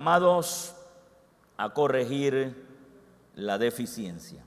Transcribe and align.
Amados, 0.00 0.74
a 1.58 1.68
corregir 1.74 2.56
la 3.34 3.58
deficiencia. 3.58 4.42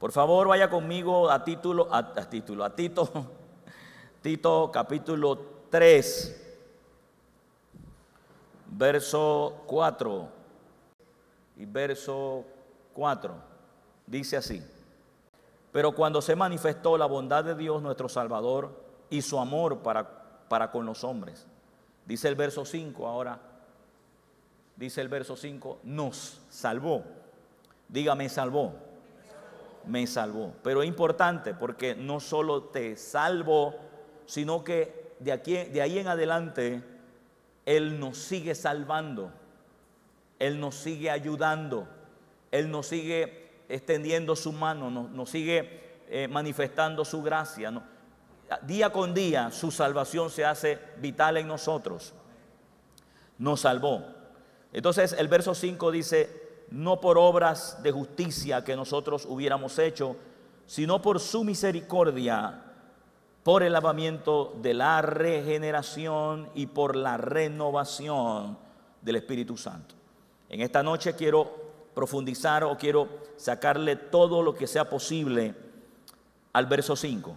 Por 0.00 0.10
favor, 0.10 0.48
vaya 0.48 0.68
conmigo 0.68 1.30
a 1.30 1.44
título, 1.44 1.86
a, 1.94 2.12
título, 2.28 2.64
a 2.64 2.74
Tito, 2.74 3.08
Tito 4.20 4.68
capítulo 4.72 5.38
3, 5.70 6.56
verso 8.66 9.62
4 9.68 10.28
y 11.58 11.64
verso 11.64 12.44
4. 12.94 13.34
Dice 14.08 14.38
así, 14.38 14.60
pero 15.70 15.92
cuando 15.92 16.20
se 16.20 16.34
manifestó 16.34 16.98
la 16.98 17.06
bondad 17.06 17.44
de 17.44 17.54
Dios 17.54 17.80
nuestro 17.80 18.08
Salvador 18.08 18.72
y 19.08 19.22
su 19.22 19.38
amor 19.38 19.78
para, 19.84 20.48
para 20.48 20.72
con 20.72 20.84
los 20.84 21.04
hombres, 21.04 21.46
dice 22.06 22.26
el 22.26 22.34
verso 22.34 22.64
5 22.64 23.06
ahora, 23.06 23.47
dice 24.78 25.00
el 25.00 25.08
verso 25.08 25.36
5, 25.36 25.80
nos 25.82 26.40
salvó. 26.48 27.04
Dígame, 27.88 28.28
salvó. 28.28 28.74
Me 29.86 30.06
salvó. 30.06 30.54
Pero 30.62 30.82
es 30.82 30.88
importante 30.88 31.52
porque 31.52 31.94
no 31.94 32.20
solo 32.20 32.64
te 32.64 32.96
salvó, 32.96 33.74
sino 34.26 34.62
que 34.62 35.14
de, 35.18 35.32
aquí, 35.32 35.56
de 35.56 35.82
ahí 35.82 35.98
en 35.98 36.06
adelante 36.06 36.82
Él 37.66 37.98
nos 37.98 38.18
sigue 38.18 38.54
salvando. 38.54 39.32
Él 40.38 40.60
nos 40.60 40.76
sigue 40.76 41.10
ayudando. 41.10 41.88
Él 42.52 42.70
nos 42.70 42.86
sigue 42.86 43.48
extendiendo 43.68 44.36
su 44.36 44.52
mano, 44.52 44.90
nos, 44.90 45.28
sigue 45.28 45.98
eh, 46.08 46.28
manifestando 46.28 47.04
su 47.04 47.22
gracia. 47.22 47.72
Día 48.62 48.90
con 48.90 49.12
día 49.12 49.50
su 49.50 49.70
salvación 49.70 50.30
se 50.30 50.44
hace 50.44 50.78
vital 50.98 51.36
en 51.36 51.48
nosotros. 51.48 52.14
Nos 53.36 53.60
salvó. 53.60 54.17
Entonces 54.72 55.14
el 55.18 55.28
verso 55.28 55.54
5 55.54 55.90
dice, 55.90 56.48
no 56.70 57.00
por 57.00 57.18
obras 57.18 57.82
de 57.82 57.92
justicia 57.92 58.62
que 58.64 58.76
nosotros 58.76 59.26
hubiéramos 59.26 59.78
hecho, 59.78 60.16
sino 60.66 61.00
por 61.00 61.20
su 61.20 61.44
misericordia, 61.44 62.62
por 63.42 63.62
el 63.62 63.72
lavamiento 63.72 64.54
de 64.60 64.74
la 64.74 65.00
regeneración 65.00 66.50
y 66.54 66.66
por 66.66 66.94
la 66.94 67.16
renovación 67.16 68.58
del 69.00 69.16
Espíritu 69.16 69.56
Santo. 69.56 69.94
En 70.50 70.60
esta 70.60 70.82
noche 70.82 71.14
quiero 71.14 71.50
profundizar 71.94 72.64
o 72.64 72.76
quiero 72.76 73.08
sacarle 73.36 73.96
todo 73.96 74.42
lo 74.42 74.54
que 74.54 74.66
sea 74.66 74.88
posible 74.88 75.54
al 76.52 76.66
verso 76.66 76.94
5. 76.94 77.36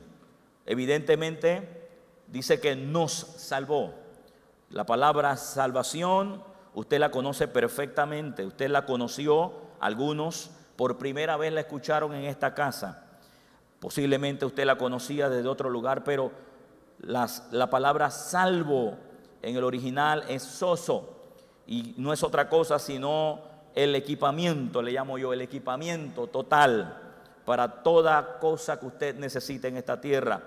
Evidentemente 0.66 1.90
dice 2.28 2.60
que 2.60 2.76
nos 2.76 3.12
salvó. 3.12 3.94
La 4.70 4.86
palabra 4.86 5.36
salvación 5.38 6.44
usted 6.74 7.00
la 7.00 7.12
conoce 7.12 7.48
perfectamente, 7.48 8.46
usted 8.46 8.70
la 8.70 8.86
conoció, 8.86 9.54
algunos 9.80 10.52
por 10.76 10.98
primera 10.98 11.38
vez 11.38 11.54
la 11.54 11.62
escucharon 11.62 12.14
en 12.14 12.26
esta 12.26 12.54
casa, 12.54 13.06
posiblemente 13.80 14.46
usted 14.46 14.66
la 14.66 14.78
conocía 14.78 15.30
desde 15.30 15.48
otro 15.48 15.70
lugar, 15.70 16.04
pero 16.04 16.32
la 17.00 17.70
palabra 17.70 18.12
salvo 18.12 18.98
en 19.42 19.56
el 19.56 19.64
original 19.64 20.24
es 20.28 20.44
soso 20.44 21.18
y 21.66 21.96
no 21.98 22.14
es 22.14 22.24
otra 22.24 22.48
cosa 22.48 22.78
sino 22.80 23.42
el 23.74 23.96
equipamiento, 23.96 24.82
le 24.82 24.92
llamo 24.92 25.18
yo, 25.18 25.34
el 25.34 25.42
equipamiento 25.42 26.28
total 26.28 26.98
para 27.46 27.84
toda 27.84 28.40
cosa 28.40 28.80
que 28.80 28.86
usted 28.86 29.16
necesite 29.16 29.68
en 29.68 29.78
esta 29.78 30.00
tierra. 30.00 30.42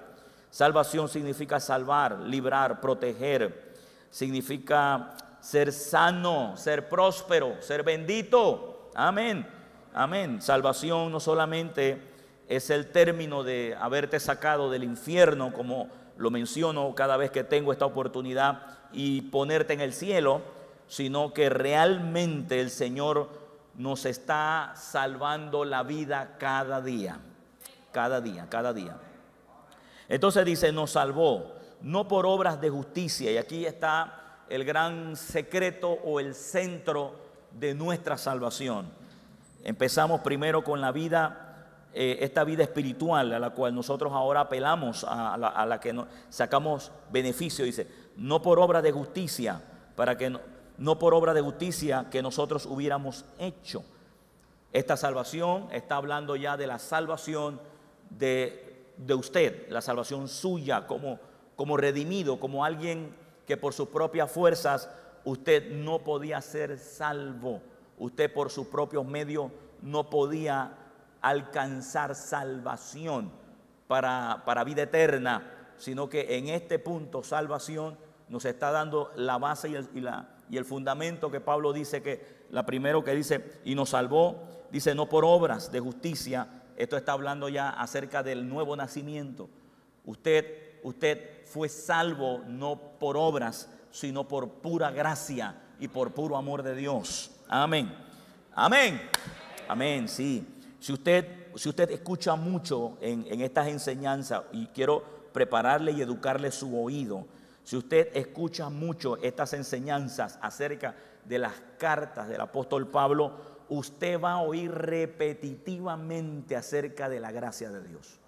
Salvación 0.50 1.08
significa 1.08 1.58
salvar, 1.58 2.20
librar, 2.20 2.80
proteger, 2.80 3.74
significa 4.10 5.16
ser 5.44 5.74
sano, 5.74 6.56
ser 6.56 6.88
próspero, 6.88 7.60
ser 7.60 7.82
bendito. 7.82 8.88
Amén. 8.94 9.46
Amén. 9.92 10.40
Salvación 10.40 11.12
no 11.12 11.20
solamente 11.20 12.00
es 12.48 12.70
el 12.70 12.90
término 12.90 13.42
de 13.42 13.76
haberte 13.78 14.18
sacado 14.20 14.70
del 14.70 14.84
infierno, 14.84 15.52
como 15.52 15.88
lo 16.16 16.30
menciono 16.30 16.94
cada 16.94 17.18
vez 17.18 17.30
que 17.30 17.44
tengo 17.44 17.72
esta 17.72 17.84
oportunidad, 17.84 18.62
y 18.90 19.20
ponerte 19.20 19.74
en 19.74 19.82
el 19.82 19.92
cielo, 19.92 20.40
sino 20.86 21.34
que 21.34 21.50
realmente 21.50 22.62
el 22.62 22.70
Señor 22.70 23.28
nos 23.74 24.06
está 24.06 24.72
salvando 24.76 25.66
la 25.66 25.82
vida 25.82 26.36
cada 26.38 26.80
día, 26.80 27.18
cada 27.92 28.22
día, 28.22 28.46
cada 28.48 28.72
día. 28.72 28.96
Entonces 30.08 30.42
dice, 30.46 30.72
nos 30.72 30.92
salvó, 30.92 31.52
no 31.82 32.08
por 32.08 32.24
obras 32.24 32.62
de 32.62 32.70
justicia, 32.70 33.30
y 33.30 33.36
aquí 33.36 33.66
está 33.66 34.23
el 34.48 34.64
gran 34.64 35.16
secreto 35.16 35.90
o 35.90 36.20
el 36.20 36.34
centro 36.34 37.14
de 37.52 37.74
nuestra 37.74 38.18
salvación. 38.18 38.90
Empezamos 39.62 40.20
primero 40.20 40.62
con 40.62 40.80
la 40.80 40.92
vida, 40.92 41.68
eh, 41.92 42.18
esta 42.20 42.44
vida 42.44 42.62
espiritual 42.62 43.32
a 43.32 43.38
la 43.38 43.50
cual 43.50 43.74
nosotros 43.74 44.12
ahora 44.12 44.40
apelamos, 44.40 45.04
a, 45.08 45.36
la, 45.38 45.80
que 45.80 45.94
sacamos 46.28 46.92
beneficio, 47.10 47.64
dice, 47.64 47.86
no 48.16 48.42
por 48.42 48.58
obra 48.58 48.82
de 48.82 48.92
justicia, 48.92 49.62
para 49.96 50.18
que 50.18 50.36
no, 50.76 50.98
por 50.98 51.14
obra 51.14 51.32
de 51.32 51.40
justicia 51.40 52.06
que 52.10 52.22
nosotros 52.22 52.66
hubiéramos 52.66 53.24
hecho. 53.38 53.84
Esta 54.72 54.96
salvación 54.96 55.68
está 55.70 55.96
hablando 55.96 56.36
ya 56.36 56.56
de 56.56 56.66
la 56.66 56.78
salvación 56.80 57.60
de, 58.10 58.92
de 58.96 59.14
usted, 59.14 59.70
la 59.70 59.80
salvación 59.80 60.28
suya 60.28 60.86
como, 60.86 61.20
como 61.54 61.76
redimido, 61.76 62.40
como 62.40 62.64
alguien 62.64 63.14
que 63.46 63.56
por 63.56 63.72
sus 63.72 63.88
propias 63.88 64.30
fuerzas 64.30 64.88
usted 65.24 65.70
no 65.70 66.00
podía 66.00 66.40
ser 66.40 66.78
salvo. 66.78 67.62
Usted 67.98 68.32
por 68.32 68.50
sus 68.50 68.66
propios 68.66 69.06
medios 69.06 69.50
no 69.82 70.10
podía 70.10 70.76
alcanzar 71.20 72.14
salvación 72.14 73.30
para, 73.86 74.42
para 74.44 74.64
vida 74.64 74.82
eterna, 74.82 75.50
sino 75.76 76.08
que 76.08 76.36
en 76.36 76.48
este 76.48 76.78
punto 76.78 77.22
salvación 77.22 77.96
nos 78.28 78.44
está 78.44 78.70
dando 78.70 79.12
la 79.16 79.38
base 79.38 79.68
y 79.68 79.74
el, 79.74 79.88
y, 79.94 80.00
la, 80.00 80.28
y 80.50 80.56
el 80.56 80.64
fundamento 80.64 81.30
que 81.30 81.40
Pablo 81.40 81.72
dice 81.72 82.02
que, 82.02 82.44
la 82.50 82.66
primero 82.66 83.04
que 83.04 83.14
dice, 83.14 83.60
y 83.64 83.74
nos 83.74 83.90
salvó, 83.90 84.42
dice 84.70 84.94
no 84.94 85.08
por 85.08 85.24
obras 85.24 85.70
de 85.72 85.80
justicia, 85.80 86.48
esto 86.76 86.96
está 86.96 87.12
hablando 87.12 87.48
ya 87.48 87.70
acerca 87.70 88.22
del 88.22 88.48
nuevo 88.48 88.76
nacimiento. 88.76 89.48
Usted, 90.04 90.80
usted 90.82 91.33
fue 91.54 91.68
salvo 91.68 92.42
no 92.48 92.98
por 92.98 93.16
obras, 93.16 93.68
sino 93.92 94.26
por 94.26 94.54
pura 94.54 94.90
gracia 94.90 95.54
y 95.78 95.86
por 95.86 96.10
puro 96.10 96.36
amor 96.36 96.64
de 96.64 96.74
Dios. 96.74 97.30
Amén. 97.48 97.94
Amén. 98.56 99.00
Amén, 99.68 100.08
sí. 100.08 100.44
Si 100.80 100.92
usted, 100.92 101.52
si 101.54 101.68
usted 101.68 101.92
escucha 101.92 102.34
mucho 102.34 102.98
en, 103.00 103.24
en 103.30 103.40
estas 103.40 103.68
enseñanzas 103.68 104.42
y 104.50 104.66
quiero 104.66 105.04
prepararle 105.32 105.92
y 105.92 106.02
educarle 106.02 106.50
su 106.50 106.76
oído, 106.76 107.24
si 107.62 107.76
usted 107.76 108.08
escucha 108.16 108.68
mucho 108.68 109.16
estas 109.18 109.52
enseñanzas 109.52 110.40
acerca 110.42 110.96
de 111.24 111.38
las 111.38 111.52
cartas 111.78 112.26
del 112.26 112.40
apóstol 112.40 112.88
Pablo, 112.88 113.32
usted 113.68 114.20
va 114.20 114.32
a 114.32 114.40
oír 114.42 114.72
repetitivamente 114.72 116.56
acerca 116.56 117.08
de 117.08 117.20
la 117.20 117.30
gracia 117.30 117.70
de 117.70 117.80
Dios. 117.84 118.18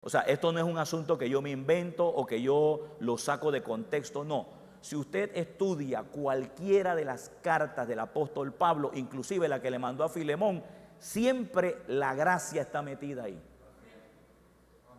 O 0.00 0.10
sea, 0.10 0.20
esto 0.22 0.52
no 0.52 0.58
es 0.58 0.64
un 0.64 0.78
asunto 0.78 1.18
que 1.18 1.28
yo 1.28 1.42
me 1.42 1.50
invento 1.50 2.06
o 2.06 2.24
que 2.24 2.40
yo 2.40 2.96
lo 3.00 3.18
saco 3.18 3.50
de 3.50 3.62
contexto, 3.62 4.24
no. 4.24 4.46
Si 4.80 4.94
usted 4.94 5.30
estudia 5.34 6.04
cualquiera 6.04 6.94
de 6.94 7.04
las 7.04 7.30
cartas 7.42 7.88
del 7.88 7.98
apóstol 7.98 8.52
Pablo, 8.52 8.92
inclusive 8.94 9.48
la 9.48 9.60
que 9.60 9.70
le 9.70 9.78
mandó 9.78 10.04
a 10.04 10.08
Filemón, 10.08 10.62
siempre 10.98 11.82
la 11.88 12.14
gracia 12.14 12.62
está 12.62 12.80
metida 12.80 13.24
ahí. 13.24 13.40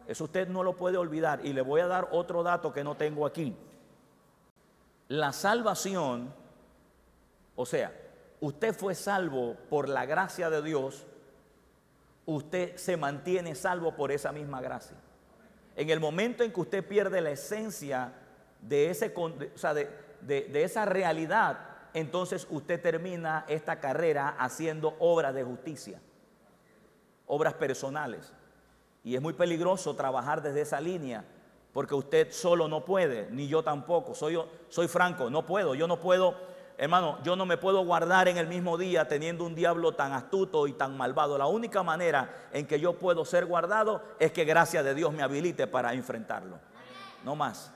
Eso 0.05 0.25
usted 0.25 0.47
no 0.47 0.63
lo 0.63 0.75
puede 0.75 0.97
olvidar. 0.97 1.45
Y 1.45 1.53
le 1.53 1.61
voy 1.61 1.81
a 1.81 1.87
dar 1.87 2.09
otro 2.11 2.43
dato 2.43 2.73
que 2.73 2.83
no 2.83 2.95
tengo 2.95 3.25
aquí. 3.25 3.55
La 5.07 5.31
salvación, 5.31 6.33
o 7.55 7.65
sea, 7.65 7.93
usted 8.41 8.75
fue 8.75 8.95
salvo 8.95 9.55
por 9.69 9.87
la 9.87 10.05
gracia 10.05 10.49
de 10.49 10.61
Dios 10.61 11.05
usted 12.29 12.75
se 12.75 12.95
mantiene 12.95 13.55
salvo 13.55 13.95
por 13.95 14.11
esa 14.11 14.31
misma 14.31 14.61
gracia. 14.61 14.95
En 15.75 15.89
el 15.89 15.99
momento 15.99 16.43
en 16.43 16.51
que 16.51 16.59
usted 16.59 16.87
pierde 16.87 17.21
la 17.21 17.31
esencia 17.31 18.13
de, 18.61 18.91
ese, 18.91 19.11
de, 20.21 20.63
esa 20.63 20.85
realidad, 20.85 21.59
entonces 21.93 22.45
usted 22.51 22.79
termina 22.79 23.45
esta 23.47 23.79
carrera 23.79 24.35
haciendo 24.37 24.95
obras 24.99 25.33
de 25.33 25.43
justicia, 25.43 25.99
obras 27.25 27.55
personales. 27.55 28.31
Y 29.03 29.15
es 29.15 29.21
muy 29.21 29.33
peligroso 29.33 29.95
trabajar 29.95 30.43
desde 30.43 30.61
esa 30.61 30.79
línea, 30.79 31.25
porque 31.73 31.95
usted 31.95 32.31
solo 32.31 32.67
no 32.67 32.85
puede, 32.85 33.27
ni 33.31 33.47
yo 33.47 33.63
tampoco. 33.63 34.13
Soy, 34.13 34.39
soy 34.67 34.87
franco, 34.87 35.31
no 35.31 35.45
puedo. 35.47 35.73
Yo 35.73 35.87
no 35.87 35.99
puedo 35.99 36.35
Hermano, 36.81 37.19
yo 37.23 37.35
no 37.35 37.45
me 37.45 37.57
puedo 37.57 37.83
guardar 37.83 38.29
en 38.29 38.37
el 38.37 38.47
mismo 38.47 38.77
día 38.77 39.05
teniendo 39.05 39.43
un 39.43 39.53
diablo 39.53 39.91
tan 39.91 40.13
astuto 40.13 40.65
y 40.65 40.71
tan 40.71 40.95
malvado. 40.95 41.37
La 41.37 41.45
única 41.45 41.83
manera 41.83 42.47
en 42.53 42.65
que 42.65 42.79
yo 42.79 42.93
puedo 42.93 43.25
ser 43.25 43.45
guardado 43.45 44.01
es 44.17 44.31
que 44.31 44.45
gracias 44.45 44.85
de 44.85 44.95
Dios 44.95 45.11
me 45.11 45.21
habilite 45.21 45.67
para 45.67 45.93
enfrentarlo. 45.93 46.57
No 47.25 47.35
más. 47.35 47.73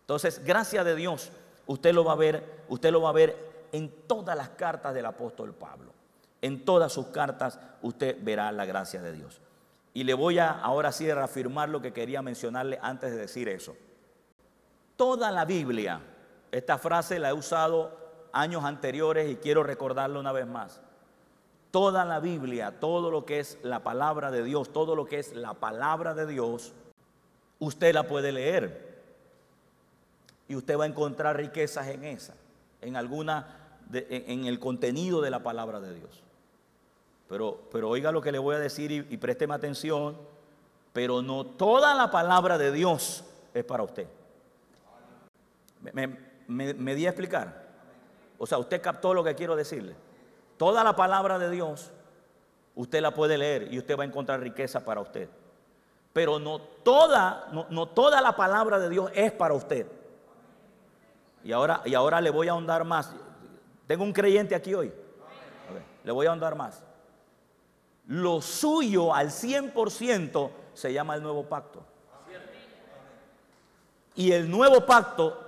Entonces, 0.00 0.42
gracias 0.42 0.86
de 0.86 0.94
Dios, 0.94 1.30
usted 1.66 1.92
lo 1.92 2.02
va 2.02 2.12
a 2.12 2.16
ver, 2.16 2.64
usted 2.70 2.90
lo 2.92 3.02
va 3.02 3.10
a 3.10 3.12
ver 3.12 3.68
en 3.72 3.92
todas 4.06 4.34
las 4.34 4.48
cartas 4.48 4.94
del 4.94 5.04
apóstol 5.04 5.52
Pablo. 5.52 5.92
En 6.40 6.64
todas 6.64 6.90
sus 6.90 7.08
cartas 7.08 7.60
usted 7.82 8.16
verá 8.22 8.50
la 8.52 8.64
gracia 8.64 9.02
de 9.02 9.12
Dios. 9.12 9.42
Y 9.92 10.04
le 10.04 10.14
voy 10.14 10.38
a 10.38 10.48
ahora 10.48 10.92
sí 10.92 11.12
reafirmar 11.12 11.68
lo 11.68 11.82
que 11.82 11.92
quería 11.92 12.22
mencionarle 12.22 12.78
antes 12.80 13.10
de 13.10 13.18
decir 13.18 13.50
eso. 13.50 13.76
Toda 14.96 15.30
la 15.30 15.44
Biblia, 15.44 16.00
esta 16.50 16.78
frase 16.78 17.18
la 17.18 17.28
he 17.28 17.32
usado 17.34 17.97
años 18.32 18.64
anteriores 18.64 19.30
y 19.30 19.36
quiero 19.36 19.62
recordarlo 19.62 20.20
una 20.20 20.32
vez 20.32 20.46
más. 20.46 20.80
Toda 21.70 22.04
la 22.04 22.20
Biblia, 22.20 22.80
todo 22.80 23.10
lo 23.10 23.24
que 23.24 23.40
es 23.40 23.58
la 23.62 23.80
palabra 23.80 24.30
de 24.30 24.42
Dios, 24.42 24.72
todo 24.72 24.96
lo 24.96 25.04
que 25.04 25.18
es 25.18 25.34
la 25.34 25.54
palabra 25.54 26.14
de 26.14 26.26
Dios, 26.26 26.72
usted 27.58 27.92
la 27.92 28.08
puede 28.08 28.32
leer. 28.32 28.88
Y 30.48 30.56
usted 30.56 30.78
va 30.78 30.84
a 30.84 30.88
encontrar 30.88 31.36
riquezas 31.36 31.88
en 31.88 32.04
esa, 32.04 32.34
en 32.80 32.96
alguna, 32.96 33.80
en 33.92 34.46
el 34.46 34.58
contenido 34.58 35.20
de 35.20 35.30
la 35.30 35.42
palabra 35.42 35.78
de 35.78 35.94
Dios. 35.94 36.22
Pero, 37.28 37.60
pero 37.70 37.90
oiga 37.90 38.10
lo 38.10 38.22
que 38.22 38.32
le 38.32 38.38
voy 38.38 38.56
a 38.56 38.58
decir 38.58 38.90
y, 38.90 39.16
présteme 39.18 39.54
atención. 39.54 40.16
Pero 40.92 41.22
no 41.22 41.44
toda 41.44 41.94
la 41.94 42.10
palabra 42.10 42.56
de 42.56 42.72
Dios 42.72 43.24
es 43.52 43.64
para 43.64 43.82
usted. 43.82 44.06
¿Me, 46.48 46.94
di 46.94 47.06
a 47.06 47.10
explicar? 47.10 47.67
O 48.38 48.46
sea, 48.46 48.58
usted 48.58 48.80
captó 48.80 49.12
lo 49.12 49.24
que 49.24 49.34
quiero 49.34 49.56
decirle. 49.56 49.96
Toda 50.56 50.82
la 50.84 50.94
palabra 50.94 51.38
de 51.38 51.50
Dios, 51.50 51.90
usted 52.74 53.00
la 53.00 53.12
puede 53.12 53.36
leer 53.36 53.72
y 53.72 53.78
usted 53.78 53.98
va 53.98 54.04
a 54.04 54.06
encontrar 54.06 54.40
riqueza 54.40 54.84
para 54.84 55.00
usted. 55.00 55.28
Pero 56.12 56.38
no 56.38 56.60
toda, 56.60 57.48
no, 57.70 57.86
toda 57.88 58.20
la 58.20 58.34
palabra 58.34 58.78
de 58.78 58.88
Dios 58.88 59.10
es 59.14 59.32
para 59.32 59.54
usted. 59.54 59.86
Y 61.44 61.52
ahora, 61.52 61.82
y 61.84 61.94
ahora 61.94 62.20
le 62.20 62.30
voy 62.30 62.48
a 62.48 62.52
ahondar 62.52 62.84
más. 62.84 63.12
Tengo 63.86 64.04
un 64.04 64.12
creyente 64.12 64.54
aquí 64.54 64.74
hoy. 64.74 64.92
le 66.04 66.12
voy 66.12 66.26
a 66.26 66.30
ahondar 66.30 66.54
más 66.54 66.82
lo 68.08 68.40
suyo 68.40 69.14
al 69.14 69.28
100% 69.28 70.50
se 70.72 70.92
llama 70.92 71.14
el 71.14 71.22
nuevo 71.22 71.44
pacto. 71.44 71.84
Y 74.14 74.32
el 74.32 74.50
nuevo 74.50 74.84
pacto 74.84 75.47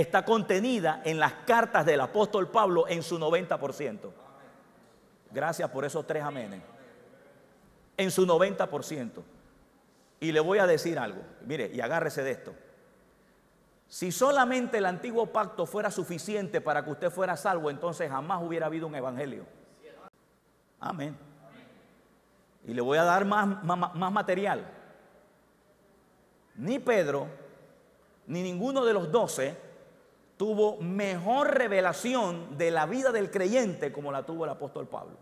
está 0.00 0.24
contenida 0.24 1.02
en 1.04 1.18
las 1.18 1.32
cartas 1.46 1.84
del 1.84 2.00
apóstol 2.00 2.48
Pablo 2.48 2.86
en 2.88 3.02
su 3.02 3.18
90%. 3.18 4.10
Gracias 5.30 5.70
por 5.70 5.84
esos 5.84 6.06
tres 6.06 6.22
amenes. 6.22 6.62
En 7.96 8.10
su 8.10 8.26
90%. 8.26 9.22
Y 10.20 10.32
le 10.32 10.40
voy 10.40 10.58
a 10.58 10.66
decir 10.66 10.98
algo. 10.98 11.22
Mire, 11.44 11.70
y 11.72 11.80
agárrese 11.80 12.22
de 12.22 12.30
esto. 12.30 12.54
Si 13.88 14.12
solamente 14.12 14.78
el 14.78 14.86
antiguo 14.86 15.26
pacto 15.26 15.64
fuera 15.64 15.90
suficiente 15.90 16.60
para 16.60 16.84
que 16.84 16.90
usted 16.90 17.10
fuera 17.10 17.36
salvo, 17.36 17.70
entonces 17.70 18.10
jamás 18.10 18.42
hubiera 18.42 18.66
habido 18.66 18.86
un 18.86 18.94
evangelio. 18.94 19.46
Amén. 20.80 21.16
Y 22.66 22.74
le 22.74 22.82
voy 22.82 22.98
a 22.98 23.04
dar 23.04 23.24
más, 23.24 23.64
más, 23.64 24.12
material. 24.12 24.64
Ni 26.56 26.78
Pedro, 26.78 27.28
ni 28.26 28.42
ninguno 28.42 28.84
de 28.84 28.92
los 28.92 29.10
doce 29.10 29.67
tuvo 30.38 30.78
mejor 30.78 31.58
revelación 31.58 32.56
de 32.56 32.70
la 32.70 32.86
vida 32.86 33.12
del 33.12 33.30
creyente 33.30 33.92
como 33.92 34.10
la 34.10 34.24
tuvo 34.24 34.44
el 34.44 34.50
apóstol 34.50 34.86
Pablo. 34.86 35.16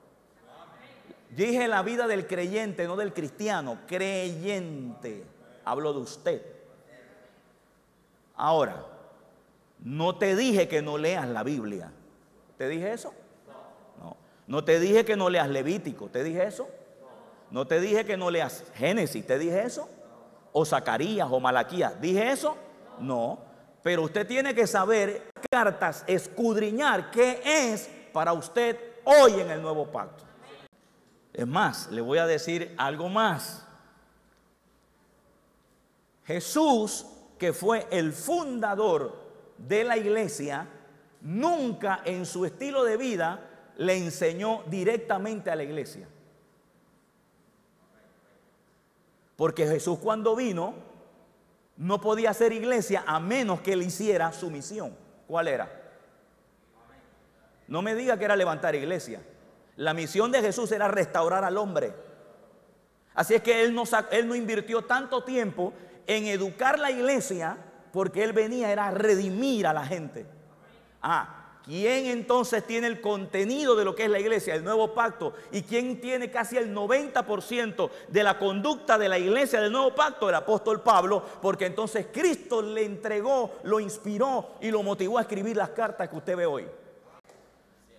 Dije 1.30 1.66
la 1.66 1.82
vida 1.82 2.06
del 2.06 2.26
creyente, 2.26 2.86
no 2.86 2.94
del 2.94 3.12
cristiano, 3.12 3.78
creyente. 3.86 5.24
Hablo 5.64 5.92
de 5.92 5.98
usted. 5.98 6.42
Ahora, 8.36 8.84
no 9.82 10.16
te 10.16 10.36
dije 10.36 10.68
que 10.68 10.82
no 10.82 10.98
leas 10.98 11.26
la 11.28 11.42
Biblia. 11.42 11.90
¿Te 12.56 12.68
dije 12.68 12.92
eso? 12.92 13.12
No. 14.00 14.16
No 14.46 14.64
te 14.64 14.78
dije 14.78 15.04
que 15.04 15.16
no 15.16 15.30
leas 15.30 15.48
Levítico. 15.48 16.08
¿Te 16.08 16.22
dije 16.22 16.44
eso? 16.44 16.68
No 17.50 17.66
te 17.66 17.80
dije 17.80 18.04
que 18.04 18.16
no 18.16 18.30
leas 18.30 18.64
Génesis, 18.74 19.26
¿te 19.26 19.38
dije 19.38 19.62
eso? 19.62 19.88
O 20.52 20.64
Zacarías 20.64 21.28
o 21.30 21.40
Malaquías, 21.40 22.00
¿dije 22.00 22.30
eso? 22.30 22.56
No. 22.98 23.45
Pero 23.86 24.02
usted 24.02 24.26
tiene 24.26 24.52
que 24.52 24.66
saber 24.66 25.30
cartas, 25.48 26.02
escudriñar 26.08 27.08
qué 27.12 27.40
es 27.44 27.88
para 28.12 28.32
usted 28.32 28.76
hoy 29.04 29.34
en 29.34 29.48
el 29.48 29.62
nuevo 29.62 29.86
pacto. 29.92 30.24
Es 31.32 31.46
más, 31.46 31.88
le 31.92 32.00
voy 32.00 32.18
a 32.18 32.26
decir 32.26 32.74
algo 32.78 33.08
más. 33.08 33.64
Jesús, 36.24 37.06
que 37.38 37.52
fue 37.52 37.86
el 37.92 38.12
fundador 38.12 39.14
de 39.56 39.84
la 39.84 39.96
iglesia, 39.96 40.66
nunca 41.20 42.02
en 42.04 42.26
su 42.26 42.44
estilo 42.44 42.82
de 42.82 42.96
vida 42.96 43.48
le 43.76 43.96
enseñó 43.96 44.64
directamente 44.66 45.48
a 45.48 45.54
la 45.54 45.62
iglesia. 45.62 46.08
Porque 49.36 49.64
Jesús 49.64 50.00
cuando 50.00 50.34
vino 50.34 50.95
no 51.76 52.00
podía 52.00 52.30
hacer 52.30 52.52
iglesia 52.52 53.04
a 53.06 53.20
menos 53.20 53.60
que 53.60 53.74
él 53.74 53.82
hiciera 53.82 54.32
su 54.32 54.50
misión. 54.50 54.96
¿Cuál 55.26 55.48
era? 55.48 55.70
No 57.68 57.82
me 57.82 57.94
diga 57.94 58.18
que 58.18 58.24
era 58.24 58.36
levantar 58.36 58.74
iglesia. 58.74 59.20
La 59.76 59.92
misión 59.92 60.32
de 60.32 60.40
Jesús 60.40 60.72
era 60.72 60.88
restaurar 60.88 61.44
al 61.44 61.58
hombre. 61.58 61.92
Así 63.14 63.34
es 63.34 63.42
que 63.42 63.62
él 63.62 63.74
no, 63.74 63.84
él 64.10 64.28
no 64.28 64.34
invirtió 64.34 64.82
tanto 64.82 65.24
tiempo 65.24 65.72
en 66.06 66.26
educar 66.26 66.78
la 66.78 66.90
iglesia 66.90 67.56
porque 67.92 68.22
él 68.22 68.32
venía 68.32 68.70
era 68.70 68.86
a 68.86 68.90
redimir 68.90 69.66
a 69.66 69.72
la 69.72 69.84
gente. 69.84 70.26
Ah, 71.02 71.35
¿Quién 71.66 72.06
entonces 72.06 72.64
tiene 72.64 72.86
el 72.86 73.00
contenido 73.00 73.74
de 73.74 73.84
lo 73.84 73.96
que 73.96 74.04
es 74.04 74.10
la 74.10 74.20
iglesia, 74.20 74.54
el 74.54 74.62
nuevo 74.62 74.94
pacto? 74.94 75.34
¿Y 75.50 75.62
quién 75.62 76.00
tiene 76.00 76.30
casi 76.30 76.56
el 76.56 76.72
90% 76.72 77.90
de 78.06 78.22
la 78.22 78.38
conducta 78.38 78.96
de 78.96 79.08
la 79.08 79.18
iglesia 79.18 79.60
del 79.60 79.72
nuevo 79.72 79.92
pacto? 79.92 80.28
El 80.28 80.36
apóstol 80.36 80.80
Pablo, 80.80 81.24
porque 81.42 81.66
entonces 81.66 82.06
Cristo 82.12 82.62
le 82.62 82.84
entregó, 82.84 83.56
lo 83.64 83.80
inspiró 83.80 84.50
y 84.60 84.70
lo 84.70 84.84
motivó 84.84 85.18
a 85.18 85.22
escribir 85.22 85.56
las 85.56 85.70
cartas 85.70 86.08
que 86.08 86.14
usted 86.14 86.36
ve 86.36 86.46
hoy. 86.46 86.66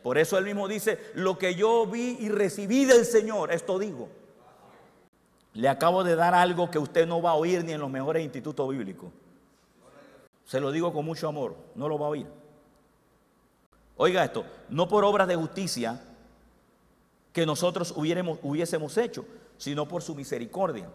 Por 0.02 0.18
eso 0.18 0.38
él 0.38 0.46
mismo 0.46 0.70
dice, 0.70 1.12
lo 1.16 1.38
que 1.38 1.54
yo 1.54 1.86
vi 1.88 2.16
y 2.22 2.30
recibí 2.30 2.86
del 2.86 3.04
Señor, 3.04 3.52
esto 3.52 3.78
digo. 3.78 4.08
Le 5.56 5.68
acabo 5.68 6.06
de 6.06 6.16
dar 6.16 6.34
algo 6.34 6.72
que 6.72 6.80
usted 6.80 7.06
no 7.06 7.22
va 7.22 7.32
a 7.32 7.36
oír 7.36 7.66
ni 7.66 7.74
en 7.74 7.82
los 7.82 7.90
mejores 7.90 8.24
institutos 8.24 8.70
bíblicos. 8.70 9.12
Se 10.46 10.62
lo 10.62 10.72
digo 10.72 10.94
con 10.94 11.04
mucho 11.04 11.28
amor, 11.28 11.58
no 11.76 11.90
lo 11.90 12.00
va 12.00 12.06
a 12.06 12.10
oír. 12.12 12.47
Oiga 13.98 14.24
esto, 14.24 14.46
no 14.70 14.88
por 14.88 15.04
obras 15.04 15.28
de 15.28 15.36
justicia 15.36 16.00
que 17.34 17.46
nosotros 17.46 17.94
hubiésemos 17.96 18.98
hecho, 18.98 19.26
sino 19.58 19.88
por 19.88 20.04
su 20.04 20.16
misericordia. 20.16 20.88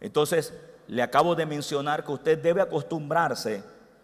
Entonces, 0.00 0.54
le 0.88 1.02
acabo 1.02 1.34
de 1.34 1.46
mencionar 1.46 2.04
que 2.04 2.12
usted 2.12 2.38
debe 2.38 2.62
acostumbrarse 2.62 3.62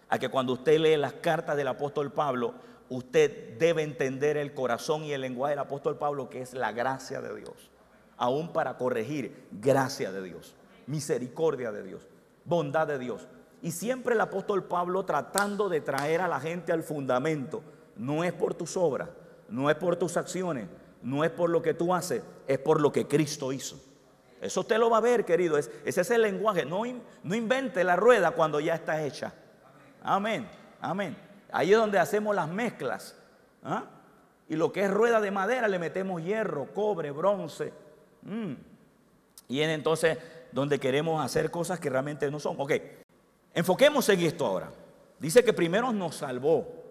a 0.09 0.19
que 0.19 0.29
cuando 0.29 0.53
usted 0.53 0.79
lee 0.79 0.97
las 0.97 1.15
cartas 1.15 1.57
del 1.57 1.69
apóstol 1.69 2.13
Pablo, 2.13 2.55
usted 2.91 3.57
debe 3.59 3.83
entender 3.83 4.37
el 4.37 4.53
corazón 4.53 5.05
y 5.05 5.13
el 5.13 5.23
lenguaje 5.23 5.53
del 5.53 5.61
apóstol 5.61 5.97
Pablo, 5.97 6.29
que 6.29 6.43
es 6.43 6.53
la 6.53 6.73
gracia 6.73 7.23
de 7.23 7.35
Dios. 7.35 7.71
Aún 8.19 8.53
para 8.53 8.77
corregir, 8.77 9.47
gracia 9.51 10.13
de 10.13 10.23
Dios, 10.23 10.55
misericordia 10.87 11.73
de 11.73 11.83
Dios, 11.83 12.07
bondad 12.45 12.87
de 12.87 12.99
Dios. 12.99 13.27
Y 13.63 13.71
siempre 13.73 14.15
el 14.15 14.21
apóstol 14.21 14.65
Pablo 14.65 15.05
tratando 15.05 15.71
de 15.71 15.81
traer 15.81 16.21
a 16.21 16.29
la 16.29 16.41
gente 16.41 16.73
al 16.73 16.83
fundamento 16.83 17.63
no 17.97 18.25
es 18.25 18.33
por 18.33 18.55
tus 18.55 18.77
obras, 18.77 19.09
no 19.49 19.71
es 19.71 19.77
por 19.77 19.97
tus 19.97 20.17
acciones, 20.17 20.69
no 21.03 21.25
es 21.25 21.31
por 21.31 21.51
lo 21.51 21.63
que 21.63 21.75
tú 21.75 21.95
haces, 21.95 22.23
es 22.47 22.59
por 22.59 22.81
lo 22.81 22.93
que 22.93 23.07
Cristo 23.07 23.53
hizo. 23.53 23.81
Eso 24.43 24.61
usted 24.61 24.79
lo 24.79 24.91
va 24.91 24.97
a 24.97 25.01
ver, 25.01 25.25
querido. 25.25 25.57
ese 25.57 25.71
es 25.85 26.11
el 26.11 26.23
lenguaje. 26.23 26.65
No, 26.65 26.85
invente 26.85 27.85
la 27.85 27.95
rueda 27.95 28.33
cuando 28.33 28.59
ya 28.59 28.75
está 28.75 29.05
hecha. 29.05 29.33
Amén. 30.03 30.49
Amén. 30.81 31.17
Ahí 31.53 31.73
es 31.73 31.79
donde 31.79 32.01
hacemos 32.01 32.35
las 32.35 32.49
mezclas. 32.49 33.15
¿ah? 33.63 33.85
Y 34.49 34.57
lo 34.57 34.73
que 34.73 34.83
es 34.83 34.91
rueda 34.91 35.21
de 35.21 35.31
madera 35.31 35.69
le 35.69 35.79
metemos 35.79 36.25
hierro, 36.25 36.67
cobre, 36.75 37.13
bronce. 37.13 37.73
Mm. 38.23 38.55
Y 39.47 39.61
es 39.61 39.69
entonces 39.69 40.19
donde 40.51 40.81
queremos 40.81 41.25
hacer 41.25 41.53
cosas 41.53 41.79
que 41.79 41.89
realmente 41.89 42.29
no 42.29 42.41
son. 42.41 42.57
Ok, 42.59 42.73
enfoquemos 43.55 44.09
en 44.09 44.21
esto 44.23 44.45
ahora. 44.45 44.73
Dice 45.21 45.45
que 45.45 45.53
primero 45.53 45.93
nos 45.93 46.17
salvó 46.17 46.82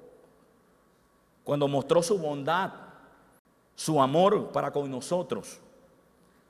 cuando 1.43 1.67
mostró 1.67 2.03
su 2.03 2.17
bondad, 2.17 2.71
su 3.75 4.01
amor 4.01 4.51
para 4.51 4.71
con 4.71 4.89
nosotros. 4.89 5.59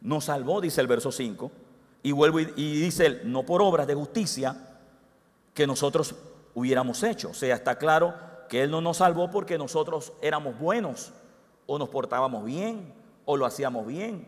Nos 0.02 0.26
salvó, 0.26 0.62
dice 0.62 0.82
el 0.82 0.88
verso 0.88 1.12
5, 1.12 1.52
y 2.04 2.12
vuelvo 2.12 2.40
y, 2.40 2.46
dice, 2.82 3.22
no 3.24 3.44
por 3.44 3.62
obras 3.62 3.88
de 3.88 3.96
justicia 3.96 4.80
que 5.54 5.68
nosotros 5.68 6.16
hubiéramos 6.56 7.04
hecho. 7.04 7.30
O 7.30 7.34
sea, 7.34 7.56
está 7.56 7.78
claro 7.78 8.14
que 8.50 8.64
Él 8.64 8.72
no 8.72 8.82
nos 8.82 8.98
salvó 8.98 9.30
porque 9.30 9.58
nosotros 9.58 10.14
éramos 10.22 10.58
buenos, 10.60 11.14
o 11.68 11.78
nos 11.78 11.90
portábamos 11.90 12.44
bien, 12.44 12.94
o 13.26 13.38
lo 13.38 13.46
hacíamos 13.46 13.86
bien, 13.86 14.28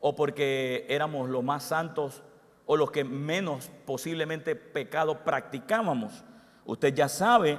o 0.00 0.14
porque 0.14 0.86
éramos 0.88 1.28
los 1.28 1.42
más 1.42 1.64
santos 1.64 2.22
o 2.66 2.76
los 2.76 2.90
que 2.90 3.04
menos 3.04 3.70
posiblemente 3.84 4.54
pecado 4.54 5.24
practicábamos. 5.24 6.24
Usted 6.64 6.94
ya 6.94 7.08
sabe 7.08 7.58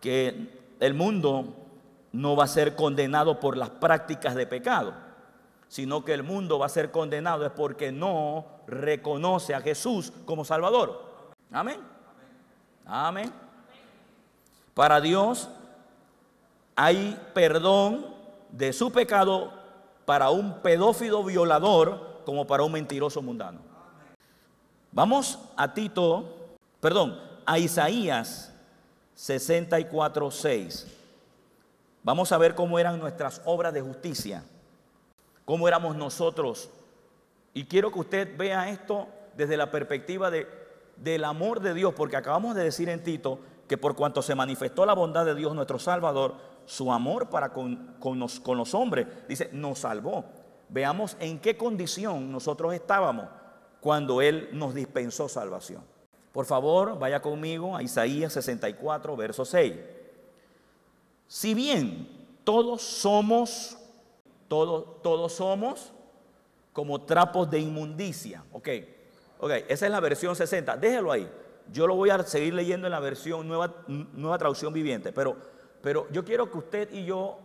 que 0.00 0.57
el 0.80 0.94
mundo 0.94 1.54
no 2.12 2.36
va 2.36 2.44
a 2.44 2.48
ser 2.48 2.74
condenado 2.76 3.40
por 3.40 3.56
las 3.56 3.70
prácticas 3.70 4.34
de 4.34 4.46
pecado, 4.46 4.94
sino 5.68 6.04
que 6.04 6.14
el 6.14 6.22
mundo 6.22 6.58
va 6.58 6.66
a 6.66 6.70
ser 6.70 6.90
condenado 6.90 7.44
es 7.44 7.52
porque 7.52 7.92
no 7.92 8.46
reconoce 8.66 9.54
a 9.54 9.60
Jesús 9.60 10.12
como 10.24 10.44
Salvador. 10.44 11.08
Amén. 11.50 11.80
Amén. 12.86 13.32
Para 14.74 15.00
Dios 15.00 15.48
hay 16.76 17.18
perdón 17.34 18.06
de 18.50 18.72
su 18.72 18.90
pecado 18.92 19.52
para 20.04 20.30
un 20.30 20.60
pedófilo 20.60 21.22
violador 21.24 22.22
como 22.24 22.46
para 22.46 22.62
un 22.62 22.72
mentiroso 22.72 23.20
mundano. 23.20 23.60
Vamos 24.92 25.38
a 25.56 25.74
Tito, 25.74 26.48
perdón, 26.80 27.20
a 27.44 27.58
Isaías 27.58 28.54
64, 29.18 30.30
6. 30.30 30.86
Vamos 32.04 32.30
a 32.30 32.38
ver 32.38 32.54
cómo 32.54 32.78
eran 32.78 33.00
nuestras 33.00 33.42
obras 33.44 33.74
de 33.74 33.80
justicia, 33.80 34.44
cómo 35.44 35.66
éramos 35.66 35.96
nosotros. 35.96 36.70
Y 37.52 37.64
quiero 37.64 37.90
que 37.90 37.98
usted 37.98 38.36
vea 38.38 38.70
esto 38.70 39.08
desde 39.36 39.56
la 39.56 39.72
perspectiva 39.72 40.30
de, 40.30 40.46
del 40.94 41.24
amor 41.24 41.58
de 41.58 41.74
Dios, 41.74 41.94
porque 41.94 42.16
acabamos 42.16 42.54
de 42.54 42.62
decir 42.62 42.88
en 42.88 43.02
Tito 43.02 43.40
que 43.66 43.76
por 43.76 43.96
cuanto 43.96 44.22
se 44.22 44.36
manifestó 44.36 44.86
la 44.86 44.94
bondad 44.94 45.26
de 45.26 45.34
Dios 45.34 45.52
nuestro 45.52 45.80
Salvador, 45.80 46.36
su 46.64 46.92
amor 46.92 47.28
para 47.28 47.52
con, 47.52 47.96
con, 47.98 48.20
los, 48.20 48.38
con 48.38 48.56
los 48.56 48.72
hombres, 48.72 49.08
dice, 49.26 49.50
nos 49.52 49.80
salvó. 49.80 50.26
Veamos 50.68 51.16
en 51.18 51.40
qué 51.40 51.56
condición 51.56 52.30
nosotros 52.30 52.72
estábamos 52.72 53.26
cuando 53.80 54.22
Él 54.22 54.48
nos 54.52 54.74
dispensó 54.74 55.28
salvación. 55.28 55.82
Por 56.38 56.46
favor, 56.46 56.96
vaya 57.00 57.20
conmigo 57.20 57.76
a 57.76 57.82
Isaías 57.82 58.32
64, 58.32 59.16
verso 59.16 59.44
6. 59.44 59.74
Si 61.26 61.52
bien 61.52 62.08
todos 62.44 62.80
somos, 62.80 63.76
todos, 64.46 65.02
todos 65.02 65.32
somos 65.32 65.92
como 66.72 67.00
trapos 67.00 67.50
de 67.50 67.58
inmundicia. 67.58 68.44
Ok, 68.52 68.68
ok, 69.40 69.50
esa 69.66 69.86
es 69.86 69.90
la 69.90 69.98
versión 69.98 70.36
60. 70.36 70.76
Déjelo 70.76 71.10
ahí. 71.10 71.28
Yo 71.72 71.88
lo 71.88 71.96
voy 71.96 72.10
a 72.10 72.22
seguir 72.22 72.54
leyendo 72.54 72.86
en 72.86 72.92
la 72.92 73.00
versión 73.00 73.48
nueva, 73.48 73.74
nueva 73.88 74.38
traducción 74.38 74.72
viviente, 74.72 75.12
pero, 75.12 75.36
pero 75.82 76.06
yo 76.12 76.24
quiero 76.24 76.52
que 76.52 76.58
usted 76.58 76.92
y 76.92 77.04
yo 77.04 77.40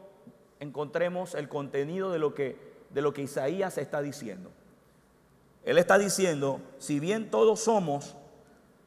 encontremos 0.60 1.34
el 1.34 1.50
contenido 1.50 2.12
de 2.12 2.20
lo 2.20 2.36
que, 2.36 2.60
de 2.92 3.02
lo 3.02 3.12
que 3.12 3.24
Isaías 3.24 3.80
está 3.80 4.04
diciendo. 4.04 4.52
Él 5.64 5.80
está 5.80 5.98
diciendo, 5.98 6.62
si 6.78 7.00
bien 7.00 7.32
todos 7.32 7.62
somos, 7.62 8.18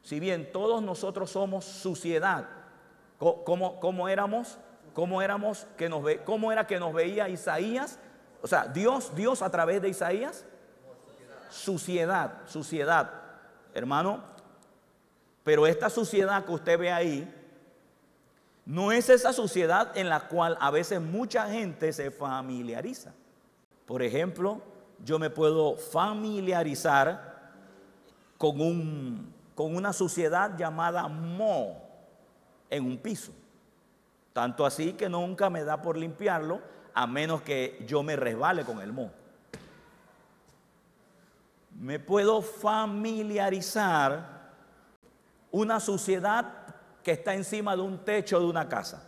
si 0.07 0.21
bien 0.21 0.53
todos 0.53 0.81
nosotros 0.81 1.29
somos 1.29 1.65
suciedad, 1.65 2.47
¿cómo, 3.19 3.77
cómo 3.81 4.07
éramos? 4.07 4.57
¿Cómo 4.93 5.21
éramos 5.21 5.67
que 5.75 5.89
nos 5.89 6.01
ve, 6.01 6.23
cómo 6.23 6.49
era 6.49 6.65
que 6.65 6.79
nos 6.79 6.93
veía 6.93 7.27
Isaías? 7.27 7.99
O 8.41 8.47
sea, 8.47 8.67
Dios, 8.67 9.13
Dios 9.17 9.41
a 9.41 9.49
través 9.49 9.81
de 9.81 9.89
Isaías, 9.89 10.45
suciedad, 11.49 12.35
suciedad. 12.45 13.11
Hermano, 13.73 14.23
pero 15.43 15.67
esta 15.67 15.89
suciedad 15.89 16.45
que 16.45 16.53
usted 16.53 16.79
ve 16.79 16.89
ahí, 16.89 17.29
no 18.65 18.93
es 18.93 19.09
esa 19.09 19.33
suciedad 19.33 19.91
en 19.97 20.07
la 20.07 20.29
cual 20.29 20.57
a 20.61 20.71
veces 20.71 21.01
mucha 21.01 21.49
gente 21.49 21.91
se 21.91 22.11
familiariza. 22.11 23.11
Por 23.85 24.01
ejemplo, 24.01 24.61
yo 25.03 25.19
me 25.19 25.29
puedo 25.29 25.75
familiarizar 25.75 27.51
con, 28.37 28.61
un, 28.61 29.36
con 29.57 29.75
una 29.75 29.91
suciedad 29.91 30.55
llamada 30.55 31.07
mo 31.07 31.81
en 32.69 32.85
un 32.85 32.99
piso. 32.99 33.31
Tanto 34.31 34.63
así 34.63 34.93
que 34.93 35.09
nunca 35.09 35.49
me 35.49 35.63
da 35.63 35.81
por 35.81 35.97
limpiarlo 35.97 36.61
a 36.93 37.07
menos 37.07 37.41
que 37.41 37.83
yo 37.87 38.03
me 38.03 38.15
resbale 38.15 38.63
con 38.63 38.81
el 38.81 38.93
mo. 38.93 39.09
Me 41.79 41.97
puedo 41.97 42.43
familiarizar 42.43 44.51
una 45.49 45.79
suciedad 45.79 46.45
que 47.01 47.13
está 47.13 47.33
encima 47.33 47.75
de 47.75 47.81
un 47.81 48.05
techo 48.05 48.39
de 48.39 48.45
una 48.45 48.69
casa. 48.69 49.01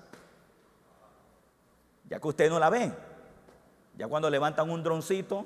Ya 2.10 2.20
que 2.20 2.28
usted 2.28 2.50
no 2.50 2.58
la 2.58 2.72
ve. 2.72 2.92
Ya 3.96 4.08
cuando 4.08 4.32
levantan 4.32 4.68
un 4.72 4.82
droncito 4.82 5.46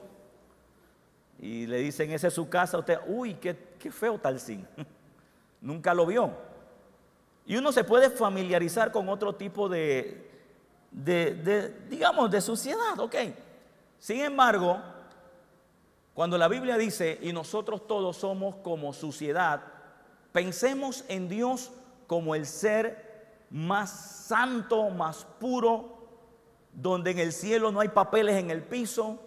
y 1.40 1.68
le 1.68 1.80
dicen, 1.80 2.10
esa 2.12 2.30
es 2.30 2.34
su 2.34 2.48
casa, 2.48 2.78
usted, 2.78 3.00
uy, 3.06 3.34
qué, 3.34 3.73
qué 3.84 3.92
feo 3.92 4.18
tal 4.18 4.40
sin. 4.40 4.66
Nunca 5.62 5.94
lo 5.94 6.06
vio. 6.06 6.32
Y 7.46 7.58
uno 7.58 7.72
se 7.72 7.84
puede 7.84 8.10
familiarizar 8.10 8.92
con 8.92 9.10
otro 9.10 9.36
tipo 9.36 9.70
de, 9.70 10.32
de, 10.90 11.36
de, 11.36 11.70
digamos, 11.90 12.32
de 12.32 12.42
suciedad, 12.42 12.98
ok. 12.98 13.16
Sin 14.00 14.22
embargo, 14.22 14.82
cuando 16.14 16.38
la 16.38 16.48
Biblia 16.48 16.78
dice, 16.78 17.20
y 17.22 17.34
nosotros 17.34 17.86
todos 17.86 18.18
somos 18.18 18.56
como 18.58 18.94
suciedad, 18.94 19.74
Pensemos 20.34 21.06
en 21.10 21.30
Dios 21.30 21.72
como 22.08 22.34
el 22.36 22.48
ser 22.48 23.46
más 23.52 24.26
santo, 24.28 24.90
más 24.90 25.26
puro, 25.40 26.08
donde 26.74 27.12
en 27.12 27.20
el 27.20 27.32
cielo 27.32 27.72
no 27.72 27.80
hay 27.80 27.90
papeles 27.90 28.36
en 28.38 28.50
el 28.50 28.64
piso. 28.64 29.20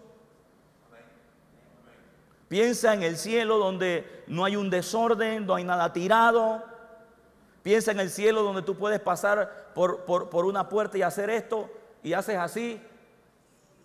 Piensa 2.47 2.93
en 2.93 3.03
el 3.03 3.17
cielo 3.17 3.57
donde 3.57 4.23
no 4.27 4.45
hay 4.45 4.55
un 4.55 4.69
desorden, 4.69 5.45
no 5.45 5.55
hay 5.55 5.63
nada 5.63 5.91
tirado. 5.91 6.63
Piensa 7.63 7.91
en 7.91 7.99
el 7.99 8.09
cielo 8.09 8.43
donde 8.43 8.61
tú 8.61 8.75
puedes 8.75 8.99
pasar 8.99 9.71
por, 9.73 10.05
por, 10.05 10.45
una 10.45 10.69
puerta 10.69 10.97
y 10.97 11.01
hacer 11.01 11.29
esto 11.29 11.69
y 12.01 12.13
haces 12.13 12.37
así 12.37 12.81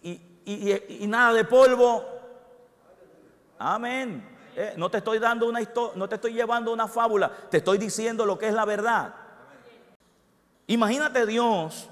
y, 0.02 0.20
y 0.44 1.06
nada 1.06 1.32
de 1.32 1.44
polvo. 1.44 2.04
Amén. 3.58 4.32
Eh, 4.54 4.74
no 4.76 4.90
te 4.90 4.98
estoy 4.98 5.18
dando 5.18 5.48
una 5.48 5.62
historia, 5.62 5.96
no 5.96 6.08
te 6.08 6.16
estoy 6.16 6.34
llevando 6.34 6.72
una 6.72 6.86
fábula, 6.86 7.30
te 7.50 7.58
estoy 7.58 7.78
diciendo 7.78 8.26
lo 8.26 8.38
que 8.38 8.48
es 8.48 8.54
la 8.54 8.66
verdad. 8.66 9.14
Imagínate 10.66 11.24
Dios 11.24 11.88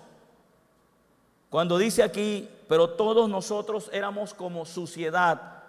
cuando 1.48 1.78
dice 1.78 2.02
aquí, 2.02 2.48
pero 2.68 2.90
todos 2.90 3.28
nosotros 3.30 3.88
éramos 3.92 4.34
como 4.34 4.66
suciedad. 4.66 5.59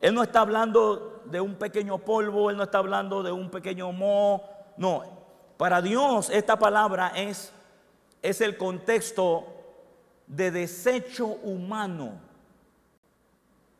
Él 0.00 0.14
no 0.14 0.22
está 0.22 0.40
hablando 0.40 1.22
de 1.24 1.40
un 1.40 1.54
pequeño 1.54 1.98
polvo, 1.98 2.50
él 2.50 2.56
no 2.56 2.64
está 2.64 2.78
hablando 2.78 3.22
de 3.22 3.32
un 3.32 3.50
pequeño 3.50 3.92
moho, 3.92 4.42
no. 4.76 5.02
Para 5.56 5.80
Dios 5.80 6.28
esta 6.30 6.58
palabra 6.58 7.12
es 7.16 7.52
es 8.22 8.40
el 8.40 8.56
contexto 8.56 9.46
de 10.26 10.50
desecho 10.50 11.26
humano. 11.26 12.20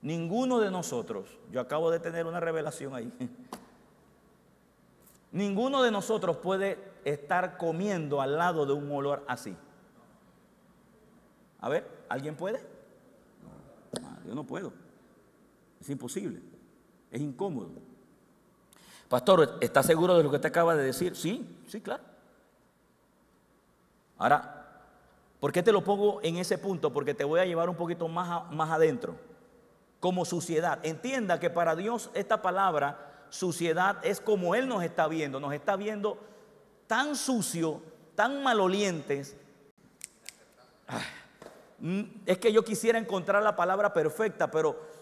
Ninguno 0.03 0.61
de 0.61 0.71
nosotros, 0.71 1.39
yo 1.51 1.61
acabo 1.61 1.91
de 1.91 1.99
tener 1.99 2.27
una 2.27 2.39
revelación 2.39 2.95
ahí, 2.95 3.13
ninguno 5.33 5.83
de 5.83 5.91
nosotros 5.91 6.37
puede 6.37 6.79
estar 7.05 7.57
comiendo 7.57 8.21
al 8.21 8.37
lado 8.37 8.67
de 8.67 8.73
un 8.73 8.91
olor 8.93 9.25
así. 9.27 9.57
A 11.61 11.69
ver, 11.69 11.89
¿alguien 12.09 12.37
puede? 12.37 12.61
yo 14.25 14.35
no 14.35 14.45
puedo. 14.45 14.73
Es 15.87 15.91
imposible. 15.91 16.43
Es 17.13 17.21
incómodo. 17.21 17.71
Pastor, 19.09 19.59
¿está 19.61 19.85
seguro 19.85 20.17
de 20.17 20.25
lo 20.25 20.33
que 20.33 20.41
te 20.41 20.49
acaba 20.49 20.75
de 20.75 20.83
decir? 20.83 21.15
Sí, 21.15 21.63
sí, 21.69 21.81
claro. 21.81 22.03
Ahora, 24.19 24.83
¿por 25.39 25.53
qué 25.53 25.63
te 25.63 25.71
lo 25.71 25.85
pongo 25.85 26.19
en 26.25 26.39
ese 26.39 26.59
punto? 26.59 26.93
Porque 26.93 27.15
te 27.15 27.23
voy 27.23 27.39
a 27.39 27.45
llevar 27.45 27.71
un 27.71 27.77
poquito 27.77 28.09
más, 28.09 28.51
más 28.51 28.69
adentro 28.69 29.15
como 30.01 30.25
suciedad. 30.25 30.85
Entienda 30.85 31.39
que 31.39 31.51
para 31.51 31.77
Dios 31.77 32.11
esta 32.15 32.43
palabra, 32.43 33.29
suciedad, 33.29 34.05
es 34.05 34.21
como 34.21 34.57
Él 34.57 34.67
nos 34.67 34.83
está 34.83 35.07
viendo. 35.07 35.39
Nos 35.39 35.55
está 35.55 35.77
viendo 35.77 36.19
tan 36.89 37.15
sucio, 37.15 37.81
tan 38.17 38.43
malolientes. 38.43 39.37
Mm, 41.79 42.03
es 42.27 42.39
que 42.39 42.53
yo 42.53 42.65
quisiera 42.65 42.99
encontrar 42.99 43.41
la 43.45 43.55
palabra 43.55 43.93
perfecta, 43.93 44.51
pero 44.51 44.96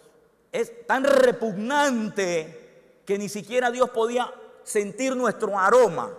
es 0.54 0.86
tan 0.86 1.02
repugnante 1.02 3.00
que 3.04 3.18
ni 3.18 3.28
siquiera 3.28 3.72
Dios 3.72 3.90
podía 3.90 4.32
sentir 4.62 5.16
nuestro 5.16 5.58
aroma, 5.58 6.12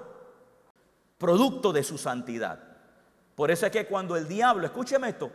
producto 1.17 1.71
de 1.71 1.83
su 1.83 1.97
santidad. 1.97 2.59
Por 3.33 3.49
eso 3.49 3.65
es 3.65 3.71
que 3.71 3.87
cuando 3.87 4.17
el 4.17 4.27
diablo, 4.27 4.65
escúcheme 4.65 5.07
esto, 5.07 5.31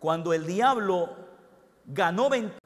cuando 0.00 0.32
el 0.32 0.44
diablo 0.44 1.10
ganó 1.86 2.28
ventaja, 2.28 2.58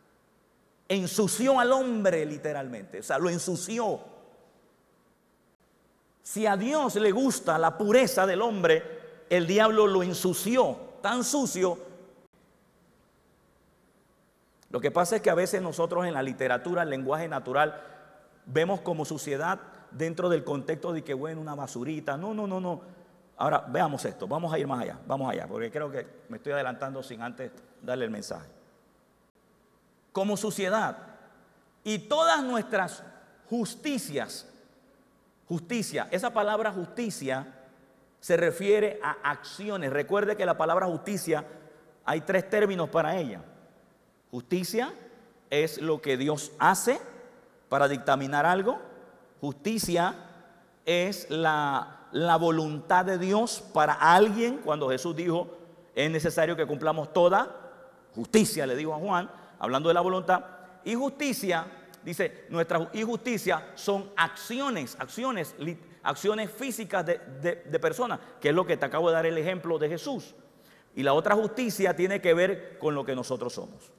ensució 0.88 1.60
al 1.60 1.70
hombre 1.70 2.24
literalmente, 2.24 3.00
o 3.00 3.02
sea, 3.02 3.18
lo 3.18 3.28
ensució. 3.28 4.00
Si 6.22 6.46
a 6.46 6.56
Dios 6.56 6.94
le 6.94 7.12
gusta 7.12 7.58
la 7.58 7.76
pureza 7.76 8.26
del 8.26 8.40
hombre, 8.40 9.26
el 9.28 9.46
diablo 9.46 9.86
lo 9.86 10.02
ensució, 10.02 10.78
tan 11.02 11.24
sucio. 11.24 11.78
Lo 14.74 14.80
que 14.80 14.90
pasa 14.90 15.14
es 15.14 15.22
que 15.22 15.30
a 15.30 15.36
veces 15.36 15.62
nosotros 15.62 16.04
en 16.04 16.14
la 16.14 16.20
literatura, 16.20 16.82
el 16.82 16.90
lenguaje 16.90 17.28
natural, 17.28 17.80
vemos 18.44 18.80
como 18.80 19.04
suciedad 19.04 19.60
dentro 19.92 20.28
del 20.28 20.42
contexto 20.42 20.92
de 20.92 21.04
que, 21.04 21.14
bueno, 21.14 21.40
una 21.40 21.54
basurita. 21.54 22.16
No, 22.16 22.34
no, 22.34 22.48
no, 22.48 22.58
no. 22.58 22.80
Ahora 23.36 23.64
veamos 23.68 24.04
esto, 24.04 24.26
vamos 24.26 24.52
a 24.52 24.58
ir 24.58 24.66
más 24.66 24.82
allá, 24.82 24.98
vamos 25.06 25.30
allá, 25.30 25.46
porque 25.46 25.70
creo 25.70 25.92
que 25.92 26.24
me 26.28 26.38
estoy 26.38 26.54
adelantando 26.54 27.04
sin 27.04 27.22
antes 27.22 27.52
darle 27.82 28.06
el 28.06 28.10
mensaje. 28.10 28.48
Como 30.10 30.36
sociedad 30.36 30.98
y 31.84 32.00
todas 32.00 32.42
nuestras 32.42 33.04
justicias, 33.48 34.52
justicia, 35.46 36.08
esa 36.10 36.30
palabra 36.30 36.72
justicia 36.72 37.46
se 38.18 38.36
refiere 38.36 38.98
a 39.04 39.18
acciones. 39.22 39.92
Recuerde 39.92 40.36
que 40.36 40.44
la 40.44 40.58
palabra 40.58 40.86
justicia 40.86 41.44
hay 42.04 42.22
tres 42.22 42.50
términos 42.50 42.88
para 42.88 43.16
ella. 43.16 43.40
Justicia 44.34 44.92
es 45.48 45.80
lo 45.80 46.02
que 46.02 46.16
Dios 46.16 46.50
hace 46.58 47.00
para 47.68 47.86
dictaminar 47.86 48.44
algo. 48.46 48.80
Justicia 49.40 50.12
es 50.84 51.30
la, 51.30 52.08
voluntad 52.40 53.04
de 53.04 53.16
Dios 53.16 53.62
para 53.72 53.92
alguien. 53.92 54.56
Cuando 54.64 54.90
Jesús 54.90 55.14
dijo, 55.14 55.56
es 55.94 56.10
necesario 56.10 56.56
que 56.56 56.66
cumplamos 56.66 57.12
toda 57.12 57.48
justicia, 58.12 58.66
le 58.66 58.74
dijo 58.74 58.92
a 58.92 58.98
Juan, 58.98 59.30
hablando 59.60 59.88
de 59.88 59.94
la 59.94 60.00
voluntad. 60.00 60.44
Y 60.82 60.96
justicia, 60.96 61.66
dice, 62.04 62.46
nuestra 62.48 62.90
y 62.92 63.04
justicia 63.04 63.70
son 63.76 64.10
acciones, 64.16 64.96
acciones, 64.98 65.54
acciones 66.02 66.50
físicas 66.50 67.06
de, 67.06 67.62
de 67.70 67.78
personas, 67.78 68.18
que 68.40 68.48
es 68.48 68.54
lo 68.56 68.66
que 68.66 68.76
te 68.76 68.84
acabo 68.84 69.10
de 69.10 69.14
dar 69.14 69.26
el 69.26 69.38
ejemplo 69.38 69.78
de 69.78 69.90
Jesús. 69.90 70.34
Y 70.96 71.04
la 71.04 71.12
otra 71.12 71.36
justicia 71.36 71.94
tiene 71.94 72.20
que 72.20 72.34
ver 72.34 72.78
con 72.80 72.96
lo 72.96 73.04
que 73.04 73.14
nosotros 73.14 73.52
somos, 73.52 73.92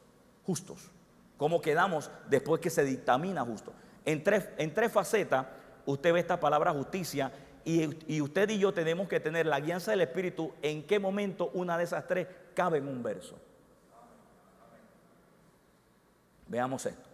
justos. 0.45 0.89
¿Cómo 1.37 1.61
quedamos 1.61 2.09
después 2.29 2.61
que 2.61 2.69
se 2.69 2.83
dictamina 2.83 3.43
justo? 3.43 3.73
En 4.05 4.23
tres, 4.23 4.47
en 4.57 4.73
tres 4.73 4.91
facetas 4.91 5.47
usted 5.85 6.13
ve 6.13 6.19
esta 6.19 6.39
palabra 6.39 6.71
justicia 6.71 7.31
y, 7.63 8.15
y, 8.15 8.21
usted 8.21 8.49
y 8.49 8.59
yo 8.59 8.73
tenemos 8.73 9.07
que 9.07 9.19
tener 9.19 9.45
la 9.47 9.59
guianza 9.59 9.91
del 9.91 10.01
Espíritu 10.01 10.53
en 10.61 10.85
qué 10.85 10.99
momento 10.99 11.49
una 11.53 11.77
de 11.77 11.83
esas 11.83 12.07
tres 12.07 12.27
cabe 12.53 12.77
en 12.77 12.87
un 12.87 13.01
verso. 13.01 13.35
Veamos 16.47 16.85
esto. 16.85 17.09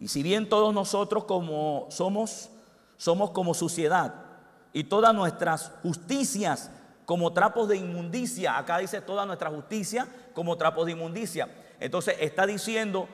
Y 0.00 0.08
si 0.08 0.22
bien 0.22 0.48
todos 0.48 0.74
nosotros 0.74 1.24
como 1.24 1.86
somos, 1.88 2.50
somos 2.96 3.30
como 3.30 3.54
suciedad 3.54 4.14
y 4.72 4.84
todas 4.84 5.14
nuestras 5.14 5.70
justicias 5.82 6.72
como 7.04 7.32
trapos 7.32 7.68
de 7.68 7.76
inmundicia, 7.76 8.56
acá 8.56 8.78
dice 8.78 9.00
toda 9.00 9.26
nuestra 9.26 9.50
justicia 9.50 10.06
como 10.34 10.56
trapos 10.56 10.86
de 10.86 10.92
inmundicia. 10.92 11.48
Entonces 11.80 12.16
está 12.20 12.46
diciendo 12.46 13.08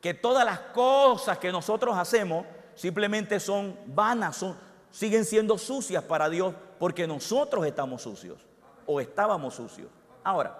que 0.00 0.14
todas 0.14 0.44
las 0.44 0.58
cosas 0.58 1.38
que 1.38 1.50
nosotros 1.52 1.96
hacemos 1.96 2.44
simplemente 2.74 3.40
son 3.40 3.76
vanas, 3.86 4.44
siguen 4.90 5.24
siendo 5.24 5.56
sucias 5.58 6.02
para 6.04 6.28
Dios 6.28 6.54
porque 6.78 7.06
nosotros 7.06 7.66
estamos 7.66 8.02
sucios 8.02 8.38
o 8.86 9.00
estábamos 9.00 9.54
sucios. 9.54 9.88
Ahora, 10.24 10.58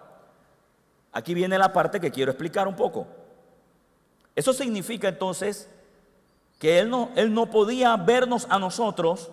aquí 1.13 1.35
viene 1.35 1.59
la 1.59 1.73
parte 1.73 2.01
que 2.01 2.11
quiero 2.11 2.31
explicar 2.31 2.67
un 2.67 2.77
poco. 2.77 3.07
Eso 4.35 4.53
significa 4.53 5.09
entonces 5.09 5.69
que 6.59 6.79
Él 6.79 6.89
no, 6.89 7.11
él 7.17 7.35
no 7.35 7.51
podía 7.51 7.97
vernos 7.97 8.47
a 8.49 8.59
nosotros 8.59 9.31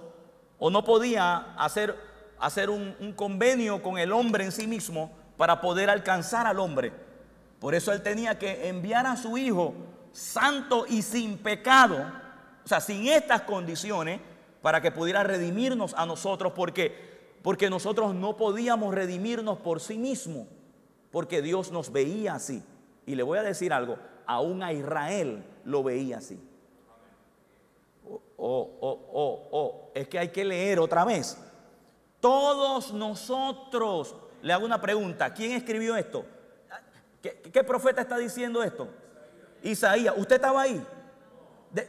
o 0.58 0.70
no 0.70 0.84
podía 0.84 1.54
hacer, 1.58 1.96
hacer 2.40 2.70
un, 2.70 3.14
convenio 3.16 3.82
con 3.82 3.98
el 3.98 4.12
hombre 4.12 4.46
en 4.46 4.52
sí 4.52 4.68
mismo 4.68 5.12
para 5.38 5.62
poder 5.62 5.90
alcanzar 5.90 6.48
al 6.48 6.60
hombre. 6.60 6.92
Por 7.60 7.76
eso 7.76 7.92
Él 7.92 8.02
tenía 8.02 8.40
que 8.40 8.70
enviar 8.70 9.06
a 9.06 9.18
su 9.18 9.38
Hijo 9.38 9.74
santo 10.12 10.86
y 10.88 11.02
sin 11.02 11.38
pecado, 11.38 11.98
o 12.66 12.68
sea, 12.68 12.82
sin 12.82 13.08
estas 13.08 13.42
condiciones, 13.42 14.20
para 14.62 14.82
que 14.82 14.92
pudiera 14.92 15.24
redimirnos 15.24 15.94
a 15.94 16.06
nosotros, 16.06 16.54
porque, 16.56 17.38
porque 17.42 17.70
nosotros 17.70 18.14
no 18.16 18.36
podíamos 18.36 18.94
redimirnos 18.94 19.60
por 19.60 19.80
sí 19.80 19.98
mismos, 19.98 20.48
porque 21.12 21.42
Dios 21.42 21.72
nos 21.72 21.92
veía 21.92 22.36
así. 22.36 22.64
Y 23.06 23.16
le 23.16 23.24
voy 23.24 23.40
a 23.40 23.44
decir 23.44 23.72
algo, 23.74 23.98
aún 24.26 24.62
a 24.64 24.74
Israel 24.74 25.44
lo 25.64 25.84
veía 25.84 26.18
así. 26.18 26.40
O, 28.06 28.18
o, 28.38 28.90
o, 29.14 29.50
o, 29.52 29.92
es 29.94 30.08
que 30.08 30.20
hay 30.20 30.30
que 30.30 30.46
leer 30.46 30.80
otra 30.80 31.06
vez. 31.06 31.38
Todos 32.20 32.94
nosotros, 32.94 34.16
le 34.42 34.54
hago 34.54 34.66
una 34.66 34.82
pregunta, 34.82 35.34
¿quién 35.34 35.54
escribió 35.54 35.96
esto? 35.96 36.26
¿Qué, 37.22 37.64
profeta 37.64 38.02
está 38.02 38.18
diciendo 38.18 38.64
esto? 38.64 38.88
Isaías. 39.62 40.14
¿Usted 40.18 40.36
estaba 40.36 40.62
ahí? 40.62 40.86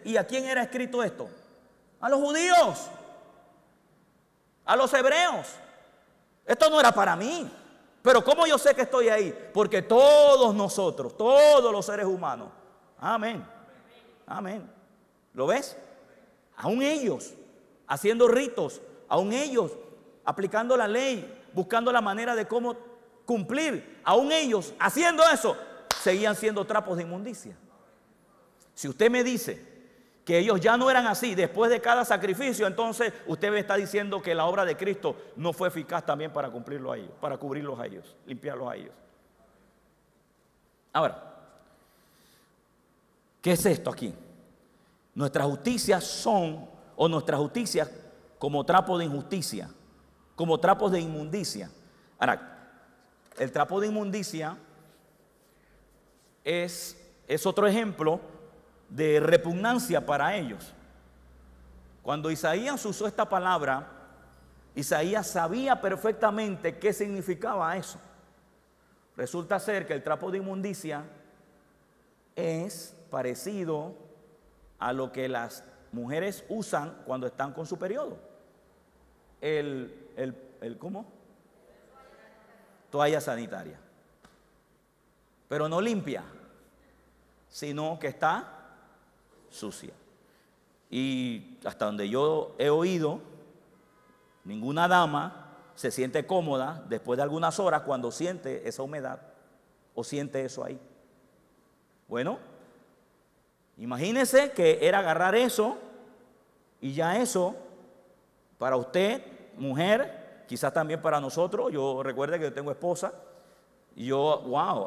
¿Y 0.05 0.17
a 0.17 0.27
quién 0.27 0.45
era 0.45 0.63
escrito 0.63 1.03
esto? 1.03 1.29
A 2.01 2.09
los 2.09 2.21
judíos. 2.21 2.89
A 4.65 4.77
los 4.77 4.93
hebreos. 4.93 5.47
Esto 6.45 6.69
no 6.69 6.81
era 6.81 6.91
para 6.91 7.15
mí. 7.15 7.49
Pero 8.03 8.25
¿cómo 8.25 8.47
yo 8.47 8.59
sé 8.59 8.75
que 8.75 8.83
estoy 8.83 9.09
ahí? 9.09 9.51
Porque 9.53 9.83
todos 9.83 10.55
nosotros, 10.55 11.17
todos 11.17 11.71
los 11.71 11.87
seres 11.87 12.07
humanos. 12.07 12.49
Amén. 12.99 13.47
Amén. 14.27 14.69
¿Lo 15.35 15.47
ves? 15.47 15.77
Aún 16.57 16.83
ellos 16.83 17.35
haciendo 17.87 18.29
ritos, 18.29 18.81
aún 19.09 19.33
ellos 19.33 19.73
aplicando 20.31 20.77
la 20.77 20.87
ley, 20.87 21.43
buscando 21.53 21.91
la 21.93 22.01
manera 22.01 22.35
de 22.35 22.47
cómo 22.47 22.77
cumplir, 23.27 24.01
aún 24.05 24.33
ellos 24.33 24.73
haciendo 24.79 25.23
eso, 25.33 25.57
seguían 26.03 26.37
siendo 26.37 26.65
trapos 26.65 26.97
de 26.97 27.03
inmundicia. 27.03 27.57
Si 28.75 28.89
usted 28.89 29.11
me 29.11 29.25
dice 29.25 29.69
que 30.25 30.39
ellos 30.39 30.61
ya 30.61 30.77
no 30.77 30.89
eran 30.91 31.07
así 31.07 31.35
después 31.35 31.71
de 31.71 31.81
cada 31.81 32.05
sacrificio, 32.05 32.67
entonces 32.67 33.13
usted 33.27 33.51
me 33.51 33.59
está 33.59 33.75
diciendo 33.75 34.23
que 34.23 34.35
la 34.35 34.47
obra 34.47 34.65
de 34.65 34.77
Cristo 34.77 35.17
no 35.37 35.53
fue 35.53 35.69
eficaz 35.69 36.07
también 36.07 36.33
para 36.33 36.49
cumplirlo 36.51 36.93
a 36.93 36.97
ellos, 36.97 37.11
para 37.21 37.37
cubrirlos 37.37 37.79
a 37.79 37.87
ellos, 37.87 38.17
limpiarlos 38.27 38.71
a 38.71 38.77
ellos. 38.77 38.93
Ahora, 40.93 41.23
¿qué 43.43 43.53
es 43.53 43.67
esto 43.67 43.91
aquí? 43.91 44.15
Nuestras 45.15 45.47
justicias 45.47 46.05
son, 46.05 46.69
o 46.97 47.09
nuestras 47.09 47.41
justicias 47.41 47.91
como 48.39 48.65
trapos 48.65 48.99
de 48.99 49.07
injusticia, 49.07 49.69
como 50.41 50.59
trapos 50.59 50.91
de 50.91 50.99
inmundicia. 50.99 51.71
Ahora, 52.19 52.73
el 53.39 53.53
trapo 53.53 53.79
de 53.79 53.89
inmundicia 53.89 54.57
es, 56.43 56.97
es 57.29 57.45
otro 57.45 57.67
ejemplo 57.67 58.23
de 58.89 59.21
repugnancia 59.21 60.07
para 60.07 60.35
ellos. 60.35 60.73
Cuando 62.01 62.31
Isaías 62.31 62.83
usó 62.87 63.07
esta 63.07 63.29
palabra, 63.29 63.87
Isaías 64.75 65.27
sabía 65.27 65.79
perfectamente 65.79 66.79
qué 66.79 66.95
significaba 66.95 67.77
eso. 67.77 68.01
Resulta 69.19 69.61
ser 69.61 69.87
que 69.87 69.93
el 69.93 70.03
trapo 70.03 70.31
de 70.31 70.39
inmundicia 70.39 71.05
es 72.35 72.97
parecido 73.11 73.95
a 74.79 74.95
lo 74.95 75.13
que 75.13 75.29
las 75.29 75.65
mujeres 75.93 76.47
usan 76.49 76.97
cuando 77.05 77.27
están 77.27 77.53
con 77.53 77.67
su 77.67 77.79
periodo. 77.79 78.17
El, 79.43 80.10
el, 80.23 80.35
el 80.61 80.79
¿cómo? 80.79 81.21
toalla 82.91 83.21
sanitaria. 83.21 83.79
Pero 85.49 85.69
no 85.69 85.81
limpia, 85.81 86.23
sino 87.49 87.99
que 87.99 88.09
está 88.09 88.77
sucia. 89.49 89.95
Y 90.91 91.59
hasta 91.65 91.87
donde 91.87 92.09
yo 92.09 92.55
he 92.59 92.69
oído, 92.69 93.21
ninguna 94.45 94.89
dama 94.89 95.47
se 95.75 95.91
siente 95.91 96.27
cómoda 96.27 96.85
después 96.89 97.17
de 97.17 97.23
algunas 97.23 97.59
horas 97.59 97.83
cuando 97.83 98.11
siente 98.11 98.69
esa 98.69 98.83
humedad 98.83 99.21
o 99.95 100.05
siente 100.05 100.45
eso 100.45 100.65
ahí. 100.65 100.79
Bueno, 102.09 102.39
imagínese 103.79 104.53
que 104.53 104.79
era 104.83 104.99
agarrar 104.99 105.35
eso 105.35 105.79
y 106.81 106.93
ya 106.93 107.17
eso, 107.17 107.57
para 108.59 108.77
usted, 108.77 109.23
mujer, 109.61 110.45
quizás 110.49 110.73
también 110.73 111.01
para 111.01 111.21
nosotros, 111.21 111.71
yo 111.73 112.03
recuerde 112.03 112.39
que 112.39 112.47
yo 112.47 112.53
tengo 112.53 112.73
esposa, 112.73 113.13
y 113.95 114.07
yo, 114.07 114.43
wow. 114.47 114.87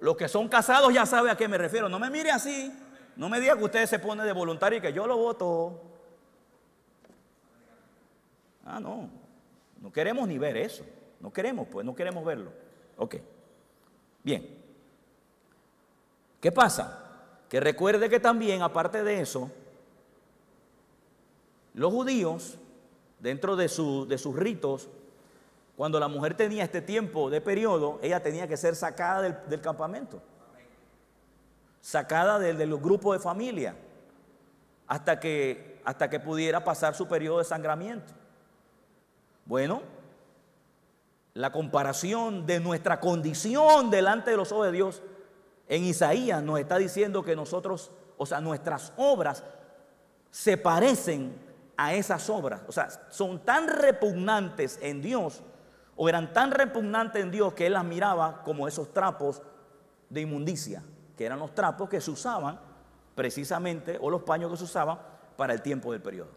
Los 0.00 0.16
que 0.16 0.28
son 0.28 0.48
casados 0.48 0.92
ya 0.92 1.04
saben 1.04 1.30
a 1.30 1.36
qué 1.36 1.46
me 1.46 1.58
refiero. 1.58 1.88
No 1.88 1.98
me 1.98 2.10
mire 2.10 2.30
así. 2.30 2.72
No 3.16 3.28
me 3.28 3.40
diga 3.40 3.56
que 3.56 3.64
usted 3.64 3.86
se 3.86 3.98
pone 3.98 4.24
de 4.24 4.32
voluntario 4.32 4.78
y 4.78 4.82
que 4.82 4.92
yo 4.92 5.06
lo 5.06 5.16
voto. 5.16 5.82
Ah, 8.64 8.80
no. 8.80 9.10
No 9.80 9.92
queremos 9.92 10.26
ni 10.26 10.38
ver 10.38 10.56
eso. 10.56 10.84
No 11.20 11.32
queremos, 11.32 11.68
pues, 11.68 11.84
no 11.84 11.94
queremos 11.94 12.24
verlo. 12.24 12.50
Ok. 12.96 13.16
Bien. 14.22 14.58
¿Qué 16.40 16.50
pasa? 16.50 17.26
Que 17.48 17.60
recuerde 17.60 18.08
que 18.08 18.20
también, 18.20 18.62
aparte 18.62 19.02
de 19.02 19.20
eso, 19.20 19.50
los 21.80 21.90
judíos, 21.94 22.58
dentro 23.20 23.56
de, 23.56 23.62
de 23.64 24.18
sus 24.18 24.36
ritos, 24.36 24.90
cuando 25.78 25.98
la 25.98 26.08
mujer 26.08 26.36
tenía 26.36 26.62
este 26.62 26.82
tiempo 26.82 27.30
de 27.30 27.40
periodo, 27.40 27.98
ella 28.02 28.22
tenía 28.22 28.46
que 28.46 28.58
ser 28.58 28.76
sacada 28.76 29.22
del, 29.22 29.60
campamento, 29.62 30.20
sacada 31.80 32.38
del, 32.38 32.58
del 32.58 32.76
grupo 32.76 33.14
de 33.14 33.18
familia, 33.18 33.74
hasta 34.86 35.18
que 35.18 35.80
hasta 35.82 36.10
que 36.10 36.20
pudiera 36.20 36.62
pasar 36.62 36.94
su 36.94 37.08
periodo 37.08 37.38
de 37.38 37.44
sangramiento. 37.44 38.12
Bueno, 39.46 39.80
la 41.32 41.50
comparación 41.50 42.44
de 42.44 42.60
nuestra 42.60 43.00
condición 43.00 43.90
delante 43.90 44.32
de 44.32 44.36
los 44.36 44.52
ojos 44.52 44.66
de 44.66 44.72
Dios 44.72 45.02
en 45.66 45.84
Isaías 45.84 46.42
nos 46.42 46.60
está 46.60 46.76
diciendo 46.76 47.24
que 47.24 47.34
nosotros, 47.34 47.90
o 48.18 48.26
sea, 48.26 48.42
nuestras 48.42 48.92
obras 48.98 49.42
se 50.30 50.58
parecen 50.58 51.48
a 51.80 51.94
esas 51.94 52.28
obras. 52.28 52.60
O 52.68 52.72
sea, 52.72 52.90
son 53.08 53.38
tan 53.38 53.66
repugnantes 53.66 54.78
en 54.82 55.00
Dios, 55.00 55.40
o 55.96 56.10
eran 56.10 56.30
tan 56.34 56.50
repugnantes 56.50 57.22
en 57.22 57.30
Dios 57.30 57.54
que 57.54 57.66
Él 57.66 57.72
las 57.72 57.84
miraba 57.84 58.42
como 58.44 58.68
esos 58.68 58.92
trapos 58.92 59.40
de 60.10 60.20
inmundicia, 60.20 60.82
que 61.16 61.24
eran 61.24 61.38
los 61.38 61.54
trapos 61.54 61.88
que 61.88 62.02
se 62.02 62.10
usaban 62.10 62.60
precisamente, 63.14 63.96
o 63.98 64.10
los 64.10 64.22
paños 64.24 64.50
que 64.50 64.58
se 64.58 64.64
usaban 64.64 64.98
para 65.38 65.54
el 65.54 65.62
tiempo 65.62 65.90
del 65.92 66.02
periodo. 66.02 66.28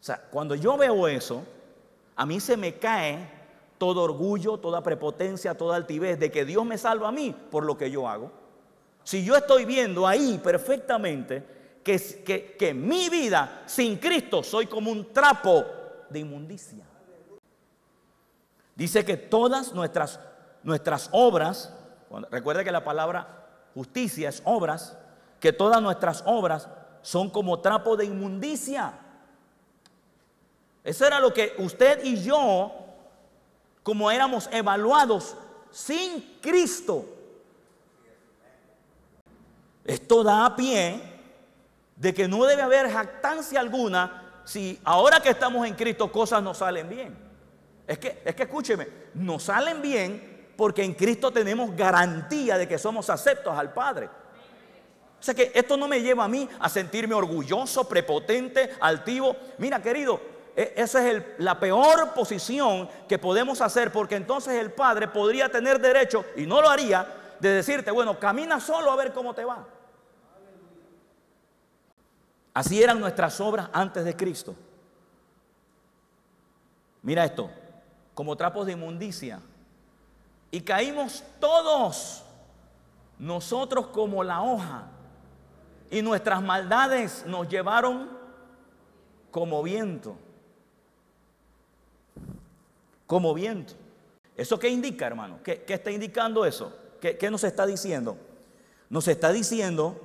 O 0.00 0.04
sea, 0.04 0.20
cuando 0.28 0.56
yo 0.56 0.76
veo 0.76 1.06
eso, 1.06 1.44
a 2.16 2.26
mí 2.26 2.40
se 2.40 2.56
me 2.56 2.74
cae 2.80 3.30
todo 3.78 4.02
orgullo, 4.02 4.58
toda 4.58 4.82
prepotencia, 4.82 5.56
toda 5.56 5.76
altivez 5.76 6.18
de 6.18 6.32
que 6.32 6.44
Dios 6.44 6.66
me 6.66 6.78
salva 6.78 7.08
a 7.08 7.12
mí 7.12 7.32
por 7.52 7.64
lo 7.64 7.78
que 7.78 7.92
yo 7.92 8.08
hago. 8.08 8.32
Si 9.04 9.24
yo 9.24 9.36
estoy 9.36 9.64
viendo 9.64 10.04
ahí 10.04 10.40
perfectamente 10.42 11.54
que, 11.86 12.56
que, 12.58 12.74
mi 12.74 13.08
vida 13.08 13.62
sin 13.66 13.96
Cristo 13.98 14.42
soy 14.42 14.66
como 14.66 14.90
un 14.90 15.12
trapo 15.12 15.64
de 16.10 16.18
inmundicia. 16.18 16.84
Dice 18.74 19.04
que 19.04 19.16
todas 19.16 19.72
nuestras, 19.72 20.18
nuestras 20.64 21.08
obras, 21.12 21.72
recuerde 22.28 22.64
que 22.64 22.72
la 22.72 22.82
palabra 22.82 23.46
justicia 23.72 24.28
es 24.28 24.42
obras, 24.44 24.98
que 25.38 25.52
todas 25.52 25.80
nuestras 25.80 26.24
obras 26.26 26.68
son 27.02 27.30
como 27.30 27.60
trapo 27.60 27.96
de 27.96 28.06
inmundicia. 28.06 28.92
Eso 30.82 31.06
era 31.06 31.20
lo 31.20 31.32
que 31.32 31.54
usted 31.58 32.04
y 32.04 32.20
yo, 32.20 32.72
como 33.84 34.10
éramos 34.10 34.48
evaluados 34.50 35.36
sin 35.70 36.38
Cristo, 36.40 37.04
esto 39.84 40.24
da 40.24 40.46
a 40.46 40.56
pie 40.56 41.15
de 41.96 42.14
que 42.14 42.28
no 42.28 42.44
debe 42.44 42.62
haber 42.62 42.90
jactancia 42.90 43.58
alguna 43.58 44.40
si 44.44 44.78
ahora 44.84 45.20
que 45.20 45.30
estamos 45.30 45.66
en 45.66 45.74
Cristo 45.74 46.12
cosas 46.12 46.42
no 46.42 46.54
salen 46.54 46.88
bien. 46.88 47.16
Es 47.86 47.98
que, 47.98 48.22
es 48.24 48.34
que 48.34 48.44
escúcheme, 48.44 48.86
nos 49.14 49.44
salen 49.44 49.82
bien 49.82 50.52
porque 50.56 50.84
en 50.84 50.94
Cristo 50.94 51.30
tenemos 51.30 51.74
garantía 51.76 52.56
de 52.56 52.68
que 52.68 52.78
somos 52.78 53.10
aceptos 53.10 53.56
al 53.56 53.72
Padre. 53.72 54.08
O 55.18 55.22
sea 55.22 55.34
que 55.34 55.50
esto 55.54 55.76
no 55.76 55.88
me 55.88 56.00
lleva 56.02 56.24
a 56.24 56.28
mí 56.28 56.48
a 56.60 56.68
sentirme 56.68 57.14
orgulloso, 57.14 57.88
prepotente, 57.88 58.70
altivo. 58.80 59.34
Mira, 59.58 59.80
querido, 59.80 60.20
e, 60.54 60.74
esa 60.76 61.08
es 61.08 61.22
la 61.38 61.58
peor 61.58 62.12
posición 62.14 62.88
que 63.08 63.18
podemos 63.18 63.60
hacer 63.60 63.90
porque 63.90 64.16
entonces 64.16 64.54
el 64.54 64.72
Padre 64.72 65.08
podría 65.08 65.48
tener 65.48 65.80
derecho, 65.80 66.24
y 66.36 66.46
no 66.46 66.60
lo 66.60 66.68
haría, 66.68 67.06
de 67.40 67.50
decirte, 67.50 67.90
bueno, 67.90 68.18
camina 68.18 68.60
solo 68.60 68.90
a 68.90 68.96
ver 68.96 69.12
cómo 69.12 69.34
te 69.34 69.44
va. 69.44 69.66
Así 72.56 72.82
eran 72.82 72.98
nuestras 72.98 73.38
obras 73.38 73.68
antes 73.70 74.02
de 74.02 74.16
Cristo. 74.16 74.56
Mira 77.02 77.22
esto, 77.22 77.50
como 78.14 78.34
trapos 78.34 78.64
de 78.64 78.72
inmundicia. 78.72 79.40
Y 80.50 80.62
caímos 80.62 81.22
todos, 81.38 82.24
nosotros 83.18 83.88
como 83.88 84.24
la 84.24 84.40
hoja. 84.40 84.86
Y 85.90 86.00
nuestras 86.00 86.42
maldades 86.42 87.26
nos 87.26 87.46
llevaron 87.46 88.08
como 89.30 89.62
viento. 89.62 90.16
Como 93.06 93.34
viento. 93.34 93.74
¿Eso 94.34 94.58
qué 94.58 94.70
indica, 94.70 95.06
hermano? 95.06 95.40
¿Qué, 95.44 95.62
está 95.68 95.90
indicando 95.90 96.46
eso? 96.46 96.74
¿Qué, 97.02 97.18
¿Qué 97.18 97.30
nos 97.30 97.44
está 97.44 97.66
diciendo? 97.66 98.16
Nos 98.88 99.08
está 99.08 99.30
diciendo 99.30 100.00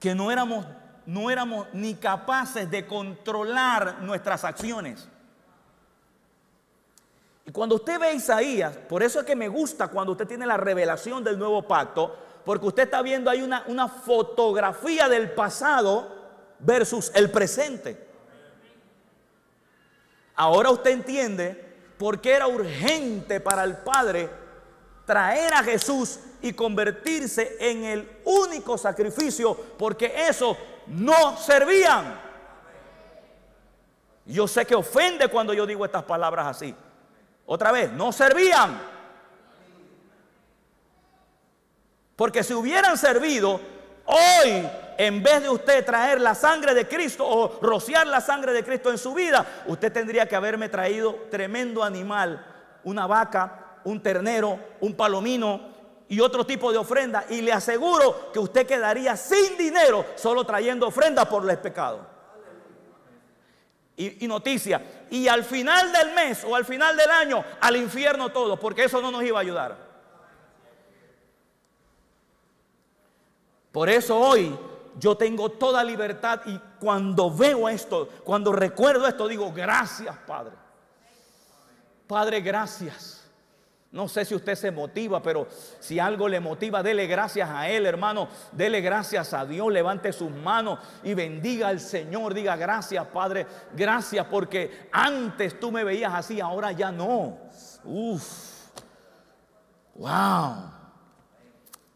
que 0.00 0.14
no 0.14 0.30
éramos 0.30 0.64
no 1.06 1.30
éramos 1.30 1.68
ni 1.72 1.94
capaces 1.94 2.70
de 2.70 2.86
controlar 2.86 4.02
nuestras 4.02 4.44
acciones. 4.44 5.08
Y 7.44 7.52
cuando 7.52 7.76
usted 7.76 7.98
ve 7.98 8.08
a 8.08 8.12
Isaías, 8.12 8.76
por 8.76 9.04
eso 9.04 9.20
es 9.20 9.26
que 9.26 9.36
me 9.36 9.48
gusta 9.48 9.88
cuando 9.88 10.12
usted 10.12 10.26
tiene 10.26 10.46
la 10.46 10.56
revelación 10.56 11.22
del 11.22 11.38
nuevo 11.38 11.62
pacto, 11.62 12.16
porque 12.44 12.66
usted 12.66 12.84
está 12.84 13.02
viendo 13.02 13.30
ahí 13.30 13.40
una, 13.40 13.64
una 13.68 13.88
fotografía 13.88 15.08
del 15.08 15.30
pasado 15.30 16.12
versus 16.58 17.12
el 17.14 17.30
presente. 17.30 18.04
Ahora 20.34 20.70
usted 20.70 20.90
entiende 20.90 21.76
por 21.98 22.20
qué 22.20 22.32
era 22.32 22.48
urgente 22.48 23.40
para 23.40 23.62
el 23.62 23.76
Padre 23.76 24.28
traer 25.04 25.54
a 25.54 25.62
Jesús 25.62 26.18
y 26.42 26.52
convertirse 26.52 27.56
en 27.60 27.84
el 27.84 28.20
único 28.24 28.76
sacrificio, 28.76 29.54
porque 29.78 30.12
eso 30.28 30.56
no 30.88 31.36
servían. 31.36 32.20
Yo 34.24 34.48
sé 34.48 34.66
que 34.66 34.74
ofende 34.74 35.28
cuando 35.28 35.54
yo 35.54 35.66
digo 35.66 35.84
estas 35.84 36.02
palabras 36.02 36.46
así. 36.48 36.74
Otra 37.46 37.70
vez, 37.70 37.92
no 37.92 38.12
servían. 38.12 38.80
Porque 42.16 42.42
si 42.42 42.54
hubieran 42.54 42.98
servido, 42.98 43.60
hoy, 44.06 44.68
en 44.98 45.22
vez 45.22 45.42
de 45.42 45.50
usted 45.50 45.84
traer 45.84 46.20
la 46.20 46.34
sangre 46.34 46.74
de 46.74 46.88
Cristo 46.88 47.24
o 47.26 47.60
rociar 47.60 48.06
la 48.06 48.20
sangre 48.20 48.52
de 48.52 48.64
Cristo 48.64 48.90
en 48.90 48.98
su 48.98 49.14
vida, 49.14 49.46
usted 49.66 49.92
tendría 49.92 50.26
que 50.26 50.34
haberme 50.34 50.68
traído 50.68 51.14
tremendo 51.30 51.84
animal, 51.84 52.44
una 52.82 53.06
vaca, 53.06 53.78
un 53.84 54.02
ternero, 54.02 54.58
un 54.80 54.94
palomino, 54.94 55.75
y 56.08 56.20
otro 56.20 56.44
tipo 56.44 56.72
de 56.72 56.78
ofrenda. 56.78 57.24
Y 57.30 57.40
le 57.40 57.52
aseguro 57.52 58.32
que 58.32 58.38
usted 58.38 58.66
quedaría 58.66 59.16
sin 59.16 59.56
dinero 59.56 60.04
solo 60.16 60.44
trayendo 60.44 60.86
ofrenda 60.86 61.28
por 61.28 61.48
el 61.48 61.58
pecado. 61.58 62.06
Y, 63.96 64.24
y, 64.24 64.28
noticia. 64.28 65.06
Y 65.10 65.26
al 65.26 65.42
final 65.42 65.90
del 65.92 66.12
mes 66.12 66.44
o 66.44 66.54
al 66.54 66.64
final 66.64 66.96
del 66.96 67.10
año, 67.10 67.44
al 67.60 67.76
infierno 67.76 68.28
todo, 68.30 68.58
porque 68.60 68.84
eso 68.84 69.00
no 69.00 69.10
nos 69.10 69.22
iba 69.22 69.38
a 69.38 69.42
ayudar. 69.42 69.86
Por 73.72 73.88
eso 73.88 74.18
hoy 74.18 74.56
yo 74.98 75.16
tengo 75.16 75.50
toda 75.50 75.84
libertad 75.84 76.40
y 76.46 76.58
cuando 76.80 77.30
veo 77.30 77.68
esto, 77.68 78.08
cuando 78.24 78.52
recuerdo 78.52 79.06
esto, 79.06 79.28
digo, 79.28 79.52
gracias 79.52 80.16
Padre. 80.26 80.52
Padre, 82.06 82.40
gracias. 82.40 83.15
No 83.92 84.08
sé 84.08 84.24
si 84.24 84.34
usted 84.34 84.56
se 84.56 84.70
motiva, 84.70 85.22
pero 85.22 85.46
si 85.78 85.98
algo 85.98 86.28
le 86.28 86.40
motiva, 86.40 86.82
dele 86.82 87.06
gracias 87.06 87.48
a 87.48 87.68
Él, 87.68 87.86
hermano. 87.86 88.28
Dele 88.52 88.80
gracias 88.80 89.32
a 89.32 89.46
Dios, 89.46 89.72
levante 89.72 90.12
sus 90.12 90.30
manos 90.30 90.80
y 91.02 91.14
bendiga 91.14 91.68
al 91.68 91.80
Señor. 91.80 92.34
Diga 92.34 92.56
gracias, 92.56 93.06
Padre. 93.06 93.46
Gracias 93.74 94.26
porque 94.26 94.88
antes 94.92 95.58
tú 95.60 95.70
me 95.70 95.84
veías 95.84 96.12
así, 96.12 96.40
ahora 96.40 96.72
ya 96.72 96.90
no. 96.90 97.38
Uf. 97.84 98.66
Wow. 99.94 100.70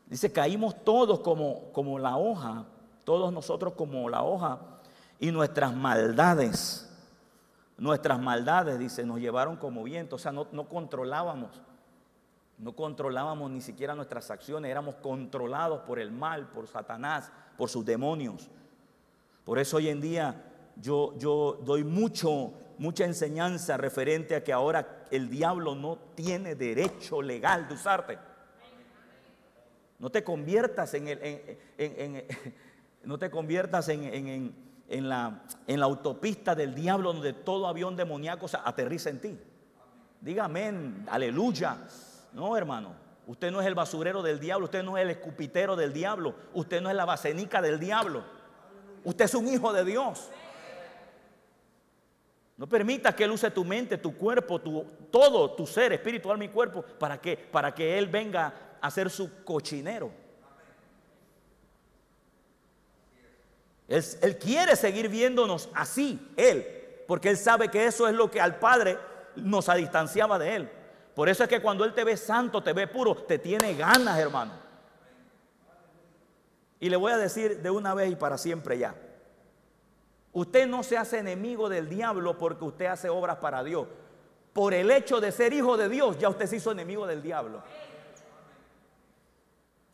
Dice, 0.06 0.32
caímos 0.32 0.82
todos 0.84 1.20
como, 1.20 1.70
como 1.72 1.98
la 1.98 2.16
hoja, 2.16 2.64
todos 3.04 3.32
nosotros 3.32 3.74
como 3.74 4.08
la 4.08 4.22
hoja 4.22 4.60
y 5.18 5.30
nuestras 5.32 5.74
maldades. 5.74 6.86
Nuestras 7.76 8.18
maldades, 8.20 8.78
dice, 8.78 9.04
nos 9.04 9.18
llevaron 9.18 9.56
como 9.56 9.82
viento, 9.82 10.16
o 10.16 10.18
sea, 10.18 10.32
no, 10.32 10.46
no 10.52 10.68
controlábamos 10.68 11.50
no 12.60 12.74
controlábamos 12.74 13.50
ni 13.50 13.62
siquiera 13.62 13.94
nuestras 13.94 14.30
acciones, 14.30 14.70
éramos 14.70 14.96
controlados 14.96 15.80
por 15.80 15.98
el 15.98 16.12
mal, 16.12 16.48
por 16.48 16.66
Satanás, 16.68 17.32
por 17.56 17.70
sus 17.70 17.84
demonios. 17.84 18.50
Por 19.44 19.58
eso 19.58 19.78
hoy 19.78 19.88
en 19.88 20.00
día 20.00 20.44
yo, 20.76 21.16
yo 21.16 21.58
doy 21.64 21.84
mucho, 21.84 22.52
mucha 22.78 23.04
enseñanza 23.06 23.78
referente 23.78 24.34
a 24.36 24.44
que 24.44 24.52
ahora 24.52 25.06
el 25.10 25.30
diablo 25.30 25.74
no 25.74 25.96
tiene 26.14 26.54
derecho 26.54 27.22
legal 27.22 27.66
de 27.66 27.74
usarte. 27.74 28.18
No 29.98 30.10
te 30.10 30.22
conviertas 30.22 30.92
en, 30.94 31.08
el, 31.08 32.26
no 33.04 33.18
te 33.18 33.30
conviertas 33.30 33.88
en, 33.88 34.54
la, 34.88 35.42
en 35.66 35.80
la 35.80 35.86
autopista 35.86 36.54
del 36.54 36.74
diablo 36.74 37.14
donde 37.14 37.32
todo 37.32 37.66
avión 37.66 37.96
demoníaco 37.96 38.46
aterriza 38.64 39.08
en 39.08 39.20
ti. 39.20 39.38
Dígame, 40.20 41.04
aleluya. 41.08 41.78
No, 42.32 42.56
hermano. 42.56 42.94
Usted 43.26 43.50
no 43.52 43.60
es 43.60 43.66
el 43.66 43.74
basurero 43.74 44.22
del 44.22 44.40
diablo, 44.40 44.64
usted 44.64 44.82
no 44.82 44.98
es 44.98 45.04
el 45.04 45.10
escupitero 45.10 45.76
del 45.76 45.92
diablo, 45.92 46.34
usted 46.52 46.80
no 46.80 46.90
es 46.90 46.96
la 46.96 47.04
basenica 47.04 47.62
del 47.62 47.78
diablo. 47.78 48.24
Usted 49.04 49.24
es 49.24 49.34
un 49.34 49.46
hijo 49.46 49.72
de 49.72 49.84
Dios. 49.84 50.28
No 52.56 52.68
permita 52.68 53.14
que 53.14 53.24
Él 53.24 53.30
use 53.30 53.50
tu 53.50 53.64
mente, 53.64 53.96
tu 53.98 54.16
cuerpo, 54.16 54.60
tu, 54.60 54.84
todo 55.10 55.52
tu 55.52 55.66
ser, 55.66 55.92
espiritual, 55.92 56.38
mi 56.38 56.48
cuerpo, 56.48 56.82
para 56.82 57.20
que, 57.20 57.36
para 57.36 57.72
que 57.74 57.96
Él 57.96 58.08
venga 58.08 58.52
a 58.80 58.90
ser 58.90 59.08
su 59.10 59.44
cochinero. 59.44 60.10
Él, 63.88 64.04
él 64.22 64.38
quiere 64.38 64.76
seguir 64.76 65.08
viéndonos 65.08 65.68
así, 65.72 66.18
Él, 66.36 66.66
porque 67.06 67.30
Él 67.30 67.36
sabe 67.36 67.68
que 67.68 67.86
eso 67.86 68.08
es 68.08 68.14
lo 68.14 68.30
que 68.30 68.40
al 68.40 68.58
Padre 68.58 68.98
nos 69.36 69.72
distanciaba 69.74 70.38
de 70.38 70.56
Él. 70.56 70.70
Por 71.14 71.28
eso 71.28 71.42
es 71.42 71.48
que 71.48 71.60
cuando 71.60 71.84
Él 71.84 71.92
te 71.92 72.04
ve 72.04 72.16
santo, 72.16 72.62
te 72.62 72.72
ve 72.72 72.86
puro, 72.86 73.14
te 73.14 73.38
tiene 73.38 73.74
ganas, 73.74 74.18
hermano. 74.18 74.52
Y 76.78 76.88
le 76.88 76.96
voy 76.96 77.12
a 77.12 77.18
decir 77.18 77.60
de 77.60 77.70
una 77.70 77.94
vez 77.94 78.10
y 78.10 78.16
para 78.16 78.38
siempre 78.38 78.78
ya. 78.78 78.94
Usted 80.32 80.66
no 80.66 80.82
se 80.82 80.96
hace 80.96 81.18
enemigo 81.18 81.68
del 81.68 81.88
diablo 81.88 82.38
porque 82.38 82.64
usted 82.64 82.86
hace 82.86 83.08
obras 83.08 83.36
para 83.36 83.62
Dios. 83.64 83.86
Por 84.52 84.74
el 84.74 84.90
hecho 84.90 85.20
de 85.20 85.32
ser 85.32 85.52
hijo 85.52 85.76
de 85.76 85.88
Dios, 85.88 86.18
ya 86.18 86.28
usted 86.28 86.46
se 86.46 86.56
hizo 86.56 86.72
enemigo 86.72 87.06
del 87.06 87.22
diablo. 87.22 87.62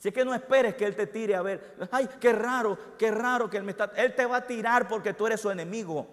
Es 0.06 0.12
que 0.12 0.24
no 0.24 0.32
esperes 0.32 0.76
que 0.76 0.84
Él 0.84 0.94
te 0.94 1.08
tire 1.08 1.34
a 1.34 1.42
ver, 1.42 1.74
ay, 1.90 2.08
qué 2.20 2.32
raro, 2.32 2.78
qué 2.96 3.10
raro 3.10 3.50
que 3.50 3.56
Él 3.56 3.64
me 3.64 3.72
está... 3.72 3.90
Él 3.96 4.14
te 4.14 4.24
va 4.24 4.36
a 4.36 4.46
tirar 4.46 4.86
porque 4.86 5.12
tú 5.12 5.26
eres 5.26 5.40
su 5.40 5.50
enemigo. 5.50 6.06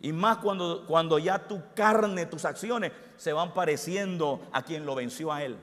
Y 0.00 0.12
más 0.12 0.38
cuando, 0.38 0.86
cuando 0.86 1.18
ya 1.18 1.46
tu 1.46 1.62
carne, 1.74 2.26
tus 2.26 2.44
acciones 2.44 2.92
se 3.16 3.32
van 3.32 3.52
pareciendo 3.52 4.40
a 4.50 4.62
quien 4.62 4.86
lo 4.86 4.94
venció 4.94 5.30
a 5.32 5.42
Él. 5.42 5.58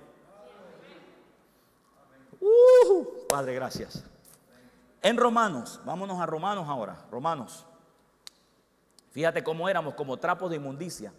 Uh, 2.39 3.27
Padre, 3.27 3.55
gracias. 3.55 4.03
En 5.01 5.17
Romanos, 5.17 5.79
vámonos 5.85 6.19
a 6.19 6.25
Romanos 6.25 6.67
ahora, 6.67 7.05
Romanos. 7.11 7.65
Fíjate 9.11 9.43
cómo 9.43 9.67
éramos 9.67 9.95
como 9.95 10.17
trapos 10.17 10.49
de 10.49 10.57
inmundicia. 10.57 11.11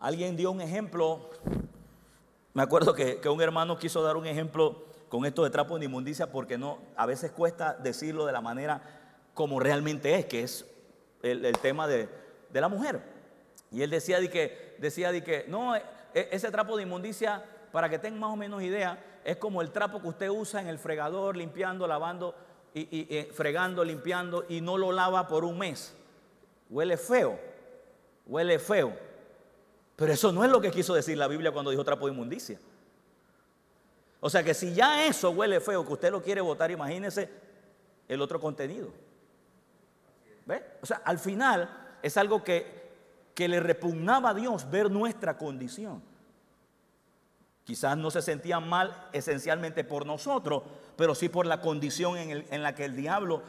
Alguien 0.00 0.36
dio 0.36 0.50
un 0.50 0.60
ejemplo, 0.60 1.30
me 2.54 2.62
acuerdo 2.62 2.94
que, 2.94 3.20
un 3.28 3.40
hermano 3.40 3.78
quiso 3.78 4.02
dar 4.02 4.16
un 4.16 4.26
ejemplo 4.26 4.84
con 5.08 5.26
esto 5.26 5.44
de 5.44 5.50
trapos 5.50 5.78
de 5.78 5.86
inmundicia 5.86 6.32
porque 6.32 6.56
no, 6.56 6.78
a 6.96 7.06
veces 7.06 7.30
cuesta 7.30 7.74
decirlo 7.74 8.26
de 8.26 8.32
la 8.32 8.40
manera 8.40 8.82
como 9.34 9.60
realmente 9.60 10.14
es, 10.14 10.24
que 10.24 10.42
es 10.42 10.64
el, 11.22 11.52
tema 11.58 11.86
de, 11.86 12.08
la 12.52 12.68
mujer. 12.68 13.00
Y 13.70 13.82
él 13.82 13.90
decía 13.90 14.20
de 14.20 14.30
que, 14.30 14.76
decía 14.78 15.12
de 15.12 15.22
que 15.22 15.44
no, 15.48 15.76
e, 15.76 15.82
ese 16.12 16.50
trapo 16.50 16.76
de 16.76 16.82
inmundicia, 16.84 17.44
para 17.72 17.88
que 17.88 17.98
tengan 17.98 18.20
más 18.20 18.32
o 18.32 18.36
menos 18.36 18.62
idea, 18.62 18.98
es 19.24 19.36
como 19.36 19.62
el 19.62 19.70
trapo 19.70 20.00
que 20.00 20.08
usted 20.08 20.28
usa 20.28 20.60
en 20.60 20.68
el 20.68 20.78
fregador, 20.78 21.36
limpiando, 21.36 21.86
lavando, 21.86 22.34
y, 22.74 23.06
eh, 23.14 23.30
fregando, 23.32 23.84
limpiando, 23.84 24.44
y 24.48 24.60
no 24.60 24.78
lo 24.78 24.92
lava 24.92 25.26
por 25.26 25.44
un 25.44 25.58
mes. 25.58 25.94
Huele 26.68 26.96
feo, 26.96 27.38
huele 28.26 28.58
feo. 28.58 28.96
Pero 29.96 30.12
eso 30.12 30.32
no 30.32 30.44
es 30.44 30.50
lo 30.50 30.60
que 30.60 30.70
quiso 30.70 30.94
decir 30.94 31.18
la 31.18 31.28
Biblia 31.28 31.52
cuando 31.52 31.70
dijo 31.70 31.84
trapo 31.84 32.06
de 32.06 32.12
inmundicia. 32.12 32.58
O 34.20 34.30
sea 34.30 34.42
que 34.42 34.54
si 34.54 34.72
ya 34.74 35.04
eso 35.06 35.30
huele 35.30 35.60
feo, 35.60 35.84
que 35.84 35.92
usted 35.92 36.10
lo 36.10 36.22
quiere 36.22 36.40
votar, 36.40 36.70
imagínese 36.70 37.28
el 38.08 38.20
otro 38.20 38.40
contenido. 38.40 38.92
O 40.82 40.86
sea, 40.86 41.02
al 41.04 41.18
final 41.18 41.96
es 42.02 42.16
algo 42.16 42.42
que, 42.42 42.90
que 43.34 43.48
le 43.48 43.60
repugnaba 43.60 44.30
a 44.30 44.34
Dios 44.34 44.70
ver 44.70 44.90
nuestra 44.90 45.36
condición. 45.38 46.02
Quizás 47.64 47.96
no 47.96 48.10
se 48.10 48.22
sentían 48.22 48.68
mal 48.68 49.08
esencialmente 49.12 49.84
por 49.84 50.06
nosotros, 50.06 50.62
pero 50.96 51.14
sí 51.14 51.28
por 51.28 51.46
la 51.46 51.60
condición 51.60 52.16
en, 52.18 52.62
la 52.62 52.74
que 52.74 52.84
el 52.84 52.96
diablo, 52.96 53.42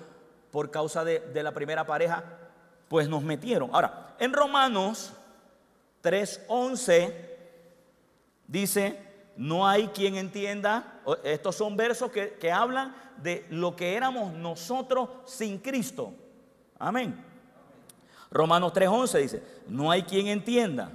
por 0.51 0.69
causa 0.69 1.03
de, 1.03 1.19
de 1.19 1.43
la 1.43 1.53
primera 1.53 1.85
pareja, 1.85 2.23
pues 2.87 3.09
nos 3.09 3.23
metieron. 3.23 3.69
Ahora, 3.73 4.15
en 4.19 4.33
Romanos 4.33 5.13
3:11 6.03 7.13
dice, 8.47 8.99
no 9.37 9.67
hay 9.67 9.87
quien 9.87 10.15
entienda, 10.15 11.01
estos 11.23 11.55
son 11.55 11.77
versos 11.77 12.11
que, 12.11 12.33
que, 12.33 12.51
hablan 12.51 12.95
de 13.17 13.45
lo 13.49 13.75
que 13.75 13.95
éramos 13.95 14.33
nosotros 14.33 15.09
sin 15.25 15.57
Cristo. 15.59 16.13
Amén. 16.81 17.23
Romanos 18.31 18.73
3:11 18.73 19.21
dice, 19.21 19.43
no 19.67 19.91
hay 19.91 20.03
quien 20.03 20.27
entienda. 20.27 20.91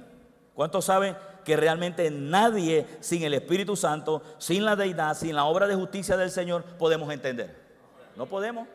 ¿Cuántos 0.53 0.85
saben 0.85 1.15
que 1.47 1.55
realmente 1.55 2.11
nadie 2.11 2.85
sin 2.99 3.23
el 3.23 3.33
Espíritu 3.33 3.77
Santo, 3.77 4.21
sin 4.37 4.65
la 4.65 4.75
deidad, 4.75 5.15
sin 5.15 5.33
la 5.33 5.45
obra 5.45 5.65
de 5.65 5.75
justicia 5.75 6.17
del 6.17 6.29
Señor, 6.29 6.61
podemos 6.77 7.09
entender. 7.09 7.55
No 8.17 8.25
podemos. 8.25 8.67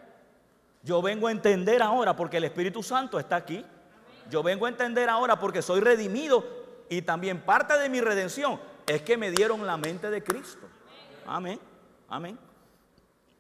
Yo 0.83 1.03
vengo 1.03 1.27
a 1.27 1.33
entender 1.33 1.83
ahora 1.83 2.17
porque 2.17 2.39
el 2.39 2.45
Espíritu 2.45 2.83
Santo 2.83 3.19
está 3.19 3.37
aquí. 3.37 3.63
Yo 4.31 4.43
vengo 4.43 4.65
a 4.65 4.71
entender 4.71 5.11
ahora 5.11 5.39
porque 5.39 5.61
soy 5.61 5.81
redimido 5.81 6.47
y 6.89 7.03
también 7.03 7.43
parte 7.43 7.77
de 7.77 7.91
mi 7.91 8.01
redención 8.01 8.59
es 8.87 9.03
que 9.03 9.19
me 9.19 9.31
dieron 9.31 9.67
la 9.67 9.77
mente 9.77 10.09
de 10.09 10.25
Cristo. 10.25 10.67
Amén. 11.27 11.61
Amén. 12.09 12.39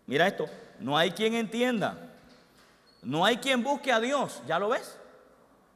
Mira 0.06 0.26
esto, 0.26 0.44
no 0.78 0.98
hay 0.98 1.10
quien 1.12 1.32
entienda. 1.32 2.11
No 3.02 3.24
hay 3.24 3.38
quien 3.38 3.62
busque 3.62 3.92
a 3.92 4.00
Dios, 4.00 4.42
¿ya 4.46 4.58
lo 4.58 4.68
ves? 4.70 4.98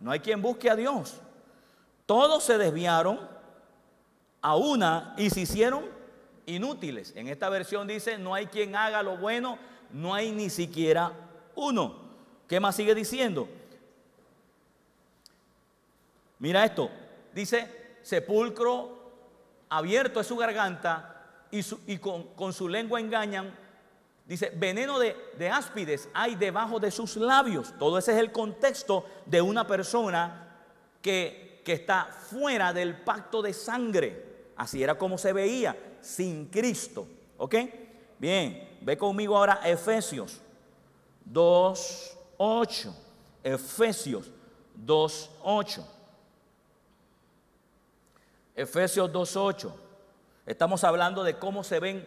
No 0.00 0.10
hay 0.10 0.20
quien 0.20 0.40
busque 0.40 0.70
a 0.70 0.76
Dios. 0.76 1.20
Todos 2.06 2.44
se 2.44 2.56
desviaron, 2.56 3.18
a 4.40 4.54
una 4.54 5.14
y 5.16 5.28
se 5.30 5.40
hicieron 5.40 5.84
inútiles. 6.46 7.12
En 7.16 7.26
esta 7.26 7.48
versión 7.48 7.88
dice, 7.88 8.16
no 8.16 8.34
hay 8.34 8.46
quien 8.46 8.76
haga 8.76 9.02
lo 9.02 9.16
bueno, 9.16 9.58
no 9.92 10.14
hay 10.14 10.30
ni 10.30 10.50
siquiera 10.50 11.12
uno. 11.56 12.06
¿Qué 12.46 12.60
más 12.60 12.76
sigue 12.76 12.94
diciendo? 12.94 13.48
Mira 16.38 16.64
esto, 16.64 16.90
dice, 17.34 17.98
sepulcro 18.02 18.96
abierto 19.68 20.20
es 20.20 20.26
su 20.26 20.36
garganta 20.36 21.24
y, 21.50 21.98
con, 21.98 22.52
su 22.52 22.68
lengua 22.68 23.00
engañan. 23.00 23.52
Dice, 24.26 24.50
veneno 24.56 24.98
de, 24.98 25.16
de 25.38 25.48
áspides 25.48 26.08
hay 26.12 26.34
debajo 26.34 26.80
de 26.80 26.90
sus 26.90 27.16
labios. 27.16 27.72
Todo 27.78 27.96
ese 27.96 28.12
es 28.12 28.18
el 28.18 28.32
contexto 28.32 29.04
de 29.24 29.40
una 29.40 29.66
persona 29.66 30.58
que, 31.00 31.62
que 31.64 31.74
está 31.74 32.06
fuera 32.06 32.72
del 32.72 32.96
pacto 33.02 33.40
de 33.40 33.52
sangre. 33.52 34.50
Así 34.56 34.82
era 34.82 34.98
como 34.98 35.16
se 35.16 35.32
veía, 35.32 35.76
sin 36.00 36.46
Cristo. 36.46 37.06
¿Ok? 37.38 37.54
Bien, 38.18 38.78
ve 38.80 38.98
conmigo 38.98 39.36
ahora 39.36 39.60
Efesios 39.64 40.40
2.8. 41.32 42.92
Efesios 43.44 44.32
2.8. 44.84 45.86
Efesios 48.56 49.12
2.8. 49.12 49.72
Estamos 50.46 50.82
hablando 50.82 51.22
de 51.22 51.38
cómo 51.38 51.62
se 51.62 51.78
ven, 51.78 52.04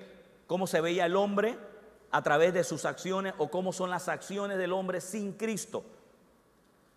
cómo 0.48 0.68
se 0.68 0.82
veía 0.82 1.06
el 1.06 1.16
hombre 1.16 1.69
a 2.12 2.22
través 2.22 2.54
de 2.54 2.64
sus 2.64 2.86
acciones 2.86 3.34
o 3.38 3.50
cómo 3.50 3.72
son 3.72 3.90
las 3.90 4.08
acciones 4.08 4.58
del 4.58 4.74
hombre 4.74 5.02
sin 5.02 5.34
Cristo. 5.34 5.84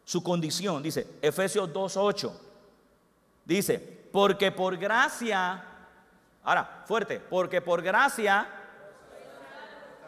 Su 0.04 0.22
condición, 0.22 0.82
dice 0.82 1.06
Efesios 1.20 1.72
2.8. 1.72 2.32
Dice, 3.44 3.78
porque 4.12 4.52
por 4.52 4.76
gracia, 4.76 5.64
ahora, 6.42 6.84
fuerte, 6.86 7.20
porque 7.20 7.60
por 7.60 7.82
gracia 7.82 8.48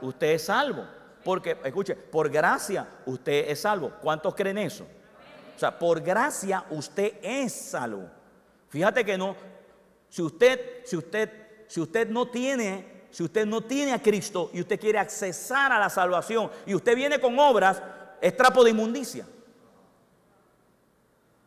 usted 0.01 0.33
es 0.33 0.45
salvo. 0.45 0.87
Porque, 1.25 1.59
escuche, 1.65 1.95
por 1.97 2.29
gracia 2.29 2.87
usted 3.07 3.49
es 3.49 3.61
salvo. 3.61 3.93
¿Cuántos 4.03 4.35
creen 4.35 4.59
eso? 4.59 4.87
O 5.57 5.59
sea, 5.59 5.79
por 5.79 6.01
gracia 6.01 6.65
usted 6.71 7.15
es 7.23 7.53
salvo. 7.53 8.11
Fíjate 8.69 9.05
que 9.05 9.17
no, 9.17 9.37
si 10.09 10.21
usted, 10.21 10.85
si 10.85 10.97
usted, 10.97 11.31
si 11.69 11.81
usted 11.81 12.09
no 12.09 12.29
tiene, 12.29 12.94
si 13.15 13.23
usted 13.23 13.47
no 13.47 13.61
tiene 13.61 13.93
a 13.93 14.03
Cristo 14.03 14.51
y 14.53 14.61
usted 14.61 14.81
quiere 14.81 14.99
accesar 14.99 15.71
a 15.71 15.79
la 15.79 15.89
salvación 15.89 16.51
y 16.67 16.75
usted 16.75 16.97
viene 16.97 17.21
con 17.21 17.39
obras, 17.39 17.81
es 18.21 18.37
trapo 18.37 18.65
de 18.65 18.71
inmundicia. 18.71 19.25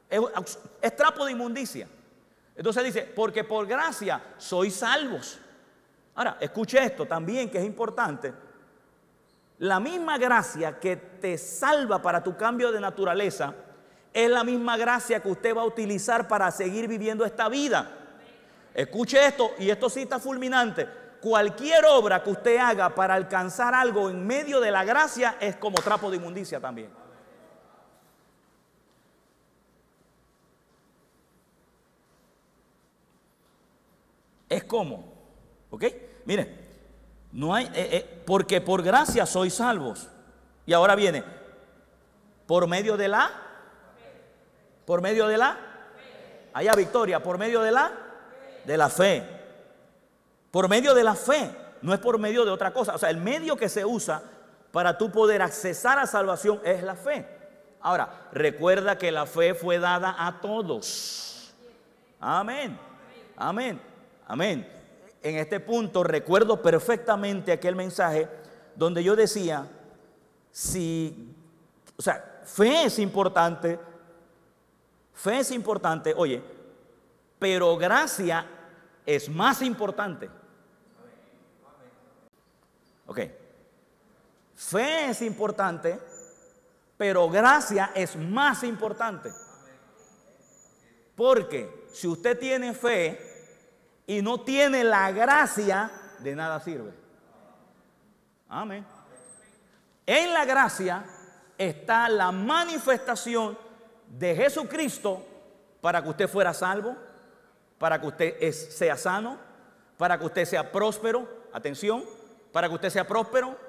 es 0.10 0.96
trapo 0.96 1.26
de 1.26 1.34
inmundicia. 1.34 1.90
Entonces 2.56 2.86
dice, 2.86 3.02
porque 3.14 3.44
por 3.44 3.68
gracia 3.68 4.24
sois 4.38 4.76
salvos. 4.76 5.40
Ahora, 6.16 6.38
escuche 6.40 6.82
esto 6.82 7.06
también 7.06 7.52
que 7.52 7.58
es 7.58 7.66
importante. 7.66 8.34
La 9.58 9.82
misma 9.82 10.18
gracia 10.18 10.80
que 10.80 10.96
te 10.96 11.38
salva 11.38 12.02
para 12.02 12.24
tu 12.24 12.38
cambio 12.38 12.72
de 12.72 12.80
naturaleza 12.80 13.54
es 14.14 14.30
la 14.30 14.46
misma 14.46 14.78
gracia 14.78 15.22
que 15.22 15.28
usted 15.28 15.54
va 15.54 15.64
a 15.64 15.66
utilizar 15.66 16.30
para 16.30 16.50
seguir 16.50 16.88
viviendo 16.88 17.26
esta 17.26 17.50
vida. 17.50 17.92
Escuche 18.74 19.28
esto, 19.28 19.52
y 19.60 19.70
esto 19.70 19.90
sí 19.90 20.04
está 20.04 20.18
fulminante. 20.18 21.07
Cualquier 21.22 21.86
obra 21.86 22.22
que 22.22 22.30
usted 22.30 22.58
haga 22.58 22.94
para 22.94 23.16
alcanzar 23.16 23.74
algo 23.74 24.10
en 24.10 24.26
medio 24.26 24.60
de 24.60 24.72
la 24.72 24.84
gracia 24.84 25.38
es 25.40 25.56
como 25.56 25.82
trapo 25.82 26.10
de 26.12 26.18
inmundicia 26.18 26.60
también. 26.60 26.92
Es 34.50 34.64
como, 34.64 35.04
¿ok? 35.70 35.84
Mire, 36.26 36.68
no 37.32 37.54
hay, 37.54 37.66
eh, 37.66 37.90
eh, 37.92 38.24
porque 38.26 38.62
por 38.62 38.82
gracia 38.82 39.26
sois 39.26 39.54
salvos. 39.54 40.08
Y 40.66 40.74
ahora 40.74 40.96
viene, 40.96 41.24
por 42.46 42.68
medio 42.68 42.96
de 42.96 43.08
la, 43.08 43.30
por 44.86 45.02
medio 45.02 45.28
de 45.28 45.38
la, 45.38 45.58
allá 46.54 46.74
victoria, 46.74 47.22
por 47.22 47.38
medio 47.38 47.62
de 47.62 47.72
la, 47.72 47.92
de 48.66 48.78
la 48.78 48.90
fe. 48.90 49.37
Por 50.58 50.70
medio 50.70 50.96
de 50.96 51.04
la 51.04 51.14
fe, 51.14 51.52
no 51.84 51.94
es 51.94 52.00
por 52.00 52.18
medio 52.18 52.44
de 52.44 52.50
otra 52.50 52.74
cosa. 52.74 52.96
O 52.96 52.98
sea, 52.98 53.12
el 53.12 53.18
medio 53.18 53.56
que 53.56 53.70
se 53.70 53.86
usa 53.86 54.24
para 54.72 54.98
tú 54.98 55.12
poder 55.12 55.44
accesar 55.44 56.00
a 56.00 56.08
salvación 56.08 56.60
es 56.64 56.82
la 56.82 56.96
fe. 56.96 57.28
Ahora, 57.80 58.28
recuerda 58.32 58.98
que 58.98 59.12
la 59.12 59.28
fe 59.28 59.54
fue 59.54 59.78
dada 59.78 60.16
a 60.18 60.42
todos. 60.42 61.54
Amén. 62.20 62.76
Amén. 63.36 63.80
Amén. 64.26 64.68
En 65.22 65.36
este 65.38 65.60
punto 65.60 66.04
recuerdo 66.04 66.60
perfectamente 66.60 67.52
aquel 67.52 67.76
mensaje 67.76 68.28
donde 68.76 69.04
yo 69.04 69.16
decía, 69.16 69.68
si, 70.50 71.36
o 71.96 72.02
sea, 72.02 72.42
fe 72.46 72.86
es 72.86 72.98
importante, 72.98 73.80
fe 75.14 75.38
es 75.38 75.52
importante, 75.52 76.16
oye, 76.18 76.42
pero 77.38 77.78
gracia 77.78 78.48
es 79.06 79.30
más 79.30 79.62
importante. 79.62 80.32
Ok. 83.08 83.20
Fe 84.58 85.12
es 85.12 85.22
importante, 85.22 86.00
pero 86.98 87.30
gracia 87.30 87.92
es 87.94 88.16
más 88.16 88.64
importante. 88.64 89.32
Porque 91.16 91.86
si 91.94 92.08
usted 92.08 92.40
tiene 92.40 92.74
fe 92.74 93.22
y 94.08 94.20
no 94.24 94.42
tiene 94.42 94.84
la 94.84 95.12
gracia, 95.12 95.92
de 96.18 96.36
nada 96.36 96.60
sirve. 96.60 96.92
Amén. 98.50 98.84
En 100.08 100.34
la 100.34 100.44
gracia 100.44 101.06
está 101.56 102.10
la 102.10 102.32
manifestación 102.32 103.56
de 104.08 104.36
Jesucristo 104.36 105.24
para 105.82 106.02
que 106.02 106.10
usted 106.10 106.28
fuera 106.28 106.52
salvo, 106.56 106.96
para 107.78 108.02
que 108.02 108.08
usted 108.08 108.52
sea 108.52 108.98
sano, 108.98 109.38
para 110.00 110.18
que 110.18 110.26
usted 110.26 110.46
sea 110.46 110.72
próspero, 110.72 111.28
atención, 111.54 112.04
para 112.52 112.68
que 112.68 112.74
usted 112.74 112.90
sea 112.90 113.08
próspero, 113.08 113.67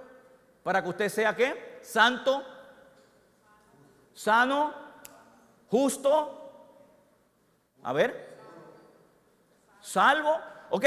para 0.68 0.82
que 0.82 0.90
usted 0.90 1.08
sea 1.08 1.34
qué? 1.34 1.80
Santo, 1.82 2.44
sano, 4.12 4.74
justo. 5.70 6.52
A 7.82 7.94
ver. 7.94 8.36
Salvo. 9.80 10.38
Ok, 10.68 10.84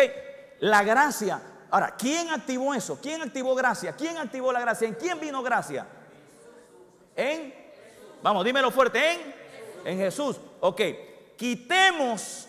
la 0.60 0.84
gracia. 0.84 1.42
Ahora, 1.72 1.96
¿quién 1.98 2.30
activó 2.30 2.76
eso? 2.76 3.00
¿Quién 3.02 3.24
activó 3.24 3.56
gracia? 3.56 3.96
¿Quién 3.96 4.18
activó 4.18 4.54
la 4.54 4.60
gracia? 4.60 4.88
¿En 4.88 4.94
quién 4.94 5.20
vino 5.20 5.42
gracia? 5.42 5.88
En. 7.16 7.52
Vamos, 8.22 8.46
dímelo 8.46 8.70
fuerte. 8.70 9.14
En. 9.14 9.36
En 9.84 9.98
Jesús. 9.98 10.40
Ok, 10.60 10.80
quitemos 11.36 12.48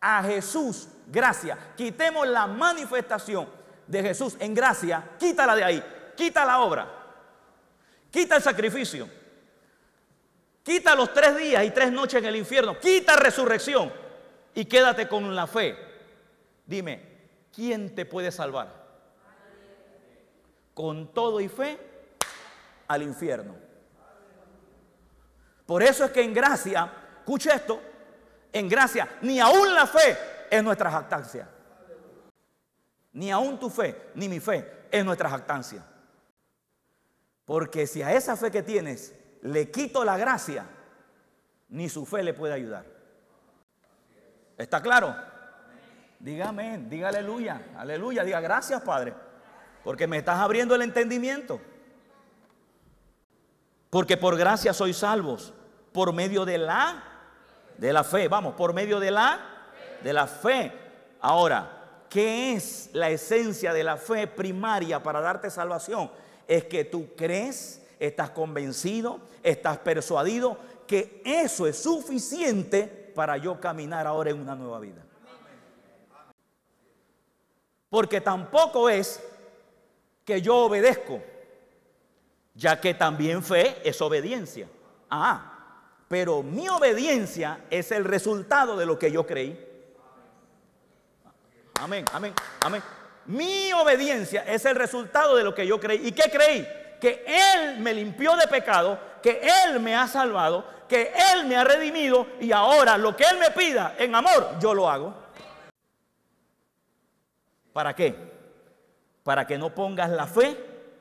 a 0.00 0.24
Jesús 0.24 0.88
gracia. 1.06 1.56
Quitemos 1.76 2.26
la 2.26 2.48
manifestación 2.48 3.48
de 3.86 4.02
Jesús 4.02 4.34
en 4.40 4.52
gracia. 4.54 5.10
Quítala 5.20 5.54
de 5.54 5.62
ahí. 5.62 5.93
Quita 6.16 6.44
la 6.44 6.60
obra. 6.60 6.88
Quita 8.10 8.36
el 8.36 8.42
sacrificio. 8.42 9.08
Quita 10.62 10.94
los 10.94 11.12
tres 11.12 11.36
días 11.36 11.64
y 11.64 11.70
tres 11.70 11.92
noches 11.92 12.20
en 12.20 12.26
el 12.26 12.36
infierno. 12.36 12.78
Quita 12.78 13.16
resurrección. 13.16 13.92
Y 14.54 14.64
quédate 14.64 15.08
con 15.08 15.34
la 15.34 15.46
fe. 15.46 15.76
Dime, 16.64 17.00
¿quién 17.54 17.94
te 17.94 18.06
puede 18.06 18.30
salvar? 18.30 18.84
Con 20.72 21.12
todo 21.12 21.40
y 21.40 21.48
fe 21.48 21.78
al 22.88 23.02
infierno. 23.02 23.54
Por 25.66 25.82
eso 25.82 26.04
es 26.04 26.10
que 26.10 26.22
en 26.22 26.34
gracia, 26.34 26.90
escucha 27.18 27.54
esto, 27.54 27.80
en 28.52 28.68
gracia, 28.68 29.18
ni 29.22 29.40
aún 29.40 29.74
la 29.74 29.86
fe 29.86 30.16
es 30.50 30.62
nuestra 30.62 30.90
jactancia. 30.90 31.48
Ni 33.12 33.30
aún 33.30 33.58
tu 33.58 33.70
fe, 33.70 34.10
ni 34.14 34.28
mi 34.28 34.40
fe 34.40 34.86
es 34.90 35.04
nuestra 35.04 35.28
jactancia. 35.28 35.82
Porque 37.44 37.86
si 37.86 38.02
a 38.02 38.12
esa 38.12 38.36
fe 38.36 38.50
que 38.50 38.62
tienes 38.62 39.14
le 39.42 39.70
quito 39.70 40.04
la 40.04 40.16
gracia, 40.16 40.66
ni 41.68 41.88
su 41.88 42.06
fe 42.06 42.22
le 42.22 42.32
puede 42.32 42.54
ayudar. 42.54 42.84
¿Está 44.56 44.80
claro? 44.80 45.14
Dígame, 46.18 46.78
diga 46.88 47.08
aleluya, 47.08 47.60
aleluya, 47.76 48.24
diga 48.24 48.40
gracias 48.40 48.80
Padre, 48.82 49.12
porque 49.82 50.06
me 50.06 50.18
estás 50.18 50.38
abriendo 50.38 50.74
el 50.74 50.82
entendimiento. 50.82 51.60
Porque 53.90 54.16
por 54.16 54.36
gracia 54.36 54.72
sois 54.72 54.96
salvos, 54.96 55.52
por 55.92 56.12
medio 56.12 56.44
de 56.44 56.58
la, 56.58 57.02
de 57.76 57.92
la 57.92 58.02
fe, 58.02 58.28
vamos, 58.28 58.54
por 58.54 58.72
medio 58.72 58.98
de 58.98 59.10
la, 59.10 59.40
de 60.02 60.12
la 60.12 60.26
fe. 60.26 60.72
Ahora, 61.20 62.04
¿qué 62.08 62.54
es 62.54 62.90
la 62.92 63.10
esencia 63.10 63.72
de 63.72 63.84
la 63.84 63.96
fe 63.96 64.26
primaria 64.26 65.02
para 65.02 65.20
darte 65.20 65.50
salvación? 65.50 66.10
Es 66.46 66.64
que 66.64 66.84
tú 66.84 67.14
crees 67.16 67.80
estás 67.98 68.30
convencido, 68.30 69.20
estás 69.42 69.78
persuadido 69.78 70.58
que 70.86 71.22
eso 71.24 71.66
es 71.66 71.78
suficiente 71.78 73.12
para 73.14 73.36
yo 73.36 73.60
caminar 73.60 74.06
ahora 74.06 74.30
en 74.30 74.40
una 74.40 74.54
nueva 74.54 74.80
vida. 74.80 75.02
Porque 77.88 78.20
tampoco 78.20 78.88
es 78.88 79.22
que 80.24 80.42
yo 80.42 80.56
obedezco, 80.56 81.22
ya 82.54 82.80
que 82.80 82.94
también 82.94 83.42
fe 83.42 83.76
es 83.88 84.00
obediencia. 84.00 84.68
Ah, 85.08 85.50
pero 86.08 86.42
mi 86.42 86.68
obediencia 86.68 87.64
es 87.70 87.92
el 87.92 88.04
resultado 88.04 88.76
de 88.76 88.86
lo 88.86 88.98
que 88.98 89.12
yo 89.12 89.26
creí. 89.26 89.58
Amén, 91.80 92.04
amén, 92.12 92.32
amén. 92.60 92.82
Mi 93.26 93.72
obediencia 93.72 94.44
es 94.46 94.64
el 94.64 94.76
resultado 94.76 95.36
de 95.36 95.44
lo 95.44 95.54
que 95.54 95.66
yo 95.66 95.80
creí. 95.80 96.08
¿Y 96.08 96.12
qué 96.12 96.30
creí? 96.30 96.66
que 97.04 97.22
Él 97.26 97.80
me 97.80 97.92
limpió 97.92 98.34
de 98.34 98.46
pecado, 98.46 98.98
que 99.22 99.42
Él 99.66 99.78
me 99.78 99.94
ha 99.94 100.08
salvado, 100.08 100.64
que 100.88 101.12
Él 101.32 101.44
me 101.44 101.54
ha 101.54 101.62
redimido 101.62 102.26
y 102.40 102.50
ahora 102.50 102.96
lo 102.96 103.14
que 103.14 103.24
Él 103.24 103.38
me 103.38 103.50
pida 103.50 103.94
en 103.98 104.14
amor, 104.14 104.58
yo 104.58 104.72
lo 104.72 104.88
hago. 104.88 105.14
¿Para 107.74 107.94
qué? 107.94 108.16
Para 109.22 109.46
que 109.46 109.58
no 109.58 109.74
pongas 109.74 110.08
la 110.08 110.26
fe 110.26 110.56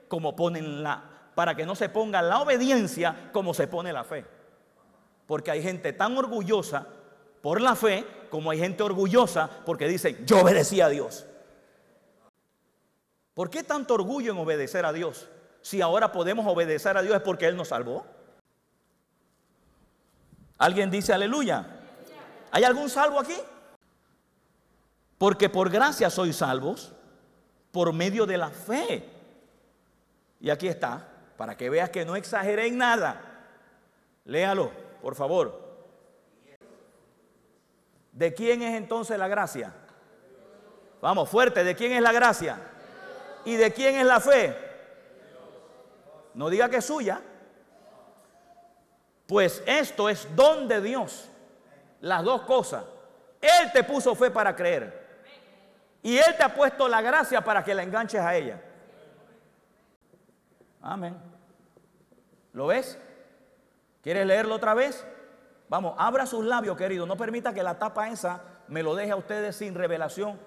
como 0.10 0.36
ponen 0.36 0.84
la, 0.84 1.02
para 1.36 1.56
que 1.56 1.66
no 1.66 1.74
se 1.74 1.88
ponga 1.88 2.22
la 2.22 2.42
obediencia 2.42 3.30
como 3.32 3.54
se 3.54 3.68
pone 3.68 3.94
la 3.94 4.04
fe. 4.04 4.26
Porque 5.26 5.52
hay 5.52 5.64
gente 5.64 5.94
tan 5.94 6.18
orgullosa 6.18 6.86
por 7.42 7.62
la 7.62 7.78
fe 7.78 8.06
como 8.30 8.52
hay 8.52 8.60
gente 8.60 8.84
orgullosa 8.84 9.50
porque 9.66 9.88
dice, 9.88 10.24
yo 10.26 10.42
obedecí 10.42 10.82
a 10.82 10.90
Dios. 10.90 11.26
¿Por 13.34 13.50
qué 13.50 13.64
tanto 13.64 13.96
orgullo 13.96 14.32
en 14.32 14.38
obedecer 14.38 14.86
a 14.86 14.94
Dios? 14.94 15.28
si 15.64 15.82
ahora 15.82 16.12
podemos 16.12 16.46
obedecer 16.46 16.98
a 16.98 17.02
Dios 17.02 17.16
es 17.16 17.22
porque 17.22 17.48
Él 17.48 17.56
nos 17.56 17.70
salvó? 17.70 18.06
¿Alguien 20.58 20.92
dice 20.92 21.14
aleluya? 21.14 21.66
¿Hay 22.52 22.66
algún 22.66 22.90
salvo 22.90 23.20
aquí? 23.20 23.36
Porque 25.18 25.50
por 25.50 25.70
gracia 25.70 26.10
sois 26.10 26.36
salvos 26.36 26.92
por 27.72 27.94
medio 27.94 28.26
de 28.26 28.38
la 28.38 28.50
fe. 28.50 29.10
Y 30.42 30.50
aquí 30.50 30.68
está, 30.68 31.08
para 31.38 31.56
que 31.56 31.70
veas 31.70 31.90
que 31.90 32.06
no 32.06 32.18
exageré 32.18 32.68
en 32.68 32.78
nada. 32.78 33.22
Léalo, 34.26 34.70
por 35.02 35.16
favor. 35.16 35.64
¿De 38.12 38.34
quién 38.34 38.62
es 38.62 38.76
entonces 38.76 39.18
la 39.18 39.30
gracia? 39.30 39.74
Vamos, 41.02 41.30
fuerte, 41.30 41.64
¿de 41.64 41.76
quién 41.76 41.94
es 41.94 42.02
la 42.02 42.12
gracia? 42.12 42.73
¿Y 43.46 43.56
de 43.56 43.74
quién 43.74 43.96
es 43.96 44.06
la 44.06 44.20
fe? 44.20 44.56
No 46.34 46.50
diga 46.50 46.70
que 46.70 46.78
es 46.78 46.86
suya. 46.86 47.22
Pues 49.28 49.64
esto 49.66 50.10
es 50.10 50.28
don 50.36 50.68
de 50.68 50.82
Dios. 50.82 51.30
Las 52.02 52.24
dos 52.24 52.42
cosas. 52.42 52.84
Él 53.42 53.72
te 53.72 53.84
puso 53.84 54.16
fe 54.16 54.32
para 54.32 54.56
creer. 54.56 55.02
Y 56.02 56.18
Él 56.18 56.36
te 56.38 56.44
ha 56.44 56.54
puesto 56.54 56.88
la 56.88 57.02
gracia 57.02 57.44
para 57.44 57.64
que 57.64 57.74
la 57.74 57.84
enganches 57.84 58.22
a 58.22 58.36
ella. 58.36 58.62
Amén. 60.82 61.16
¿Lo 62.52 62.68
ves? 62.68 63.00
¿Quieres 64.02 64.26
leerlo 64.26 64.56
otra 64.56 64.74
vez? 64.74 65.06
Vamos, 65.70 65.96
abra 65.98 66.26
sus 66.26 66.46
labios, 66.46 66.78
querido. 66.78 67.06
No 67.06 67.16
permita 67.16 67.54
que 67.54 67.64
la 67.64 67.80
tapa 67.80 68.10
esa 68.10 68.42
me 68.68 68.84
lo 68.84 68.96
deje 68.96 69.12
a 69.12 69.16
ustedes 69.16 69.56
sin 69.56 69.76
revelación 69.76 70.40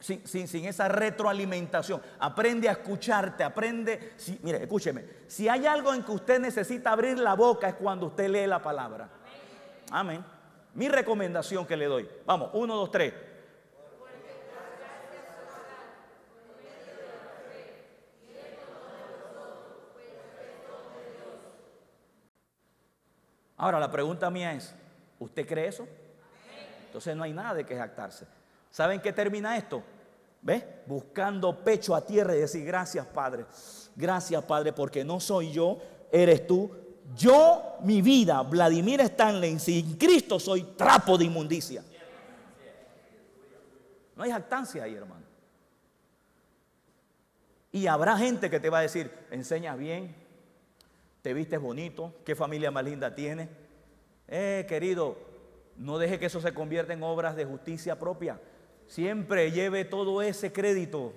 sin, 0.00 0.66
esa 0.66 0.88
retroalimentación. 0.88 2.00
Aprende 2.18 2.68
a 2.68 2.72
escucharte, 2.72 3.42
aprende. 3.42 4.14
Mire, 4.42 4.62
escúcheme. 4.62 5.04
Si 5.26 5.48
hay 5.48 5.66
algo 5.66 5.94
en 5.94 6.02
que 6.02 6.12
usted 6.12 6.38
necesita 6.40 6.92
abrir 6.92 7.18
la 7.18 7.34
boca 7.34 7.68
es 7.68 7.74
cuando 7.74 8.06
usted 8.06 8.28
lee 8.28 8.46
la 8.46 8.62
palabra. 8.62 9.08
Amén. 9.90 10.24
Mi 10.74 10.88
recomendación 10.88 11.66
que 11.66 11.76
le 11.76 11.86
doy. 11.86 12.08
Vamos, 12.26 12.50
uno, 12.52 12.74
dos, 12.76 12.90
tres. 12.90 13.14
Ahora 23.56 23.80
la 23.80 23.90
pregunta 23.90 24.28
mía 24.30 24.52
es, 24.52 24.74
¿usted 25.18 25.46
cree 25.46 25.68
eso? 25.68 25.88
Entonces 26.86 27.16
no 27.16 27.22
hay 27.22 27.32
nada 27.32 27.54
de 27.54 27.64
que 27.64 27.74
jactarse. 27.74 28.26
¿Saben 28.74 29.00
qué 29.00 29.12
termina 29.12 29.56
esto? 29.56 29.84
¿Ves? 30.42 30.64
Buscando 30.86 31.62
pecho 31.62 31.94
a 31.94 32.04
tierra 32.04 32.34
y 32.34 32.40
decir, 32.40 32.64
gracias 32.64 33.06
Padre, 33.06 33.46
gracias 33.94 34.42
Padre, 34.42 34.72
porque 34.72 35.04
no 35.04 35.20
soy 35.20 35.52
yo, 35.52 35.78
eres 36.10 36.44
tú. 36.44 36.72
Yo, 37.14 37.76
mi 37.82 38.02
vida, 38.02 38.42
Vladimir 38.42 39.00
Stanley, 39.02 39.60
sin 39.60 39.96
Cristo 39.96 40.40
soy 40.40 40.64
trapo 40.76 41.16
de 41.16 41.26
inmundicia. 41.26 41.84
No 44.16 44.24
hay 44.24 44.32
jactancia 44.32 44.82
ahí, 44.82 44.96
hermano. 44.96 45.22
Y 47.70 47.86
habrá 47.86 48.16
gente 48.18 48.50
que 48.50 48.58
te 48.58 48.70
va 48.70 48.78
a 48.78 48.82
decir, 48.82 49.08
enseña 49.30 49.76
bien, 49.76 50.16
te 51.22 51.32
vistes 51.32 51.60
bonito, 51.60 52.12
qué 52.24 52.34
familia 52.34 52.72
más 52.72 52.82
linda 52.82 53.14
tienes. 53.14 53.48
Eh, 54.26 54.66
querido, 54.68 55.16
no 55.76 55.96
deje 55.96 56.18
que 56.18 56.26
eso 56.26 56.40
se 56.40 56.52
convierta 56.52 56.92
en 56.92 57.04
obras 57.04 57.36
de 57.36 57.44
justicia 57.44 57.96
propia. 58.00 58.40
Siempre 58.86 59.50
lleve 59.50 59.84
todo 59.84 60.22
ese 60.22 60.52
crédito 60.52 61.12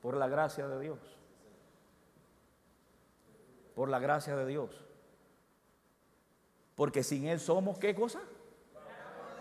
por 0.00 0.16
la 0.16 0.28
gracia 0.28 0.66
de 0.66 0.80
Dios. 0.80 0.98
Por 3.74 3.88
la 3.88 3.98
gracia 3.98 4.36
de 4.36 4.46
Dios. 4.46 4.70
Porque 6.74 7.02
sin 7.02 7.26
Él 7.26 7.38
somos, 7.38 7.78
¿qué 7.78 7.94
cosa? 7.94 8.20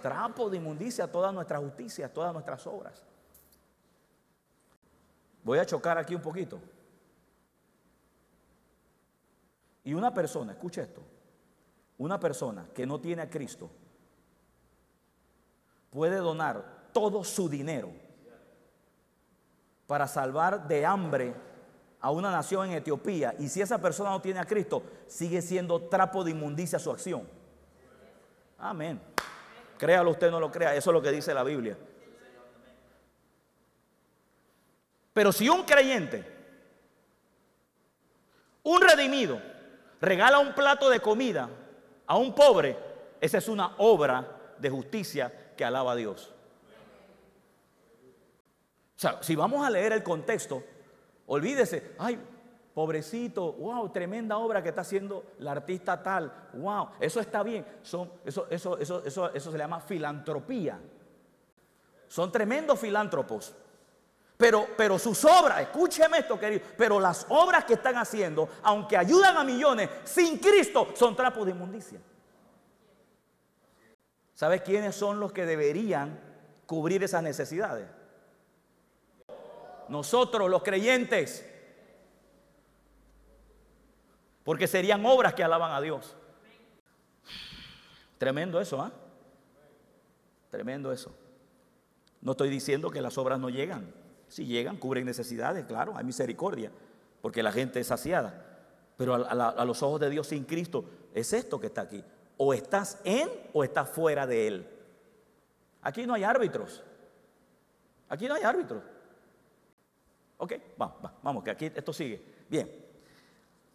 Trapo 0.02 0.50
de 0.50 0.58
inmundicia, 0.58 1.12
todas 1.12 1.34
nuestras 1.34 1.62
justicias, 1.62 2.12
todas 2.14 2.34
nuestras 2.34 2.66
obras. 2.68 3.04
Voy 5.44 5.60
a 5.60 5.66
chocar 5.66 5.98
aquí 5.98 6.14
un 6.14 6.22
poquito. 6.22 6.60
Y 9.84 9.94
una 9.94 10.14
persona, 10.14 10.52
escuche 10.54 10.82
esto, 10.82 11.02
una 11.98 12.20
persona 12.20 12.68
que 12.74 12.86
no 12.86 13.00
tiene 13.00 13.24
a 13.24 13.30
Cristo 13.30 13.70
puede 15.92 16.18
donar 16.18 16.64
todo 16.92 17.24
su 17.24 17.48
dinero 17.48 17.92
para 19.86 20.08
salvar 20.08 20.68
de 20.68 20.86
hambre 20.86 21.36
a 22.00 22.10
una 22.10 22.32
nación 22.32 22.70
en 22.70 22.78
Etiopía 22.78 23.36
y 23.38 23.48
si 23.50 23.62
esa 23.62 23.80
persona 23.80 24.10
no 24.10 24.22
tiene 24.22 24.39
a 24.39 24.46
Cristo, 24.46 24.82
sigue 25.06 25.42
siendo 25.42 25.84
trapo 25.84 26.24
de 26.24 26.32
inmundicia 26.32 26.80
su 26.80 26.89
acción. 26.89 27.28
Amén. 28.58 29.00
Créalo 29.78 30.12
usted, 30.12 30.32
no 30.32 30.39
lo 30.39 30.52
crea, 30.52 30.76
eso 30.76 30.89
es 30.89 30.94
lo 30.94 31.02
que 31.02 31.12
dice 31.12 31.34
la 31.34 31.44
Biblia. 31.44 31.78
Pero 35.14 35.32
si 35.32 35.50
un 35.50 35.64
creyente, 35.64 36.26
un 38.64 38.82
redimido, 38.82 39.42
regala 40.00 40.39
un 40.39 40.54
plato 40.56 40.89
de 40.89 41.02
comida 41.02 41.50
a 42.08 42.16
un 42.16 42.34
pobre, 42.34 42.78
esa 43.20 43.39
es 43.39 43.50
una 43.50 43.76
obra 43.78 44.56
de 44.58 44.70
justicia 44.70 45.34
que 45.62 45.66
alaba 45.66 45.91
a 45.91 45.95
Dios. 45.95 46.34
O 48.97 48.99
sea, 48.99 49.22
si 49.22 49.36
vamos 49.36 49.64
a 49.64 49.70
leer 49.70 49.91
el 49.91 50.01
contexto, 50.01 50.64
olvídese, 51.28 51.93
ay, 51.99 52.20
pobrecito, 52.74 53.53
wow, 53.53 53.88
tremenda 53.89 54.39
obra 54.39 54.64
que 54.64 54.70
está 54.70 54.82
haciendo 54.82 55.24
la 55.38 55.51
artista 55.51 56.01
tal, 56.01 56.34
wow, 56.53 56.89
eso 56.99 57.20
está 57.20 57.43
bien, 57.43 57.64
Son, 57.84 58.12
eso, 58.26 58.47
eso, 58.49 58.80
eso, 58.80 59.03
eso, 59.05 59.32
eso 59.32 59.51
se 59.51 59.57
le 59.59 59.64
llama 59.64 59.80
filantropía. 59.82 60.80
Son 62.07 62.32
tremendos 62.32 62.80
filántropos. 62.80 63.53
Pero, 64.38 64.66
pero 64.76 64.97
sus 64.97 65.24
obras, 65.26 65.62
escúcheme 65.62 66.18
esto 66.18 66.39
querido, 66.39 66.66
pero 66.76 66.99
las 66.99 67.28
obras 67.30 67.66
que 67.66 67.74
están 67.74 67.97
haciendo, 67.97 68.49
aunque 68.64 68.97
ayudan 68.97 69.38
a 69.38 69.43
millones, 69.43 69.91
sin 70.05 70.39
Cristo 70.39 70.88
son 70.95 71.16
trapos 71.16 71.45
de 71.45 71.51
inmundicia. 71.51 71.99
¿Sabes 74.42 74.64
quiénes 74.64 74.96
son 74.96 75.20
los 75.20 75.32
que 75.32 75.46
deberían 75.46 76.20
cubrir 76.66 77.04
esas 77.04 77.22
necesidades? 77.22 77.88
Nosotros, 79.88 80.50
los 80.50 80.64
creyentes. 80.64 81.48
Porque 84.44 84.66
serían 84.66 85.06
obras 85.06 85.36
que 85.36 85.44
alaban 85.44 85.74
a 85.74 85.80
Dios. 85.80 86.16
Tremendo 88.18 88.60
eso, 88.60 88.82
¿ah? 88.82 88.92
Tremendo 90.50 90.92
eso. 90.92 91.14
No 92.22 92.32
estoy 92.32 92.50
diciendo 92.50 92.89
que 92.89 93.00
las 93.00 93.20
obras 93.20 93.39
no 93.39 93.52
llegan. 93.52 93.94
Si 94.28 94.48
llegan, 94.48 94.78
cubren 94.78 95.06
necesidades, 95.06 95.66
claro, 95.66 95.96
hay 95.96 96.04
misericordia, 96.04 96.72
porque 97.22 97.44
la 97.44 97.52
gente 97.52 97.80
es 97.80 97.86
saciada. 97.86 98.44
Pero 98.98 99.14
a, 99.14 99.66
los 99.66 99.84
ojos 99.84 100.00
de 100.00 100.10
Dios 100.10 100.26
sin 100.26 100.46
Cristo 100.46 100.84
es 101.14 101.32
esto 101.32 101.60
que 101.60 101.68
está 101.68 101.82
aquí. 101.82 102.04
O 102.44 102.56
estás 102.56 102.98
en 103.04 103.30
o 103.54 103.64
estás 103.64 103.88
fuera 103.88 104.26
de 104.26 104.48
Él. 104.48 104.68
Aquí 105.84 106.08
no 106.08 106.16
hay 106.16 106.24
árbitros. 106.24 106.82
Aquí 108.10 108.28
no 108.28 108.34
hay 108.34 108.42
árbitros. 108.42 108.82
Ok, 110.38 110.54
vamos, 110.76 111.12
vamos, 111.22 111.44
que 111.44 111.52
aquí 111.52 111.66
esto 111.66 111.94
sigue. 111.94 112.20
Bien. 112.50 112.68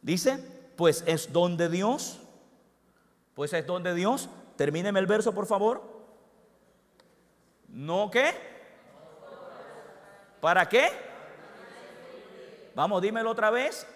Dice, 0.03 0.39
pues 0.75 1.05
es 1.07 1.33
donde 1.33 1.69
Dios, 1.69 2.19
pues 3.35 3.53
es 3.53 3.65
donde 3.65 3.95
Dios, 3.95 4.29
termíneme 4.57 4.99
el 4.99 5.07
verso 5.07 5.33
por 5.33 5.47
favor. 5.47 5.81
¿No 7.69 8.11
qué? 8.11 8.35
¿Para 10.41 10.69
qué? 10.69 10.91
Vamos, 12.75 13.01
dímelo 13.01 13.31
otra 13.31 13.51
vez. 13.51 13.87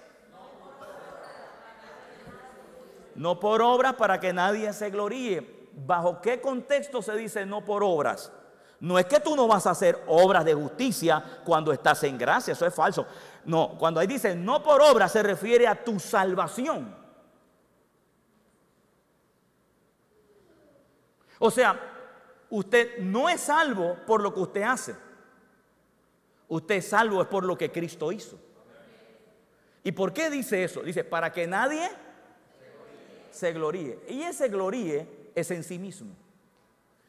No 3.14 3.40
por 3.40 3.62
obras 3.62 3.94
para 3.94 4.20
que 4.20 4.32
nadie 4.32 4.72
se 4.72 4.90
gloríe. 4.90 5.68
¿Bajo 5.86 6.20
qué 6.20 6.40
contexto 6.40 7.02
se 7.02 7.16
dice 7.16 7.46
no 7.46 7.64
por 7.64 7.82
obras? 7.82 8.32
No 8.80 8.98
es 8.98 9.04
que 9.06 9.20
tú 9.20 9.36
no 9.36 9.46
vas 9.46 9.66
a 9.66 9.70
hacer 9.70 10.02
obras 10.06 10.44
de 10.44 10.54
justicia 10.54 11.22
cuando 11.44 11.72
estás 11.72 12.02
en 12.04 12.16
gracia, 12.16 12.52
eso 12.52 12.66
es 12.66 12.74
falso. 12.74 13.06
No, 13.44 13.76
cuando 13.78 14.00
ahí 14.00 14.06
dice 14.06 14.34
no 14.34 14.62
por 14.62 14.80
obras 14.80 15.12
se 15.12 15.22
refiere 15.22 15.66
a 15.68 15.84
tu 15.84 16.00
salvación. 16.00 16.94
O 21.38 21.50
sea, 21.50 21.78
usted 22.50 22.98
no 22.98 23.28
es 23.28 23.40
salvo 23.42 23.96
por 24.06 24.22
lo 24.22 24.32
que 24.32 24.40
usted 24.40 24.62
hace. 24.62 24.94
Usted 26.48 26.76
es 26.76 26.88
salvo 26.88 27.22
es 27.22 27.28
por 27.28 27.44
lo 27.44 27.56
que 27.56 27.70
Cristo 27.70 28.10
hizo. 28.12 28.38
¿Y 29.82 29.92
por 29.92 30.12
qué 30.12 30.30
dice 30.30 30.64
eso? 30.64 30.80
Dice, 30.80 31.04
para 31.04 31.32
que 31.32 31.46
nadie 31.46 31.88
se 33.30 33.52
gloríe. 33.52 33.98
Y 34.08 34.22
ese 34.22 34.48
gloríe 34.48 35.06
es 35.34 35.50
en 35.50 35.62
sí 35.62 35.78
mismo, 35.78 36.14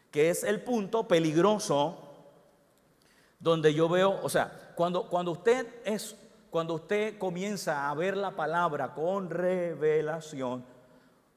que 0.09 0.29
es 0.29 0.43
el 0.43 0.61
punto 0.61 1.07
peligroso 1.07 1.97
donde 3.39 3.73
yo 3.73 3.89
veo, 3.89 4.19
o 4.21 4.29
sea, 4.29 4.73
cuando, 4.75 5.07
cuando 5.09 5.31
usted 5.31 5.67
es, 5.83 6.15
cuando 6.49 6.75
usted 6.75 7.17
comienza 7.17 7.89
a 7.89 7.93
ver 7.95 8.15
la 8.15 8.31
palabra 8.31 8.93
con 8.93 9.29
revelación, 9.29 10.63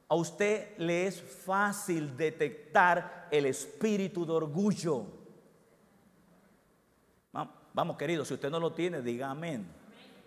a 0.08 0.14
usted 0.14 0.76
le 0.78 1.06
es 1.06 1.20
fácil 1.20 2.16
detectar 2.16 3.28
el 3.30 3.46
espíritu 3.46 4.26
de 4.26 4.32
orgullo. 4.32 5.06
Vamos, 7.72 7.96
querido, 7.96 8.24
si 8.24 8.34
usted 8.34 8.50
no 8.50 8.60
lo 8.60 8.72
tiene, 8.72 9.02
diga 9.02 9.30
amén. 9.30 9.66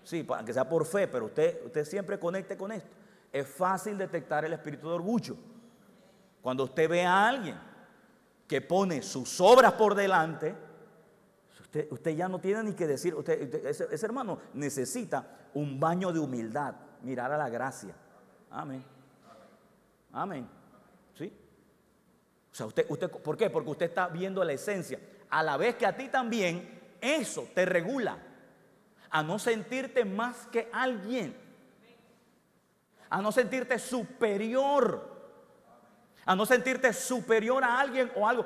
Sí, 0.04 0.26
aunque 0.28 0.54
sea 0.54 0.68
por 0.68 0.86
fe, 0.86 1.08
pero 1.08 1.26
usted, 1.26 1.66
usted 1.66 1.86
siempre 1.86 2.20
conecte 2.20 2.58
con 2.58 2.74
esto. 2.74 2.90
Es 3.38 3.48
fácil 3.48 3.98
detectar 3.98 4.46
el 4.46 4.54
espíritu 4.54 4.88
de 4.88 4.96
orgullo. 4.96 5.38
Cuando 6.42 6.64
usted 6.64 6.90
ve 6.90 7.06
a 7.06 7.28
alguien 7.28 7.60
que 8.48 8.62
pone 8.62 9.04
sus 9.04 9.40
obras 9.40 9.74
por 9.74 9.94
delante, 9.94 10.56
usted, 11.92 12.16
ya 12.16 12.28
no 12.28 12.40
tiene 12.40 12.64
ni 12.64 12.74
que 12.74 12.88
decir, 12.88 13.14
usted, 13.14 13.54
ese, 13.66 13.88
ese, 13.92 14.06
hermano 14.06 14.40
necesita 14.54 15.50
un 15.54 15.80
baño 15.80 16.12
de 16.12 16.20
humildad, 16.20 16.74
mirar 17.04 17.32
a 17.32 17.38
la 17.38 17.50
gracia. 17.50 17.94
Amén. 18.50 18.84
Amén. 20.14 20.50
¿Sí? 21.14 21.32
O 22.52 22.56
sea, 22.56 22.66
usted, 22.66 22.86
usted, 22.90 23.12
¿por 23.12 23.38
qué? 23.38 23.52
Porque 23.52 23.70
usted 23.70 23.86
está 23.88 24.08
viendo 24.08 24.44
la 24.44 24.54
esencia. 24.54 25.00
A 25.30 25.44
la 25.44 25.58
vez 25.58 25.76
que 25.76 25.86
a 25.86 25.96
ti 25.96 26.08
también 26.08 26.96
eso 27.02 27.48
te 27.54 27.66
regula 27.66 28.18
a 29.10 29.22
no 29.22 29.38
sentirte 29.38 30.06
más 30.06 30.48
que 30.48 30.70
alguien, 30.72 31.36
a 33.10 33.22
no 33.22 33.32
sentirte 33.32 33.80
superior, 33.80 35.18
a 36.26 36.36
no 36.36 36.46
sentirte 36.46 36.92
superior 36.94 37.64
a 37.64 37.80
alguien 37.80 38.12
o 38.16 38.28
algo. 38.28 38.46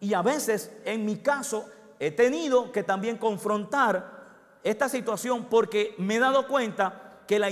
Y 0.00 0.14
a 0.14 0.22
veces, 0.22 0.72
en 0.84 1.04
mi 1.04 1.18
caso, 1.18 1.68
he 1.98 2.10
tenido 2.10 2.72
que 2.72 2.82
también 2.82 3.18
confrontar 3.18 4.20
esta 4.62 4.88
situación 4.88 5.44
porque 5.44 5.94
me 5.98 6.16
he 6.16 6.18
dado 6.18 6.46
cuenta 6.46 7.10
que 7.26 7.38
la, 7.38 7.48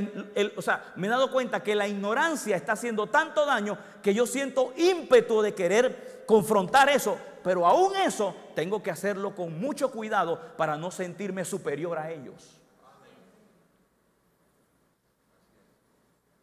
o 0.57 0.63
sea, 0.63 0.93
me 0.97 1.07
he 1.07 1.11
dado 1.11 1.31
cuenta 1.31 1.63
que 1.63 1.75
la 1.77 1.87
ignorancia 1.87 2.57
está 2.57 2.73
haciendo 2.73 3.07
tanto 3.07 3.47
daño 3.47 3.79
que 4.03 4.13
yo 4.13 4.27
siento 4.27 4.73
ímpetu 4.77 5.41
de 5.41 5.55
querer 5.55 6.25
confrontar 6.27 6.89
eso, 6.89 7.17
pero 7.45 7.65
aún 7.67 7.95
eso 7.95 8.35
tengo 8.57 8.83
que 8.83 8.91
hacerlo 8.91 9.35
con 9.37 9.61
mucho 9.61 9.93
cuidado 9.93 10.41
para 10.57 10.77
no 10.77 10.91
sentirme 10.91 11.45
superior 11.45 11.97
a 11.99 12.11
ellos. 12.11 12.58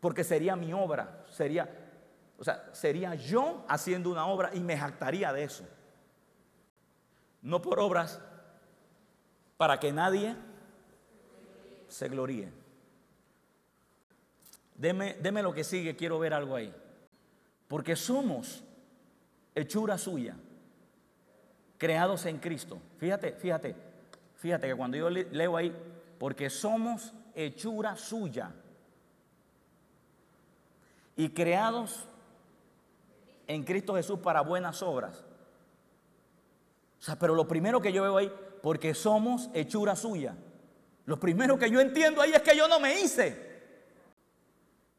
Porque 0.05 0.23
sería 0.23 0.55
mi 0.55 0.71
obra, 0.71 1.25
sería, 1.31 1.67
o 2.37 2.43
sea, 2.43 2.69
sería 2.73 3.15
yo 3.15 3.65
haciendo 3.67 4.11
una 4.11 4.27
obra 4.27 4.51
y 4.53 4.59
me 4.59 4.77
jactaría 4.77 5.33
de 5.33 5.45
eso. 5.45 5.65
no 7.41 7.59
por 7.59 7.79
obras, 7.79 8.21
para 9.57 9.79
que 9.79 9.91
nadie 9.91 10.35
se 11.87 12.07
gloríe. 12.07 12.51
Deme, 14.75 15.15
deme 15.15 15.41
lo 15.41 15.51
que 15.55 15.63
sigue, 15.63 15.95
quiero 15.95 16.19
ver 16.19 16.35
algo 16.35 16.55
ahí. 16.55 16.71
Porque 17.67 17.95
somos 17.95 18.63
hechura 19.55 19.97
suya, 19.97 20.35
creados 21.79 22.27
en 22.27 22.37
Cristo. 22.37 22.79
Fíjate, 22.99 23.31
fíjate, 23.31 23.75
fíjate 24.35 24.67
que 24.67 24.75
cuando 24.75 24.97
yo 24.97 25.09
leo 25.09 25.57
ahí, 25.57 25.75
porque 26.19 26.51
somos 26.51 27.11
hechura 27.33 27.95
suya 27.95 28.53
y 31.15 31.29
creados 31.29 32.07
en 33.47 33.63
Cristo 33.63 33.95
Jesús 33.95 34.19
para 34.19 34.41
buenas 34.41 34.81
obras. 34.81 35.23
O 36.99 37.03
sea, 37.03 37.17
pero 37.17 37.35
lo 37.35 37.47
primero 37.47 37.81
que 37.81 37.93
yo 37.93 38.03
veo 38.03 38.17
ahí, 38.17 38.31
porque 38.61 38.93
somos 38.93 39.49
hechura 39.53 39.95
suya. 39.95 40.35
Lo 41.05 41.19
primero 41.19 41.57
que 41.57 41.69
yo 41.69 41.79
entiendo 41.79 42.21
ahí 42.21 42.31
es 42.31 42.41
que 42.41 42.57
yo 42.57 42.67
no 42.67 42.79
me 42.79 42.99
hice. 42.99 43.61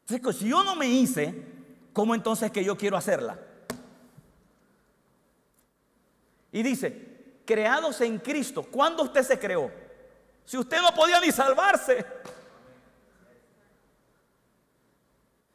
si 0.05 0.49
yo 0.49 0.63
no 0.63 0.75
me 0.75 0.87
hice, 0.87 1.43
¿cómo 1.91 2.15
entonces 2.15 2.51
que 2.51 2.63
yo 2.63 2.77
quiero 2.77 2.95
hacerla? 2.95 3.37
Y 6.51 6.63
dice, 6.63 7.41
creados 7.45 7.99
en 8.01 8.19
Cristo. 8.19 8.63
¿Cuándo 8.63 9.03
usted 9.03 9.23
se 9.23 9.37
creó? 9.37 9.69
Si 10.45 10.57
usted 10.57 10.81
no 10.81 10.93
podía 10.95 11.19
ni 11.19 11.31
salvarse. 11.31 12.05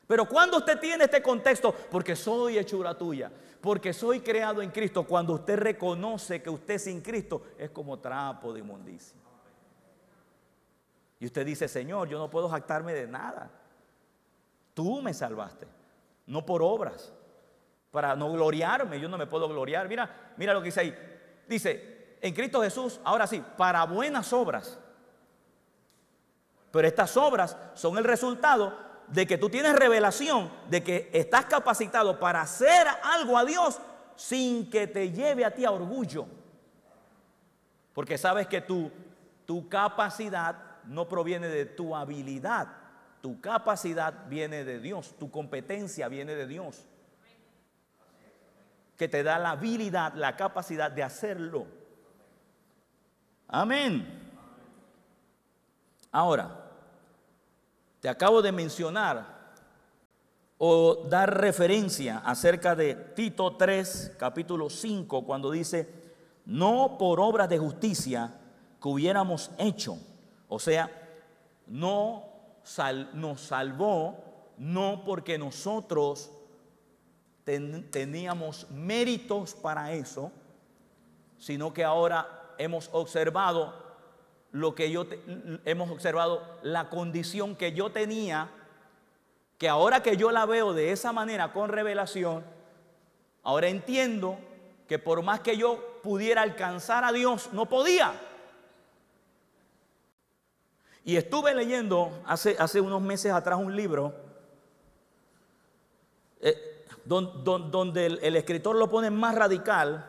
Pero 0.07 0.26
cuando 0.28 0.59
usted 0.59 0.78
tiene 0.78 1.05
este 1.05 1.22
contexto, 1.22 1.74
porque 1.90 2.16
soy 2.16 2.59
hechura 2.59 2.96
tuya, 2.96 3.30
porque 3.61 3.92
soy 3.92 4.20
creado 4.20 4.61
en 4.61 4.70
Cristo, 4.70 5.05
cuando 5.05 5.34
usted 5.34 5.57
reconoce 5.59 6.42
que 6.42 6.50
usted 6.50 6.78
sin 6.78 7.00
Cristo 7.00 7.42
es 7.57 7.70
como 7.70 7.98
trapo 7.98 8.53
de 8.53 8.61
inmundicia. 8.61 9.16
Y 11.20 11.26
usted 11.26 11.46
dice, 11.46 11.68
Señor, 11.68 12.09
yo 12.09 12.18
no 12.18 12.28
puedo 12.28 12.48
jactarme 12.48 12.92
de 12.92 13.07
nada. 13.07 13.48
Tú 14.74 15.00
me 15.00 15.14
salvaste, 15.14 15.68
no 16.26 16.44
por 16.44 16.62
obras, 16.62 17.12
para 17.92 18.16
no 18.16 18.32
gloriarme, 18.32 18.98
yo 18.98 19.09
no 19.09 19.16
me 19.16 19.26
puedo 19.28 19.48
gloriar. 19.48 19.88
Mira, 19.88 20.32
mira 20.36 20.53
lo 20.53 20.61
que 20.61 20.66
dice 20.66 20.80
ahí. 20.80 20.94
Dice, 21.46 22.16
en 22.20 22.34
Cristo 22.34 22.62
Jesús, 22.62 23.00
ahora 23.05 23.26
sí, 23.26 23.42
para 23.57 23.84
buenas 23.84 24.32
obras. 24.32 24.78
Pero 26.72 26.88
estas 26.88 27.16
obras 27.16 27.57
son 27.74 27.98
el 27.98 28.05
resultado 28.05 28.91
de 29.12 29.26
que 29.26 29.36
tú 29.36 29.50
tienes 29.50 29.74
revelación 29.76 30.50
de 30.70 30.82
que 30.82 31.10
estás 31.12 31.44
capacitado 31.44 32.18
para 32.18 32.40
hacer 32.40 32.86
algo 33.02 33.36
a 33.36 33.44
Dios 33.44 33.78
sin 34.16 34.70
que 34.70 34.86
te 34.86 35.12
lleve 35.12 35.44
a 35.44 35.50
ti 35.50 35.66
a 35.66 35.70
orgullo. 35.70 36.26
Porque 37.92 38.16
sabes 38.16 38.46
que 38.46 38.62
tu, 38.62 38.90
tu 39.44 39.68
capacidad 39.68 40.56
no 40.84 41.08
proviene 41.08 41.48
de 41.48 41.66
tu 41.66 41.94
habilidad, 41.94 42.68
tu 43.20 43.38
capacidad 43.38 44.26
viene 44.28 44.64
de 44.64 44.80
Dios, 44.80 45.14
tu 45.18 45.30
competencia 45.30 46.08
viene 46.08 46.34
de 46.34 46.46
Dios. 46.46 46.86
Que 48.96 49.08
te 49.08 49.22
da 49.22 49.38
la 49.38 49.50
habilidad, 49.50 50.14
la 50.14 50.36
capacidad 50.36 50.90
de 50.90 51.02
hacerlo. 51.02 51.66
Amén. 53.46 54.20
Ahora, 56.10 56.61
te 58.03 58.09
acabo 58.09 58.42
de 58.42 58.50
mencionar 58.50 59.55
o 60.59 61.07
dar 61.09 61.40
referencia 61.40 62.18
acerca 62.18 62.74
de 62.74 62.96
Tito 62.96 63.55
3, 63.57 64.16
capítulo 64.18 64.68
5, 64.68 65.24
cuando 65.24 65.53
dice, 65.53 65.88
no 66.44 66.96
por 66.98 67.20
obras 67.20 67.48
de 67.48 67.59
justicia 67.59 68.40
que 68.82 68.88
hubiéramos 68.88 69.53
hecho, 69.57 69.98
o 70.48 70.59
sea, 70.59 70.90
no 71.68 72.24
nos 73.14 73.40
salvó, 73.40 74.16
no 74.59 75.05
porque 75.05 75.38
nosotros 75.38 76.32
teníamos 77.44 78.68
méritos 78.72 79.55
para 79.55 79.92
eso, 79.92 80.32
sino 81.38 81.72
que 81.72 81.84
ahora 81.84 82.55
hemos 82.59 82.90
observado 82.92 83.82
lo 84.53 84.74
que 84.74 84.90
yo 84.90 85.07
hemos 85.64 85.90
observado, 85.90 86.42
la 86.62 86.90
condición 86.90 87.57
que 87.57 87.72
yo 87.72 87.90
tenía, 87.90 88.50
que 89.59 89.68
ahora 89.68 90.03
que 90.03 90.16
yo 90.16 90.30
la 90.30 90.44
veo 90.44 90.74
de 90.74 90.92
esa 90.92 91.12
manera 91.12 91.53
con 91.53 91.70
revelación, 91.70 92.44
ahora 93.42 93.68
entiendo 93.68 94.38
que 94.86 94.98
por 94.98 95.22
más 95.22 95.40
que 95.40 95.57
yo 95.57 96.00
pudiera 96.03 96.42
alcanzar 96.42 97.03
a 97.03 97.12
Dios, 97.12 97.48
no 97.53 97.66
podía. 97.66 98.12
Y 101.05 101.16
estuve 101.16 101.55
leyendo 101.55 102.22
hace, 102.26 102.57
hace 102.59 102.80
unos 102.80 103.00
meses 103.00 103.32
atrás 103.32 103.59
un 103.59 103.74
libro 103.74 104.14
eh, 106.40 106.84
donde 107.05 108.07
el 108.07 108.36
escritor 108.36 108.76
lo 108.76 108.88
pone 108.88 109.11
más 109.11 109.34
radical, 109.34 110.09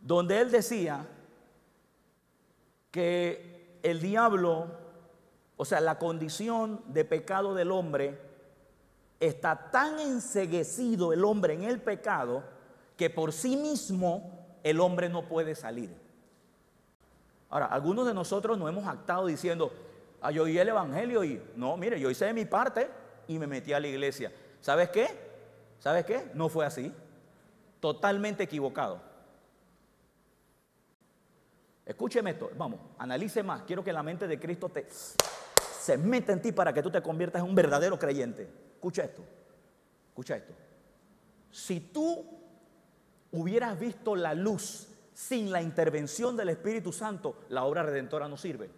donde 0.00 0.40
él 0.40 0.50
decía 0.50 1.06
que 2.94 3.80
el 3.82 4.00
diablo, 4.00 4.68
o 5.56 5.64
sea, 5.64 5.80
la 5.80 5.98
condición 5.98 6.80
de 6.86 7.04
pecado 7.04 7.52
del 7.52 7.72
hombre, 7.72 8.20
está 9.18 9.72
tan 9.72 9.98
enseguecido 9.98 11.12
el 11.12 11.24
hombre 11.24 11.54
en 11.54 11.64
el 11.64 11.80
pecado 11.80 12.44
que 12.96 13.10
por 13.10 13.32
sí 13.32 13.56
mismo 13.56 14.46
el 14.62 14.78
hombre 14.78 15.08
no 15.08 15.26
puede 15.26 15.56
salir. 15.56 15.90
Ahora, 17.50 17.66
algunos 17.66 18.06
de 18.06 18.14
nosotros 18.14 18.56
nos 18.56 18.68
hemos 18.68 18.86
actado 18.86 19.26
diciendo, 19.26 19.72
ah, 20.20 20.30
yo 20.30 20.44
oí 20.44 20.56
el 20.56 20.68
Evangelio 20.68 21.24
y 21.24 21.42
no, 21.56 21.76
mire, 21.76 21.98
yo 21.98 22.12
hice 22.12 22.26
de 22.26 22.32
mi 22.32 22.44
parte 22.44 22.88
y 23.26 23.40
me 23.40 23.48
metí 23.48 23.72
a 23.72 23.80
la 23.80 23.88
iglesia. 23.88 24.30
¿Sabes 24.60 24.90
qué? 24.90 25.08
¿Sabes 25.80 26.04
qué? 26.04 26.30
No 26.32 26.48
fue 26.48 26.64
así. 26.64 26.94
Totalmente 27.80 28.44
equivocado. 28.44 29.00
Escúcheme 31.86 32.30
esto, 32.30 32.50
vamos, 32.56 32.80
analice 32.98 33.42
más. 33.42 33.62
Quiero 33.62 33.84
que 33.84 33.92
la 33.92 34.02
mente 34.02 34.26
de 34.26 34.40
Cristo 34.40 34.68
te, 34.70 34.86
se 34.90 35.98
meta 35.98 36.32
en 36.32 36.40
ti 36.40 36.52
para 36.52 36.72
que 36.72 36.82
tú 36.82 36.90
te 36.90 37.02
conviertas 37.02 37.42
en 37.42 37.48
un 37.48 37.54
verdadero 37.54 37.98
creyente. 37.98 38.48
Escucha 38.74 39.04
esto, 39.04 39.22
escucha 40.08 40.36
esto. 40.36 40.54
Si 41.50 41.80
tú 41.80 42.26
hubieras 43.32 43.78
visto 43.78 44.16
la 44.16 44.32
luz 44.32 44.88
sin 45.12 45.52
la 45.52 45.60
intervención 45.60 46.36
del 46.36 46.48
Espíritu 46.48 46.92
Santo, 46.92 47.36
la 47.50 47.64
obra 47.64 47.82
redentora 47.82 48.28
no 48.28 48.36
sirve. 48.36 48.70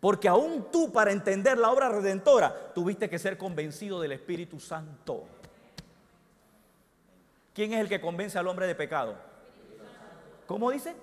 Porque 0.00 0.28
aún 0.28 0.70
tú 0.70 0.92
para 0.92 1.12
entender 1.12 1.58
la 1.58 1.70
obra 1.70 1.88
redentora 1.88 2.72
tuviste 2.74 3.08
que 3.08 3.18
ser 3.18 3.38
convencido 3.38 4.00
del 4.00 4.12
Espíritu 4.12 4.60
Santo. 4.60 5.24
¿Quién 7.54 7.72
es 7.72 7.80
el 7.80 7.88
que 7.88 8.00
convence 8.00 8.38
al 8.38 8.48
hombre 8.48 8.66
de 8.66 8.74
pecado? 8.74 9.14
¿Cómo 10.46 10.70
dice? 10.70 10.94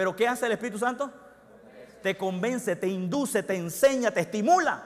Pero 0.00 0.16
¿qué 0.16 0.26
hace 0.26 0.46
el 0.46 0.52
Espíritu 0.52 0.78
Santo? 0.78 1.12
Te 2.02 2.16
convence, 2.16 2.74
te 2.74 2.88
induce, 2.88 3.42
te 3.42 3.54
enseña, 3.54 4.10
te 4.10 4.20
estimula. 4.20 4.82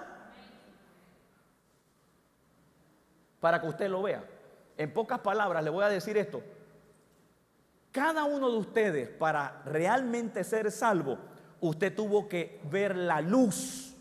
Para 3.39 3.61
que 3.61 3.69
usted 3.69 3.89
lo 3.89 4.03
vea. 4.03 4.25
En 4.77 4.93
pocas 4.93 5.21
palabras 5.21 5.62
le 5.62 5.71
voy 5.71 5.85
a 5.85 5.89
decir 5.89 6.19
esto. 6.19 6.43
Cada 7.93 8.25
uno 8.25 8.51
de 8.51 8.57
ustedes, 8.57 9.09
para 9.09 9.62
realmente 9.67 10.43
ser 10.43 10.73
salvo, 10.73 11.17
usted 11.61 11.95
tuvo 11.95 12.29
que 12.29 12.61
ver 12.65 12.97
la 12.97 13.21
luz. 13.21 13.95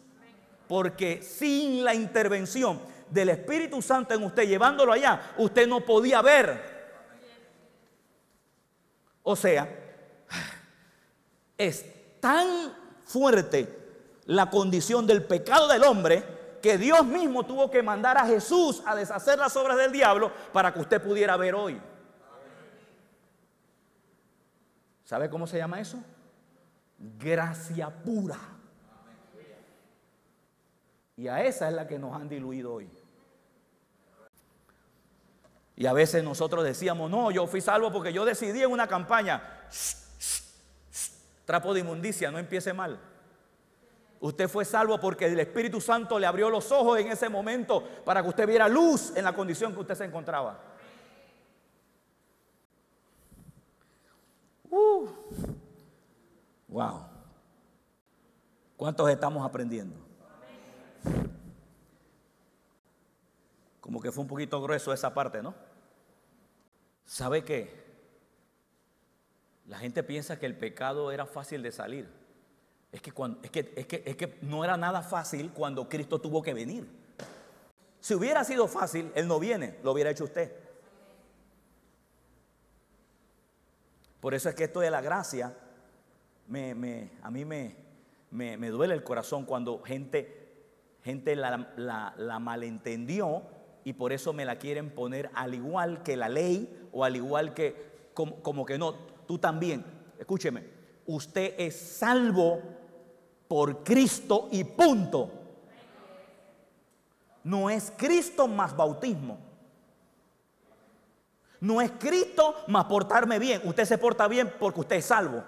Porque 0.68 1.22
sin 1.22 1.84
la 1.84 1.93
intervención 1.93 2.82
del 3.11 3.30
Espíritu 3.30 3.84
Santo 3.84 4.16
en 4.16 4.24
usted, 4.24 4.47
llevándolo 4.47 4.91
allá, 4.91 5.36
usted 5.38 5.68
no 5.68 5.82
podía 5.82 6.24
ver. 6.24 6.74
O 9.22 9.36
sea, 9.36 9.82
es 11.57 11.85
tan 12.19 12.73
fuerte 13.05 13.83
la 14.25 14.49
condición 14.49 15.05
del 15.05 15.23
pecado 15.23 15.67
del 15.67 15.83
hombre 15.83 16.23
que 16.61 16.77
Dios 16.77 17.05
mismo 17.05 17.45
tuvo 17.45 17.69
que 17.69 17.83
mandar 17.83 18.17
a 18.17 18.25
Jesús 18.25 18.81
a 18.85 18.95
deshacer 18.95 19.37
las 19.37 19.55
obras 19.57 19.77
del 19.77 19.91
diablo 19.91 20.31
para 20.53 20.73
que 20.73 20.79
usted 20.79 21.01
pudiera 21.01 21.35
ver 21.35 21.55
hoy. 21.55 21.79
¿Sabe 25.03 25.29
cómo 25.29 25.45
se 25.45 25.57
llama 25.57 25.81
eso? 25.81 25.99
Gracia 26.97 27.89
pura. 27.89 28.39
Y 31.17 31.27
a 31.27 31.43
esa 31.43 31.67
es 31.67 31.75
la 31.75 31.85
que 31.85 31.99
nos 31.99 32.15
han 32.15 32.29
diluido 32.29 32.73
hoy. 32.73 32.89
Y 35.75 35.85
a 35.85 35.93
veces 35.93 36.23
nosotros 36.23 36.63
decíamos, 36.63 37.09
no, 37.09 37.31
yo 37.31 37.45
fui 37.47 37.59
salvo 37.59 37.91
porque 37.91 38.13
yo 38.13 38.25
decidí 38.25 38.61
en 38.61 38.71
una 38.71 38.87
campaña 38.87 39.67
trapo 41.45 41.73
de 41.73 41.81
inmundicia, 41.81 42.31
no 42.31 42.39
empiece 42.39 42.73
mal. 42.73 42.99
Usted 44.19 44.47
fue 44.47 44.63
salvo 44.63 44.97
porque 44.99 45.25
el 45.25 45.39
Espíritu 45.39 45.81
Santo 45.81 46.17
le 46.17 46.25
abrió 46.25 46.49
los 46.49 46.71
ojos 46.71 46.97
en 46.99 47.11
ese 47.11 47.27
momento 47.27 47.83
para 48.05 48.21
que 48.21 48.29
usted 48.29 48.47
viera 48.47 48.69
luz 48.69 49.11
en 49.17 49.25
la 49.25 49.33
condición 49.33 49.73
que 49.73 49.81
usted 49.81 49.95
se 49.95 50.05
encontraba. 50.05 50.59
Uh. 54.69 55.07
Wow. 56.69 57.05
¿Cuántos 58.77 59.09
estamos 59.09 59.45
aprendiendo? 59.45 59.95
Como 63.81 64.01
que 64.01 64.11
fue 64.11 64.21
un 64.21 64.27
poquito 64.29 64.61
grueso 64.61 64.93
esa 64.93 65.13
parte, 65.13 65.43
¿no? 65.43 65.53
¿Sabe 67.05 67.43
qué? 67.43 67.82
La 69.68 69.78
gente 69.78 70.03
piensa 70.03 70.39
que 70.39 70.45
el 70.45 70.57
pecado 70.57 71.11
era 71.11 71.26
fácil 71.26 71.64
de 71.64 71.72
salir. 71.72 72.09
Es 72.91 73.01
que, 73.01 73.11
cuando, 73.11 73.39
es, 73.41 73.49
que, 73.49 73.74
es, 73.76 73.88
que, 73.88 74.03
es 74.05 74.16
que 74.16 74.38
no 74.41 74.64
era 74.64 74.78
nada 74.78 75.01
fácil 75.01 75.51
cuando 75.51 75.89
Cristo 75.89 76.20
tuvo 76.20 76.41
que 76.41 76.53
venir. 76.53 76.88
Si 77.99 78.14
hubiera 78.14 78.43
sido 78.43 78.68
fácil, 78.68 79.11
Él 79.16 79.28
no 79.28 79.39
viene, 79.39 79.80
lo 79.84 79.93
hubiera 79.93 80.09
hecho 80.09 80.26
usted. 80.26 80.51
Por 84.20 84.34
eso 84.34 84.49
es 84.49 84.55
que 84.55 84.66
esto 84.66 84.82
de 84.82 84.91
la 84.91 85.01
gracia, 85.01 85.57
me, 86.47 87.11
a 87.22 87.32
mí 87.32 87.45
me, 87.45 87.76
me, 88.32 88.70
duele 88.70 88.93
el 88.93 89.03
corazón 89.03 89.45
cuando 89.45 89.82
gente, 89.82 90.53
gente 91.03 91.36
la, 91.36 92.14
la 92.18 92.39
malentendió 92.39 93.43
y 93.84 93.93
por 93.93 94.14
eso 94.14 94.34
me 94.34 94.45
la 94.45 94.57
quieren 94.57 94.89
poner 94.89 95.30
al 95.34 95.53
igual 95.53 96.03
que 96.03 96.16
la 96.16 96.30
ley 96.30 96.89
o 96.91 97.03
al 97.03 97.16
igual 97.16 97.53
que 97.53 97.93
como, 98.14 98.66
que 98.66 98.78
no, 98.78 98.95
tú 99.28 99.38
también, 99.38 99.86
escúcheme, 100.17 100.63
usted 101.05 101.55
es 101.57 101.80
salvo 101.80 102.61
por 103.47 103.84
Cristo 103.84 104.49
y 104.51 104.63
punto. 104.63 105.32
No 107.43 107.69
es 107.69 107.91
Cristo 107.97 108.47
más 108.47 108.76
bautismo. 108.76 109.38
No 111.59 111.82
es 111.82 111.91
Cristo 111.91 112.55
más 112.67 112.86
portarme 112.86 113.39
bien. 113.39 113.61
Usted 113.63 113.86
se 113.86 113.97
porta 113.97 114.28
bien 114.28 114.53
porque 114.59 114.82
usted 114.82 114.95
es 114.97 115.05
salvo. 115.05 115.43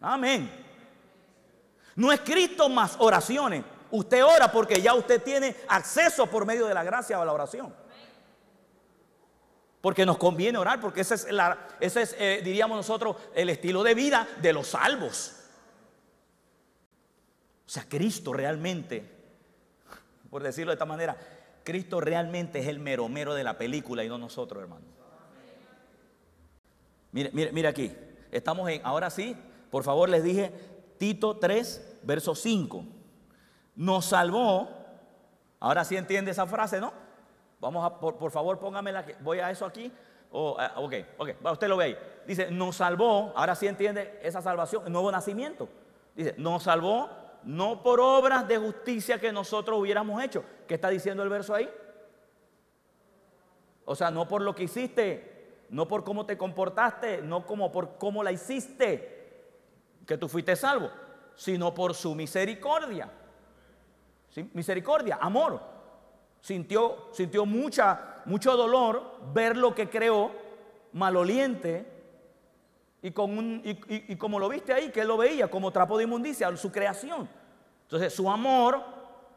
Amén. 0.00 0.50
No 1.96 2.12
es 2.12 2.20
Cristo 2.20 2.68
más 2.68 2.96
oraciones. 2.98 3.64
Usted 3.90 4.24
ora 4.24 4.50
porque 4.50 4.80
ya 4.80 4.94
usted 4.94 5.22
tiene 5.22 5.56
acceso 5.68 6.26
por 6.26 6.44
medio 6.46 6.66
de 6.66 6.74
la 6.74 6.84
gracia 6.84 7.20
a 7.20 7.24
la 7.24 7.32
oración. 7.32 7.74
Porque 9.84 10.06
nos 10.06 10.16
conviene 10.16 10.56
orar, 10.56 10.80
porque 10.80 11.02
ese 11.02 11.16
es, 11.16 11.26
ese 11.78 12.00
es 12.00 12.16
eh, 12.18 12.40
diríamos 12.42 12.78
nosotros, 12.78 13.16
el 13.34 13.50
estilo 13.50 13.82
de 13.82 13.94
vida 13.94 14.26
de 14.40 14.54
los 14.54 14.68
salvos. 14.68 15.34
O 17.66 17.68
sea, 17.68 17.84
Cristo 17.86 18.32
realmente, 18.32 19.04
por 20.30 20.42
decirlo 20.42 20.70
de 20.70 20.76
esta 20.76 20.86
manera, 20.86 21.18
Cristo 21.64 22.00
realmente 22.00 22.60
es 22.60 22.66
el 22.66 22.78
mero 22.78 23.10
mero 23.10 23.34
de 23.34 23.44
la 23.44 23.58
película 23.58 24.02
y 24.02 24.08
no 24.08 24.16
nosotros, 24.16 24.62
hermano. 24.62 24.86
Mire, 27.12 27.28
mire, 27.34 27.52
mire 27.52 27.68
aquí. 27.68 27.92
Estamos 28.32 28.70
en, 28.70 28.80
ahora 28.86 29.10
sí, 29.10 29.36
por 29.70 29.84
favor 29.84 30.08
les 30.08 30.24
dije, 30.24 30.50
Tito 30.96 31.36
3, 31.36 31.98
verso 32.04 32.34
5 32.34 32.86
nos 33.76 34.06
salvó. 34.06 34.70
Ahora 35.60 35.84
sí 35.84 35.94
entiende 35.94 36.30
esa 36.30 36.46
frase, 36.46 36.80
¿no? 36.80 37.03
Vamos 37.64 37.82
a, 37.82 37.98
por, 37.98 38.30
favor, 38.30 38.58
póngame 38.58 38.92
la 38.92 39.06
voy 39.20 39.38
a 39.38 39.50
eso 39.50 39.64
aquí. 39.64 39.90
Oh, 40.32 40.54
ok, 40.76 40.94
ok, 41.16 41.30
usted 41.50 41.66
lo 41.66 41.78
ve 41.78 41.84
ahí. 41.84 41.98
Dice, 42.26 42.50
nos 42.50 42.76
salvó, 42.76 43.32
ahora 43.34 43.54
sí 43.54 43.66
entiende 43.66 44.20
esa 44.22 44.42
salvación, 44.42 44.82
el 44.84 44.92
nuevo 44.92 45.10
nacimiento. 45.10 45.66
Dice, 46.14 46.34
nos 46.36 46.64
salvó 46.64 47.08
no 47.44 47.82
por 47.82 48.00
obras 48.00 48.46
de 48.46 48.58
justicia 48.58 49.18
que 49.18 49.32
nosotros 49.32 49.78
hubiéramos 49.78 50.22
hecho. 50.22 50.44
¿Qué 50.68 50.74
está 50.74 50.90
diciendo 50.90 51.22
el 51.22 51.30
verso 51.30 51.54
ahí? 51.54 51.70
O 53.86 53.94
sea, 53.94 54.10
no 54.10 54.28
por 54.28 54.42
lo 54.42 54.54
que 54.54 54.64
hiciste, 54.64 55.64
no 55.70 55.88
por 55.88 56.04
cómo 56.04 56.26
te 56.26 56.36
comportaste, 56.36 57.22
no 57.22 57.46
como 57.46 57.72
por 57.72 57.96
cómo 57.96 58.22
la 58.22 58.30
hiciste, 58.30 59.46
que 60.06 60.18
tú 60.18 60.28
fuiste 60.28 60.54
salvo, 60.54 60.90
sino 61.34 61.72
por 61.72 61.94
su 61.94 62.14
misericordia. 62.14 63.10
Misericordia, 64.52 65.16
amor. 65.18 65.73
Sintió, 66.44 67.08
sintió 67.12 67.46
mucha, 67.46 68.20
mucho 68.26 68.54
dolor 68.54 69.18
ver 69.32 69.56
lo 69.56 69.74
que 69.74 69.88
creó 69.88 70.30
maloliente 70.92 71.90
y, 73.00 73.12
con 73.12 73.38
un, 73.38 73.62
y, 73.64 74.14
como 74.16 74.38
lo 74.38 74.50
viste 74.50 74.74
ahí, 74.74 74.90
que 74.90 75.00
él 75.00 75.08
lo 75.08 75.16
veía 75.16 75.50
como 75.50 75.70
trapo 75.70 75.96
de 75.96 76.04
inmundicia, 76.04 76.54
su 76.58 76.70
creación. 76.70 77.26
Entonces 77.84 78.12
su 78.12 78.30
amor 78.30 78.84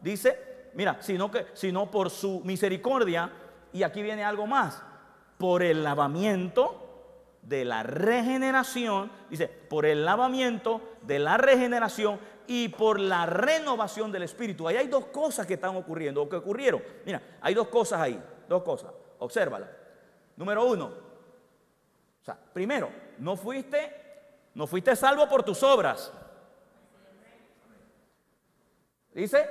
dice, 0.01 0.69
mira, 0.73 0.97
sino, 0.99 1.31
que, 1.31 1.47
sino 1.53 1.89
por 1.89 2.09
su 2.09 2.41
misericordia, 2.43 3.31
y 3.71 3.83
aquí 3.83 4.01
viene 4.01 4.25
algo 4.25 4.45
más, 4.45 4.83
por 5.37 5.63
el 5.63 5.85
lavamiento 5.85 7.37
de 7.41 7.63
la 7.63 7.83
regeneración, 7.83 9.09
dice, 9.29 9.47
por 9.47 9.85
el 9.85 10.03
lavamiento 10.03 10.81
de 11.03 11.19
la 11.19 11.37
regeneración 11.37 12.19
y 12.47 12.69
por 12.69 12.99
la 12.99 13.25
renovación 13.25 14.11
del 14.11 14.23
espíritu. 14.23 14.67
Ahí 14.67 14.77
hay 14.77 14.87
dos 14.87 15.05
cosas 15.07 15.45
que 15.45 15.55
están 15.55 15.75
ocurriendo 15.75 16.21
o 16.21 16.29
que 16.29 16.37
ocurrieron. 16.37 16.81
Mira, 17.05 17.21
hay 17.41 17.53
dos 17.53 17.67
cosas 17.67 17.99
ahí, 17.99 18.21
dos 18.47 18.63
cosas. 18.63 18.91
Obsérvala. 19.19 19.69
Número 20.35 20.65
uno, 20.65 20.85
o 22.21 22.23
sea, 22.23 22.37
primero, 22.53 22.89
no 23.17 23.35
fuiste, 23.35 24.49
no 24.53 24.67
fuiste 24.67 24.95
salvo 24.95 25.27
por 25.27 25.43
tus 25.43 25.61
obras. 25.63 26.11
Dice, 29.13 29.49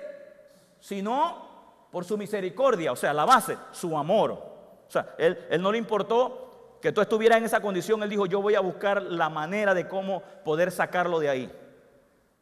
sino 0.79 1.89
por 1.91 2.05
su 2.05 2.17
misericordia, 2.17 2.93
o 2.93 2.97
sea, 2.97 3.13
la 3.13 3.25
base, 3.25 3.59
su 3.73 3.97
amor. 3.99 4.31
O 4.31 4.91
sea, 4.91 5.15
él, 5.19 5.47
él 5.51 5.61
no 5.61 5.73
le 5.73 5.79
importó 5.79 6.79
que 6.81 6.93
tú 6.93 7.01
estuvieras 7.01 7.39
en 7.39 7.45
esa 7.45 7.61
condición, 7.61 8.03
él 8.03 8.11
dijo, 8.11 8.27
yo 8.27 8.41
voy 8.41 8.55
a 8.55 8.61
buscar 8.61 9.03
la 9.03 9.29
manera 9.29 9.75
de 9.75 9.89
cómo 9.89 10.23
poder 10.45 10.71
sacarlo 10.71 11.19
de 11.19 11.29
ahí. 11.29 11.66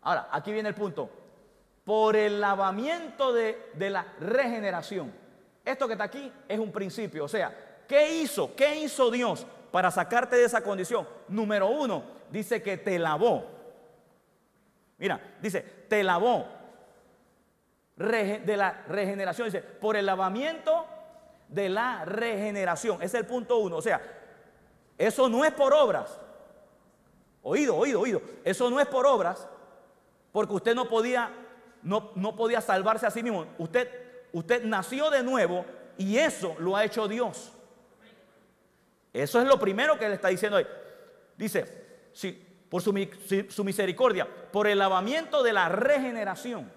Ahora, 0.04 0.28
aquí 0.30 0.52
viene 0.52 0.68
el 0.68 0.74
punto. 0.74 1.10
Por 1.82 2.14
el 2.14 2.40
lavamiento 2.40 3.32
de, 3.32 3.72
la 3.78 4.06
regeneración. 4.20 5.12
Esto 5.64 5.86
que 5.86 5.94
está 5.94 6.04
aquí 6.04 6.30
es 6.46 6.58
un 6.58 6.70
principio. 6.70 7.24
O 7.24 7.28
sea, 7.28 7.82
¿qué 7.88 8.20
hizo? 8.20 8.54
¿Qué 8.54 8.76
hizo 8.76 9.10
Dios 9.10 9.46
para 9.72 9.90
sacarte 9.90 10.36
de 10.36 10.44
esa 10.44 10.62
condición? 10.62 11.08
Número 11.28 11.68
uno, 11.68 12.04
dice 12.30 12.62
que 12.62 12.76
te 12.76 12.98
lavó. 12.98 13.46
Mira, 14.98 15.20
dice, 15.40 15.62
te 15.88 16.04
lavó 16.04 16.46
de 17.96 18.56
la 18.56 18.84
regeneración. 18.88 19.48
Dice, 19.48 19.62
por 19.62 19.96
el 19.96 20.06
lavamiento 20.06 20.86
de 21.48 21.68
la 21.70 22.04
regeneración. 22.04 22.96
Ese 22.96 23.16
es 23.16 23.22
el 23.22 23.26
punto 23.26 23.58
uno. 23.58 23.76
O 23.76 23.82
sea, 23.82 24.02
eso 24.98 25.28
no 25.28 25.44
es 25.44 25.52
por 25.52 25.72
obras. 25.72 26.18
Oído, 27.42 27.76
oído, 27.76 28.00
oído. 28.00 28.22
Eso 28.42 28.70
no 28.70 28.80
es 28.80 28.86
por 28.86 29.06
obras, 29.06 29.46
porque 30.34 30.52
usted 30.52 30.74
no 30.74 30.88
podía, 30.88 31.30
no, 31.84 32.10
no 32.16 32.34
podía 32.34 32.60
salvarse 32.60 33.06
a 33.06 33.10
sí 33.12 33.22
mismo. 33.22 33.46
Usted, 33.56 33.88
usted 34.32 34.64
nació 34.64 35.08
de 35.08 35.22
nuevo 35.22 35.64
y 35.96 36.16
eso 36.16 36.56
lo 36.58 36.74
ha 36.74 36.84
hecho 36.84 37.06
Dios. 37.06 37.52
Eso 39.12 39.40
es 39.40 39.46
lo 39.46 39.60
primero 39.60 39.96
que 39.96 40.08
le 40.08 40.16
está 40.16 40.26
diciendo 40.26 40.56
ahí. 40.56 40.66
Dice, 41.36 42.08
sí, 42.12 42.32
por 42.68 42.82
su, 42.82 42.92
su, 43.48 43.62
misericordia, 43.62 44.26
por 44.50 44.66
el 44.66 44.80
lavamiento 44.80 45.44
de 45.44 45.52
la 45.52 45.68
regeneración. 45.68 46.68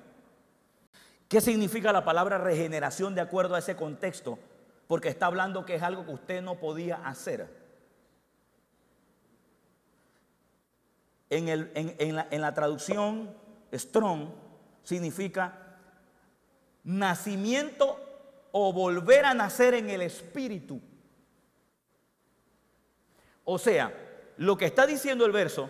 ¿Qué 1.28 1.42
significa 1.42 1.92
la 1.92 2.06
palabra 2.06 2.38
regeneración 2.38 3.16
de 3.16 3.22
acuerdo 3.22 3.56
a 3.56 3.60
ese 3.60 3.76
contexto? 3.76 4.38
Porque 4.86 5.10
está 5.10 5.26
hablando 5.26 5.66
que 5.66 5.74
es 5.74 5.82
algo 5.82 6.06
que 6.06 6.12
usted 6.12 6.44
no 6.44 6.60
podía 6.60 6.98
hacer. 6.98 7.48
En, 11.32 11.50
el, 11.50 11.72
en, 11.74 12.16
la, 12.16 12.28
en 12.30 12.42
la 12.42 12.54
traducción 12.54 13.47
Strong 13.74 14.30
significa 14.84 15.78
nacimiento 16.84 18.00
o 18.52 18.72
volver 18.72 19.26
a 19.26 19.34
nacer 19.34 19.74
en 19.74 19.90
el 19.90 20.02
espíritu. 20.02 20.82
O 23.44 23.58
sea, 23.58 23.94
lo 24.38 24.58
que 24.58 24.66
está 24.66 24.86
diciendo 24.86 25.26
el 25.26 25.32
verso, 25.32 25.70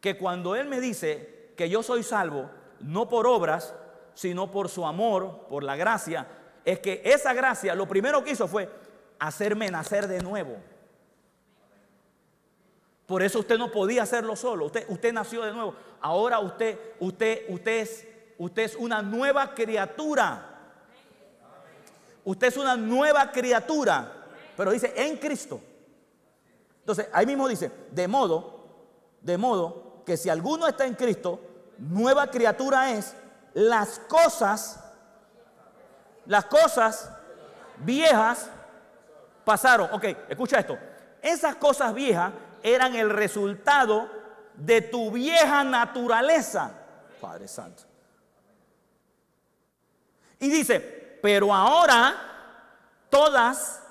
que 0.00 0.16
cuando 0.16 0.56
Él 0.56 0.68
me 0.68 0.80
dice 0.80 1.52
que 1.56 1.68
yo 1.68 1.82
soy 1.82 2.02
salvo, 2.02 2.50
no 2.80 3.08
por 3.08 3.26
obras, 3.26 3.74
sino 4.14 4.50
por 4.50 4.68
su 4.68 4.86
amor, 4.86 5.46
por 5.48 5.62
la 5.62 5.76
gracia, 5.76 6.26
es 6.64 6.78
que 6.80 7.02
esa 7.04 7.32
gracia 7.32 7.74
lo 7.74 7.88
primero 7.88 8.22
que 8.22 8.32
hizo 8.32 8.48
fue 8.48 8.70
hacerme 9.18 9.70
nacer 9.70 10.08
de 10.08 10.20
nuevo. 10.20 10.56
Por 13.10 13.24
eso 13.24 13.40
usted 13.40 13.58
no 13.58 13.72
podía 13.72 14.04
hacerlo 14.04 14.36
solo. 14.36 14.66
Usted, 14.66 14.84
usted 14.88 15.12
nació 15.12 15.42
de 15.42 15.52
nuevo. 15.52 15.74
Ahora 16.00 16.38
usted, 16.38 16.78
usted, 17.00 17.42
usted 17.48 17.80
es, 17.80 18.06
usted 18.38 18.62
es 18.62 18.76
una 18.76 19.02
nueva 19.02 19.52
criatura. 19.52 20.46
Usted 22.22 22.46
es 22.46 22.56
una 22.56 22.76
nueva 22.76 23.32
criatura. 23.32 24.12
Pero 24.56 24.70
dice 24.70 24.94
en 24.94 25.16
Cristo. 25.16 25.60
Entonces, 26.78 27.08
ahí 27.12 27.26
mismo 27.26 27.48
dice, 27.48 27.72
de 27.90 28.06
modo, 28.06 28.62
de 29.22 29.36
modo 29.36 30.04
que 30.06 30.16
si 30.16 30.28
alguno 30.28 30.68
está 30.68 30.86
en 30.86 30.94
Cristo, 30.94 31.40
nueva 31.78 32.28
criatura 32.28 32.92
es, 32.92 33.16
las 33.54 33.98
cosas, 33.98 34.84
las 36.26 36.44
cosas 36.44 37.10
viejas 37.78 38.48
pasaron. 39.44 39.88
Ok, 39.94 40.04
escucha 40.28 40.60
esto. 40.60 40.78
Esas 41.20 41.56
cosas 41.56 41.92
viejas 41.92 42.32
eran 42.62 42.94
el 42.94 43.10
resultado 43.10 44.10
de 44.54 44.80
tu 44.82 45.10
vieja 45.10 45.64
naturaleza. 45.64 46.72
Padre 47.20 47.48
Santo. 47.48 47.82
Y 50.38 50.48
dice, 50.48 51.18
pero 51.22 51.54
ahora 51.54 52.14
todas 53.10 53.82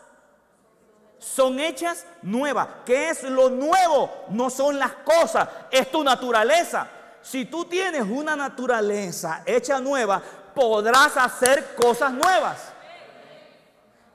son 1.20 1.59
hechas 1.59 2.05
nuevas. 2.22 2.67
¿Qué 2.86 3.09
es 3.09 3.24
lo 3.24 3.49
nuevo? 3.49 4.26
No 4.30 4.49
son 4.49 4.80
las 4.80 4.93
cosas, 4.93 5.47
es 5.70 5.91
tu 5.91 6.03
naturaleza. 6.03 6.88
Si 7.22 7.45
tú 7.45 7.65
tienes 7.65 8.03
una 8.03 8.36
naturaleza 8.36 9.43
hecha 9.45 9.80
nueva, 9.80 10.22
podrás 10.55 11.17
hacer 11.17 11.76
cosas 11.76 12.11
nuevas 12.11 12.74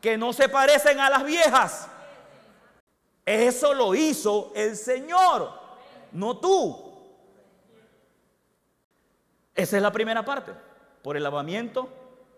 que 0.01 0.19
no 0.19 0.33
se 0.33 0.49
parecen 0.49 1.01
a 1.01 1.09
las 1.09 1.25
viejas. 1.25 1.87
Eso 3.25 3.73
lo 3.73 3.95
hizo 3.95 4.53
el 4.55 4.77
Señor, 4.77 5.51
no 6.13 6.39
tú. 6.39 6.93
Esa 9.55 9.77
es 9.77 9.83
la 9.83 9.93
primera 9.93 10.25
parte, 10.25 10.53
por 11.03 11.17
el 11.17 11.23
lavamiento 11.23 11.89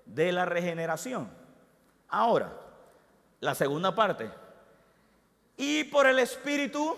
de 0.05 0.33
la 0.33 0.45
regeneración. 0.45 1.31
Ahora, 2.09 2.53
la 3.41 3.55
segunda 3.55 3.95
parte, 3.95 4.31
y 5.57 5.85
por 5.85 6.07
el 6.07 6.19
espíritu 6.19 6.97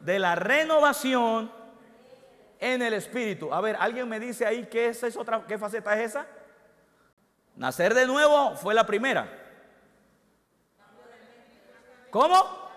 de 0.00 0.18
la 0.18 0.34
renovación 0.34 1.50
en 2.58 2.82
el 2.82 2.94
espíritu. 2.94 3.52
A 3.52 3.60
ver, 3.60 3.76
¿alguien 3.78 4.08
me 4.08 4.20
dice 4.20 4.44
ahí 4.44 4.66
qué 4.66 4.88
es 4.88 5.16
otra 5.16 5.44
qué 5.46 5.58
faceta 5.58 5.94
es 5.94 6.10
esa? 6.10 6.26
Nacer 7.56 7.94
de 7.94 8.06
nuevo 8.06 8.56
fue 8.56 8.74
la 8.74 8.86
primera. 8.86 9.47
¿Cómo? 12.10 12.68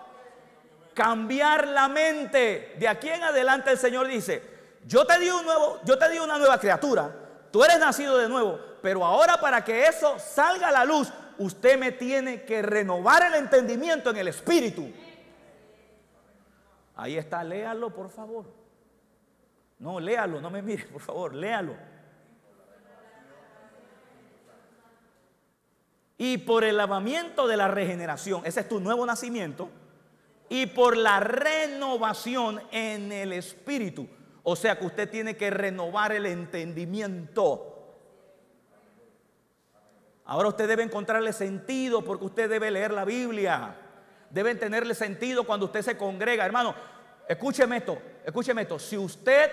Cambiar 0.94 1.68
la 1.68 1.88
mente. 1.88 2.74
De 2.78 2.86
aquí 2.86 3.08
en 3.08 3.22
adelante 3.22 3.70
el 3.70 3.78
Señor 3.78 4.06
dice, 4.06 4.42
yo 4.86 5.06
te 5.06 5.18
di 5.18 5.30
un 5.30 5.44
nuevo, 5.44 5.80
yo 5.84 5.98
te 5.98 6.08
di 6.08 6.18
una 6.18 6.38
nueva 6.38 6.58
criatura. 6.58 7.14
Tú 7.50 7.64
eres 7.64 7.78
nacido 7.78 8.18
de 8.18 8.28
nuevo, 8.28 8.58
pero 8.82 9.04
ahora 9.04 9.38
para 9.40 9.64
que 9.64 9.84
eso 9.84 10.18
salga 10.18 10.68
a 10.68 10.72
la 10.72 10.84
luz, 10.84 11.12
usted 11.38 11.78
me 11.78 11.92
tiene 11.92 12.44
que 12.44 12.62
renovar 12.62 13.22
el 13.24 13.34
entendimiento 13.34 14.10
en 14.10 14.16
el 14.16 14.28
espíritu. 14.28 14.90
Ahí 16.96 17.16
está, 17.16 17.42
léalo 17.42 17.90
por 17.90 18.10
favor. 18.10 18.46
No, 19.78 19.98
léalo, 19.98 20.40
no 20.40 20.50
me 20.50 20.62
mire, 20.62 20.84
por 20.84 21.00
favor, 21.00 21.34
léalo. 21.34 21.74
Y 26.22 26.38
por 26.38 26.62
el 26.62 26.76
lavamiento 26.76 27.48
de 27.48 27.56
la 27.56 27.66
regeneración, 27.66 28.42
ese 28.46 28.60
es 28.60 28.68
tu 28.68 28.78
nuevo 28.78 29.04
nacimiento, 29.04 29.70
y 30.48 30.66
por 30.66 30.96
la 30.96 31.18
renovación 31.18 32.62
en 32.70 33.10
el 33.10 33.32
espíritu. 33.32 34.06
O 34.44 34.54
sea 34.54 34.78
que 34.78 34.86
usted 34.86 35.10
tiene 35.10 35.36
que 35.36 35.50
renovar 35.50 36.12
el 36.12 36.26
entendimiento. 36.26 37.96
Ahora 40.26 40.50
usted 40.50 40.68
debe 40.68 40.84
encontrarle 40.84 41.32
sentido 41.32 42.04
porque 42.04 42.26
usted 42.26 42.48
debe 42.48 42.70
leer 42.70 42.92
la 42.92 43.04
Biblia. 43.04 43.74
Deben 44.30 44.60
tenerle 44.60 44.94
sentido 44.94 45.42
cuando 45.42 45.66
usted 45.66 45.82
se 45.82 45.96
congrega. 45.98 46.46
Hermano, 46.46 46.72
escúcheme 47.28 47.78
esto, 47.78 48.00
escúcheme 48.24 48.62
esto. 48.62 48.78
Si 48.78 48.96
usted 48.96 49.50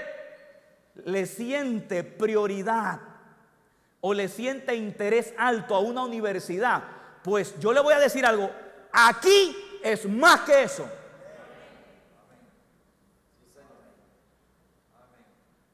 le 1.04 1.26
siente 1.26 2.04
prioridad 2.04 3.09
o 4.02 4.14
le 4.14 4.28
siente 4.28 4.76
interés 4.76 5.34
alto 5.38 5.76
a 5.76 5.80
una 5.80 6.04
universidad, 6.04 6.84
pues 7.24 7.60
yo 7.60 7.74
le 7.74 7.82
voy 7.82 7.94
a 7.94 8.00
decir 8.00 8.26
algo. 8.26 8.50
Aquí 8.92 9.56
es 9.84 10.08
más 10.08 10.42
que 10.42 10.64
eso. 10.64 10.90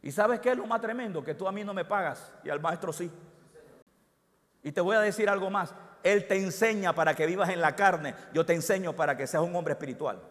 ¿Y 0.02 0.12
sabes 0.12 0.40
qué 0.40 0.52
es 0.52 0.58
lo 0.58 0.68
más 0.68 0.82
tremendo? 0.82 1.24
Que 1.24 1.34
tú 1.34 1.48
a 1.48 1.52
mí 1.52 1.64
no 1.64 1.74
me 1.74 1.84
pagas 1.84 2.32
y 2.44 2.50
al 2.50 2.60
maestro 2.60 2.94
sí. 2.94 3.12
Y 4.62 4.72
te 4.72 4.82
voy 4.82 4.96
a 4.96 5.00
decir 5.00 5.30
algo 5.30 5.50
más. 5.50 5.74
Él 6.04 6.28
te 6.28 6.38
enseña 6.38 6.94
para 6.94 7.16
que 7.16 7.26
vivas 7.26 7.50
en 7.50 7.60
la 7.60 7.76
carne. 7.76 8.14
Yo 8.32 8.46
te 8.46 8.54
enseño 8.54 8.94
para 8.94 9.18
que 9.18 9.26
seas 9.26 9.42
un 9.42 9.56
hombre 9.56 9.74
espiritual. 9.74 10.22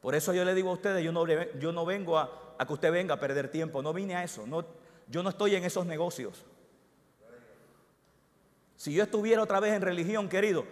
Por 0.00 0.14
eso 0.14 0.32
yo 0.32 0.44
le 0.44 0.54
digo 0.54 0.70
a 0.70 0.74
ustedes, 0.74 1.02
yo 1.02 1.10
no, 1.72 1.84
vengo 1.84 2.16
a, 2.16 2.56
que 2.64 2.72
usted 2.72 2.92
venga 2.92 3.14
a 3.14 3.20
perder 3.20 3.48
tiempo. 3.50 3.82
No 3.82 3.92
vine 3.92 4.14
a 4.14 4.22
eso. 4.22 4.46
No, 4.46 4.64
yo 5.08 5.22
no 5.22 5.30
estoy 5.30 5.54
en 5.54 5.64
esos 5.64 5.86
negocios. 5.86 6.44
Si 8.76 8.92
yo 8.92 9.02
estuviera 9.02 9.42
otra 9.42 9.60
vez 9.60 9.72
en 9.72 9.82
religión, 9.82 10.28
querido, 10.28 10.64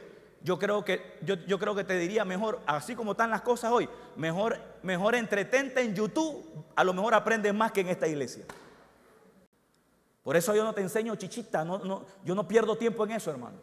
yo 0.42 0.58
creo 0.58 0.84
que, 0.84 1.18
yo, 1.22 1.58
creo 1.58 1.74
que 1.74 1.84
te 1.84 1.98
diría 1.98 2.24
mejor, 2.24 2.60
así 2.66 2.94
como 2.94 3.12
están 3.12 3.30
las 3.30 3.40
cosas 3.40 3.72
hoy, 3.72 3.88
mejor, 4.16 4.58
mejor 4.82 5.14
entretente 5.14 5.80
en 5.80 5.94
YouTube, 5.94 6.44
a 6.76 6.84
lo 6.84 6.92
mejor 6.92 7.14
aprendes 7.14 7.54
más 7.54 7.72
que 7.72 7.80
en 7.80 7.88
esta 7.88 8.06
iglesia. 8.06 8.44
Por 10.22 10.36
eso 10.36 10.54
yo 10.54 10.62
no 10.62 10.74
te 10.74 10.82
enseño 10.82 11.16
chichita, 11.16 11.64
no, 11.64 11.78
no, 11.78 12.04
yo 12.24 12.34
no 12.34 12.46
pierdo 12.46 12.76
tiempo 12.76 13.04
en 13.04 13.12
eso, 13.12 13.30
hermano. 13.30 13.56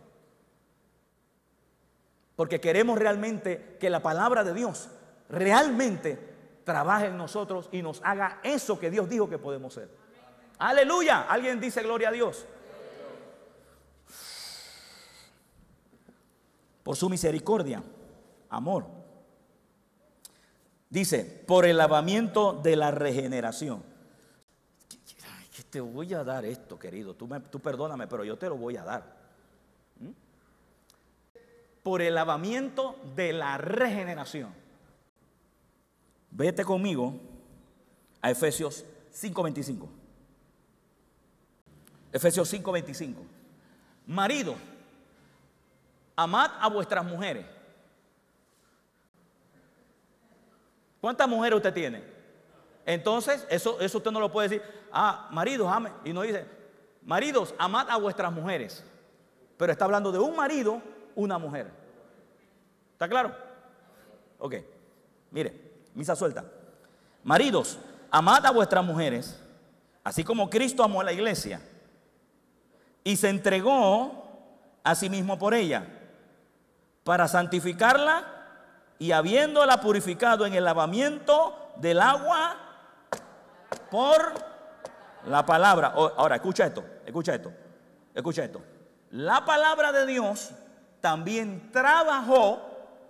Porque 2.35 2.59
queremos 2.59 2.97
realmente 2.97 3.77
que 3.79 3.89
la 3.91 4.01
palabra 4.01 4.43
de 4.43 4.53
Dios 4.53 4.89
realmente 5.29 6.17
trabaje 6.63 7.07
en 7.07 7.17
nosotros 7.17 7.69
y 7.71 7.83
nos 7.83 8.01
haga 8.03 8.39
eso 8.43 8.79
que 8.79 8.89
Dios 8.89 9.07
dijo 9.07 9.29
que 9.29 9.37
podemos 9.37 9.75
ser. 9.75 10.00
Aleluya. 10.61 11.23
Alguien 11.29 11.59
dice 11.59 11.83
gloria 11.83 12.09
a 12.09 12.11
Dios. 12.11 12.45
por 16.83 16.95
su 16.95 17.09
misericordia, 17.09 17.83
amor. 18.49 18.85
Dice, 20.89 21.23
por 21.47 21.65
el 21.65 21.77
lavamiento 21.77 22.53
de 22.53 22.75
la 22.75 22.91
regeneración. 22.91 23.83
Te 25.69 25.79
voy 25.79 26.13
a 26.13 26.25
dar 26.25 26.43
esto, 26.43 26.77
querido. 26.77 27.13
Tú, 27.13 27.29
tú, 27.49 27.59
perdóname, 27.59 28.07
pero 28.07 28.25
yo 28.25 28.37
te 28.37 28.49
lo 28.49 28.57
voy 28.57 28.75
a 28.75 28.83
dar. 28.83 29.15
¿Mm? 30.01 30.09
Por 31.81 32.01
el 32.01 32.15
lavamiento 32.15 32.97
de 33.15 33.31
la 33.31 33.57
regeneración. 33.57 34.53
Vete 36.29 36.65
conmigo 36.65 37.15
a 38.21 38.31
Efesios 38.31 38.83
5:25. 39.13 40.00
Efesios 42.11 42.51
5:25. 42.51 43.15
Marido, 44.05 44.55
amad 46.15 46.51
a 46.59 46.67
vuestras 46.67 47.05
mujeres. 47.05 47.45
¿Cuántas 50.99 51.27
mujeres 51.27 51.57
usted 51.57 51.73
tiene? 51.73 52.03
Entonces, 52.85 53.47
eso, 53.49 53.79
eso 53.79 53.97
usted 53.97 54.11
no 54.11 54.19
lo 54.19 54.31
puede 54.31 54.49
decir, 54.49 54.67
ah, 54.91 55.27
maridos, 55.31 55.71
ame. 55.71 55.91
Y 56.03 56.13
no 56.13 56.21
dice, 56.21 56.45
maridos, 57.03 57.55
amad 57.57 57.89
a 57.89 57.97
vuestras 57.97 58.31
mujeres. 58.31 58.83
Pero 59.57 59.71
está 59.71 59.85
hablando 59.85 60.11
de 60.11 60.19
un 60.19 60.35
marido, 60.35 60.81
una 61.15 61.37
mujer. 61.37 61.71
¿Está 62.93 63.07
claro? 63.07 63.35
Ok, 64.37 64.55
mire, 65.31 65.59
misa 65.95 66.15
suelta. 66.15 66.43
Maridos, 67.23 67.79
amad 68.11 68.45
a 68.45 68.51
vuestras 68.51 68.83
mujeres, 68.83 69.39
así 70.03 70.23
como 70.23 70.49
Cristo 70.49 70.83
amó 70.83 71.01
a 71.01 71.05
la 71.05 71.13
iglesia 71.13 71.61
y 73.03 73.15
se 73.15 73.29
entregó 73.29 74.23
a 74.83 74.95
sí 74.95 75.09
mismo 75.09 75.37
por 75.37 75.53
ella 75.53 75.85
para 77.03 77.27
santificarla 77.27 78.25
y 78.99 79.11
habiéndola 79.11 79.81
purificado 79.81 80.45
en 80.45 80.53
el 80.53 80.63
lavamiento 80.63 81.71
del 81.77 81.99
agua 81.99 82.55
por 83.89 84.33
la 85.25 85.45
palabra. 85.45 85.93
Ahora, 85.95 86.35
escucha 86.35 86.65
esto, 86.65 86.83
escucha 87.05 87.35
esto, 87.35 87.51
escucha 88.13 88.43
esto. 88.43 88.61
La 89.11 89.43
palabra 89.43 89.91
de 89.91 90.05
Dios 90.05 90.51
también 91.01 91.71
trabajó 91.71 92.61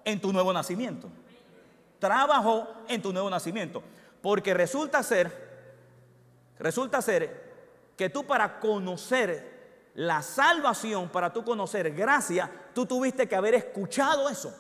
en 0.05 0.19
tu 0.19 0.31
nuevo 0.31 0.53
nacimiento. 0.53 1.09
Trabajó 1.99 2.67
en 2.87 3.01
tu 3.01 3.13
nuevo 3.13 3.29
nacimiento. 3.29 3.83
Porque 4.21 4.53
resulta 4.53 5.03
ser, 5.03 5.31
resulta 6.57 7.01
ser 7.01 7.51
que 7.97 8.09
tú 8.09 8.25
para 8.25 8.59
conocer 8.59 9.60
la 9.95 10.21
salvación, 10.21 11.09
para 11.09 11.33
tú 11.33 11.43
conocer 11.43 11.91
gracia, 11.93 12.49
tú 12.73 12.85
tuviste 12.85 13.27
que 13.27 13.35
haber 13.35 13.55
escuchado 13.55 14.29
eso. 14.29 14.53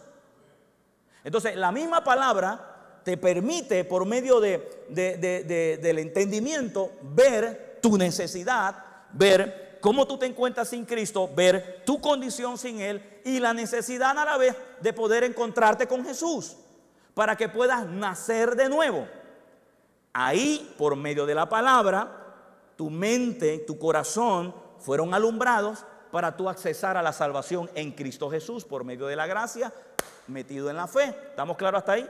Entonces, 1.23 1.55
la 1.55 1.71
misma 1.71 2.03
palabra 2.03 2.99
te 3.03 3.17
permite, 3.17 3.83
por 3.85 4.05
medio 4.05 4.39
de, 4.39 5.77
del 5.81 5.99
entendimiento, 5.99 6.91
ver 7.01 7.79
tu 7.81 7.97
necesidad, 7.97 8.75
ver 9.13 9.79
cómo 9.81 10.05
tú 10.05 10.17
te 10.17 10.25
encuentras 10.25 10.69
sin 10.69 10.85
Cristo, 10.85 11.29
ver 11.33 11.83
tu 11.85 11.99
condición 12.01 12.57
sin 12.57 12.79
Él 12.79 13.21
y 13.23 13.39
la 13.39 13.53
necesidad 13.53 14.17
a 14.17 14.25
la 14.25 14.37
vez 14.37 14.55
de 14.81 14.93
poder 14.93 15.23
encontrarte 15.23 15.87
con 15.87 16.05
Jesús, 16.05 16.57
para 17.13 17.35
que 17.35 17.49
puedas 17.49 17.85
nacer 17.87 18.55
de 18.55 18.69
nuevo. 18.69 19.07
Ahí, 20.13 20.73
por 20.77 20.95
medio 20.95 21.25
de 21.25 21.35
la 21.35 21.47
palabra, 21.47 22.17
tu 22.75 22.89
mente, 22.89 23.59
tu 23.59 23.79
corazón 23.79 24.53
fueron 24.81 25.13
alumbrados 25.13 25.85
para 26.11 26.35
tú 26.35 26.49
accesar 26.49 26.97
a 26.97 27.01
la 27.01 27.13
salvación 27.13 27.69
en 27.73 27.91
Cristo 27.91 28.29
Jesús 28.29 28.65
por 28.65 28.83
medio 28.83 29.07
de 29.07 29.15
la 29.15 29.27
gracia, 29.27 29.71
metido 30.27 30.69
en 30.69 30.75
la 30.75 30.87
fe. 30.87 31.15
¿Estamos 31.29 31.57
claros 31.57 31.79
hasta 31.79 31.93
ahí? 31.93 32.09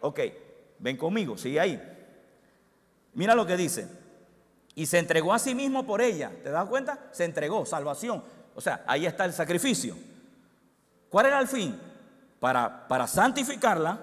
Ok, 0.00 0.20
ven 0.78 0.96
conmigo, 0.96 1.36
sigue 1.36 1.60
ahí. 1.60 1.96
Mira 3.14 3.34
lo 3.34 3.44
que 3.44 3.56
dice. 3.56 3.88
Y 4.74 4.86
se 4.86 4.98
entregó 4.98 5.34
a 5.34 5.38
sí 5.38 5.54
mismo 5.54 5.84
por 5.84 6.00
ella. 6.00 6.30
¿Te 6.42 6.50
das 6.50 6.68
cuenta? 6.68 6.98
Se 7.10 7.24
entregó, 7.24 7.66
salvación. 7.66 8.22
O 8.54 8.60
sea, 8.60 8.84
ahí 8.86 9.04
está 9.04 9.24
el 9.24 9.32
sacrificio. 9.32 9.96
¿Cuál 11.08 11.26
era 11.26 11.40
el 11.40 11.48
fin? 11.48 11.78
Para, 12.38 12.86
para 12.86 13.06
santificarla, 13.06 13.98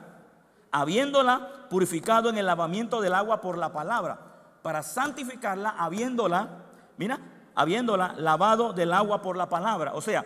habiéndola 0.71 1.67
purificado 1.69 2.29
en 2.29 2.37
el 2.37 2.45
lavamiento 2.45 3.01
del 3.01 3.13
agua 3.13 3.39
por 3.39 3.57
la 3.57 3.71
palabra. 3.71 4.19
Para 4.61 4.83
santificarla, 4.83 5.69
habiéndola, 5.69 6.49
mira, 6.97 7.19
habiéndola 7.57 8.13
lavado 8.17 8.71
del 8.71 8.93
agua 8.93 9.19
por 9.23 9.35
la 9.35 9.49
palabra. 9.49 9.93
O 9.95 10.01
sea, 10.01 10.23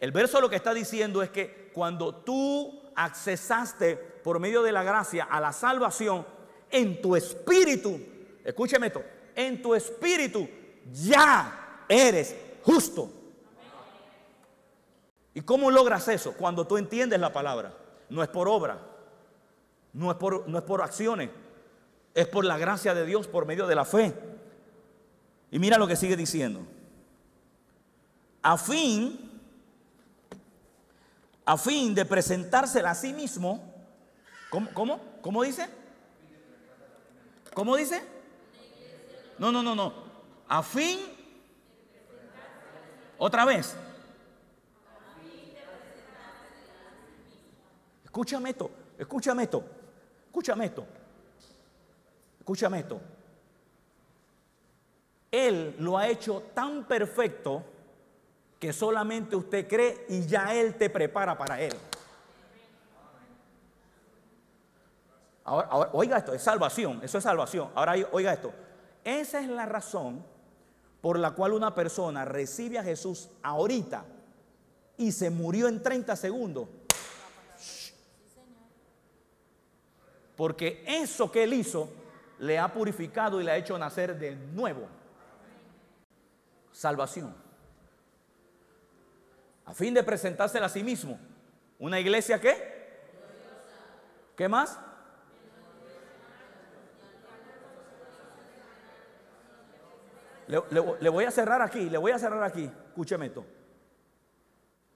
el 0.00 0.10
verso 0.10 0.40
lo 0.40 0.50
que 0.50 0.56
está 0.56 0.74
diciendo 0.74 1.22
es 1.22 1.30
que 1.30 1.70
cuando 1.72 2.12
tú 2.12 2.82
accesaste 2.96 3.96
por 3.96 4.40
medio 4.40 4.62
de 4.64 4.72
la 4.72 4.82
gracia 4.82 5.28
a 5.30 5.40
la 5.40 5.52
salvación, 5.52 6.26
en 6.68 7.00
tu 7.00 7.14
espíritu, 7.14 8.00
escúcheme 8.44 8.88
esto, 8.88 9.04
en 9.36 9.62
tu 9.62 9.72
espíritu 9.72 10.48
ya 10.92 11.84
eres 11.88 12.34
justo. 12.64 13.08
¿Y 15.32 15.40
cómo 15.42 15.70
logras 15.70 16.08
eso? 16.08 16.32
Cuando 16.32 16.66
tú 16.66 16.76
entiendes 16.76 17.20
la 17.20 17.32
palabra. 17.32 17.72
No 18.10 18.20
es 18.22 18.28
por 18.28 18.48
obra, 18.48 18.80
no 19.92 20.10
es 20.10 20.16
por, 20.16 20.48
no 20.48 20.58
es 20.58 20.64
por 20.64 20.82
acciones, 20.82 21.30
es 22.14 22.26
por 22.26 22.44
la 22.44 22.58
gracia 22.58 22.94
de 22.94 23.06
Dios 23.06 23.28
por 23.28 23.46
medio 23.46 23.68
de 23.68 23.74
la 23.76 23.84
fe. 23.84 24.12
Y 25.50 25.58
mira 25.58 25.78
lo 25.78 25.86
que 25.86 25.96
sigue 25.96 26.16
diciendo. 26.16 26.66
A 28.42 28.56
fin, 28.56 29.40
a 31.44 31.56
fin 31.56 31.94
de 31.94 32.04
presentársela 32.04 32.90
a 32.90 32.94
sí 32.94 33.12
mismo, 33.12 33.74
¿cómo? 34.50 34.70
¿Cómo, 34.72 35.00
¿Cómo 35.22 35.42
dice? 35.42 35.68
¿Cómo 37.54 37.76
dice? 37.76 38.02
No, 39.38 39.50
no, 39.50 39.62
no, 39.62 39.74
no. 39.74 39.92
A 40.48 40.62
fin. 40.62 40.98
Otra 43.18 43.44
vez. 43.44 43.74
Escúchame 48.18 48.50
esto, 48.50 48.70
escúchame 48.98 49.42
esto, 49.44 49.64
escúchame 50.26 50.64
esto, 50.64 50.86
escúchame 52.40 52.78
esto. 52.80 53.00
Él 55.30 55.76
lo 55.78 55.98
ha 55.98 56.08
hecho 56.08 56.42
tan 56.54 56.84
perfecto 56.84 57.62
que 58.58 58.72
solamente 58.72 59.36
usted 59.36 59.68
cree 59.68 60.06
y 60.08 60.26
ya 60.26 60.54
Él 60.54 60.74
te 60.74 60.90
prepara 60.90 61.36
para 61.36 61.60
Él. 61.60 61.74
Ahora, 65.44 65.90
oiga 65.92 66.18
esto, 66.18 66.34
es 66.34 66.42
salvación, 66.42 67.00
eso 67.02 67.18
es 67.18 67.24
salvación. 67.24 67.70
Ahora 67.74 67.94
oiga 68.12 68.32
esto, 68.32 68.52
esa 69.04 69.40
es 69.40 69.48
la 69.48 69.64
razón 69.64 70.22
por 71.00 71.18
la 71.18 71.30
cual 71.30 71.52
una 71.52 71.74
persona 71.74 72.24
recibe 72.24 72.78
a 72.78 72.82
Jesús 72.82 73.30
ahorita 73.42 74.04
y 74.98 75.12
se 75.12 75.30
murió 75.30 75.68
en 75.68 75.82
30 75.82 76.16
segundos. 76.16 76.68
Porque 80.36 80.84
eso 80.86 81.32
que 81.32 81.44
él 81.44 81.54
hizo 81.54 81.88
le 82.38 82.58
ha 82.58 82.72
purificado 82.72 83.40
y 83.40 83.44
le 83.44 83.50
ha 83.50 83.56
hecho 83.56 83.78
nacer 83.78 84.18
de 84.18 84.36
nuevo. 84.36 84.97
Salvación. 86.78 87.34
A 89.64 89.74
fin 89.74 89.92
de 89.92 90.04
presentársela 90.04 90.66
a 90.66 90.68
sí 90.68 90.84
mismo. 90.84 91.18
¿Una 91.80 91.98
iglesia 91.98 92.40
qué? 92.40 92.54
¿Qué 94.36 94.48
más? 94.48 94.78
Le, 100.46 101.08
voy 101.08 101.24
a 101.24 101.32
cerrar 101.32 101.62
aquí, 101.62 101.90
le 101.90 101.98
voy 101.98 102.12
a 102.12 102.18
cerrar 102.20 102.44
aquí. 102.44 102.70
Escúcheme 102.90 103.26
esto. 103.26 103.44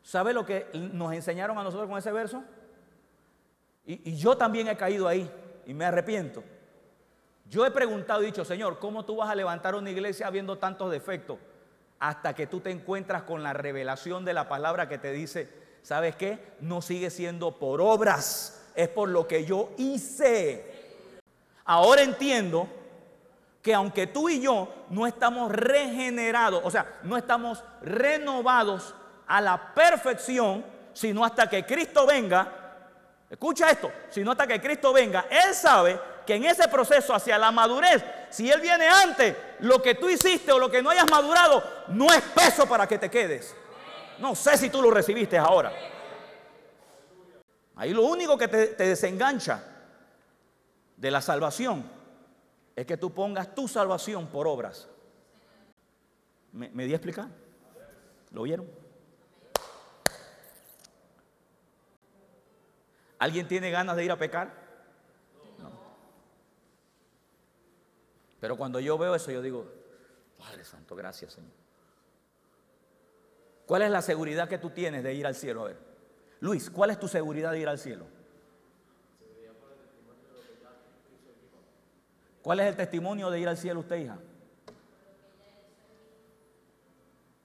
¿Sabe 0.02 0.32
lo 0.32 0.46
que 0.46 0.68
nos 0.92 1.12
enseñaron 1.12 1.58
a 1.58 1.64
nosotros 1.64 1.88
con 1.88 1.98
ese 1.98 2.12
verso? 2.12 2.44
Y, 3.84 4.12
y, 4.12 4.16
yo 4.16 4.36
también 4.36 4.68
he 4.68 4.76
caído 4.76 5.08
ahí 5.08 5.28
y 5.66 5.74
me 5.74 5.84
arrepiento. 5.84 6.44
Yo 7.46 7.66
he 7.66 7.72
preguntado 7.72 8.22
y 8.22 8.26
dicho, 8.26 8.44
Señor, 8.44 8.78
¿cómo 8.78 9.04
tú 9.04 9.16
vas 9.16 9.28
a 9.28 9.34
levantar 9.34 9.74
una 9.74 9.90
iglesia 9.90 10.28
habiendo 10.28 10.58
tantos 10.58 10.88
defectos? 10.88 11.40
Hasta 12.02 12.34
que 12.34 12.48
tú 12.48 12.58
te 12.58 12.72
encuentras 12.72 13.22
con 13.22 13.44
la 13.44 13.52
revelación 13.52 14.24
de 14.24 14.34
la 14.34 14.48
palabra 14.48 14.88
que 14.88 14.98
te 14.98 15.12
dice, 15.12 15.48
¿sabes 15.82 16.16
qué? 16.16 16.54
No 16.58 16.82
sigue 16.82 17.10
siendo 17.10 17.60
por 17.60 17.80
obras, 17.80 18.60
es 18.74 18.88
por 18.88 19.08
lo 19.08 19.28
que 19.28 19.44
yo 19.44 19.70
hice. 19.76 20.66
Ahora 21.64 22.02
entiendo 22.02 22.66
que 23.62 23.72
aunque 23.72 24.08
tú 24.08 24.28
y 24.28 24.40
yo 24.40 24.86
no 24.90 25.06
estamos 25.06 25.52
regenerados, 25.52 26.62
o 26.64 26.72
sea, 26.72 26.98
no 27.04 27.16
estamos 27.16 27.62
renovados 27.82 28.96
a 29.28 29.40
la 29.40 29.72
perfección, 29.72 30.64
sino 30.92 31.24
hasta 31.24 31.48
que 31.48 31.64
Cristo 31.64 32.04
venga, 32.04 32.52
escucha 33.30 33.70
esto, 33.70 33.92
sino 34.10 34.32
hasta 34.32 34.48
que 34.48 34.60
Cristo 34.60 34.92
venga, 34.92 35.26
Él 35.30 35.54
sabe 35.54 36.00
que 36.26 36.34
en 36.34 36.44
ese 36.44 36.68
proceso 36.68 37.14
hacia 37.14 37.38
la 37.38 37.50
madurez, 37.50 38.04
si 38.30 38.50
Él 38.50 38.60
viene 38.60 38.88
antes, 38.88 39.36
lo 39.60 39.82
que 39.82 39.94
tú 39.94 40.08
hiciste 40.08 40.52
o 40.52 40.58
lo 40.58 40.70
que 40.70 40.82
no 40.82 40.90
hayas 40.90 41.10
madurado, 41.10 41.62
no 41.88 42.06
es 42.12 42.22
peso 42.22 42.66
para 42.66 42.86
que 42.86 42.98
te 42.98 43.10
quedes. 43.10 43.54
No 44.18 44.34
sé 44.34 44.56
si 44.56 44.70
tú 44.70 44.80
lo 44.80 44.90
recibiste 44.90 45.36
ahora. 45.36 45.72
Ahí 47.76 47.92
lo 47.92 48.02
único 48.04 48.38
que 48.38 48.48
te, 48.48 48.74
desengancha 48.74 49.64
de 50.96 51.10
la 51.10 51.20
salvación 51.20 51.84
es 52.76 52.86
que 52.86 52.96
tú 52.96 53.12
pongas 53.12 53.54
tu 53.54 53.66
salvación 53.66 54.28
por 54.28 54.46
obras. 54.46 54.88
¿Me, 56.52 56.84
di 56.84 56.92
a 56.92 56.96
explicar? 56.96 57.28
¿Lo 58.30 58.42
vieron? 58.42 58.68
¿Alguien 63.18 63.48
tiene 63.48 63.70
ganas 63.70 63.96
de 63.96 64.04
ir 64.04 64.12
a 64.12 64.16
pecar? 64.16 64.61
Pero 68.42 68.56
cuando 68.56 68.80
yo 68.80 68.98
veo 68.98 69.14
eso, 69.14 69.30
yo 69.30 69.40
digo, 69.40 69.70
Padre 70.36 70.64
Santo, 70.64 70.96
gracias 70.96 71.34
Señor. 71.34 71.52
¿Cuál 73.64 73.82
es 73.82 73.90
la 73.92 74.02
seguridad 74.02 74.48
que 74.48 74.58
tú 74.58 74.70
tienes 74.70 75.04
de 75.04 75.14
ir 75.14 75.28
al 75.28 75.36
cielo? 75.36 75.62
A 75.62 75.68
ver, 75.68 75.76
Luis, 76.40 76.68
¿cuál 76.68 76.90
es 76.90 76.98
tu 76.98 77.06
seguridad 77.06 77.52
de 77.52 77.60
ir 77.60 77.68
al 77.68 77.78
cielo? 77.78 78.04
¿Cuál 82.42 82.58
es 82.58 82.66
el 82.66 82.74
testimonio 82.74 83.30
de 83.30 83.38
ir 83.38 83.46
al 83.46 83.56
cielo 83.56 83.78
usted, 83.78 83.96
hija? 83.98 84.18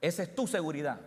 Esa 0.02 0.24
es 0.24 0.34
tu 0.34 0.48
seguridad. 0.48 1.00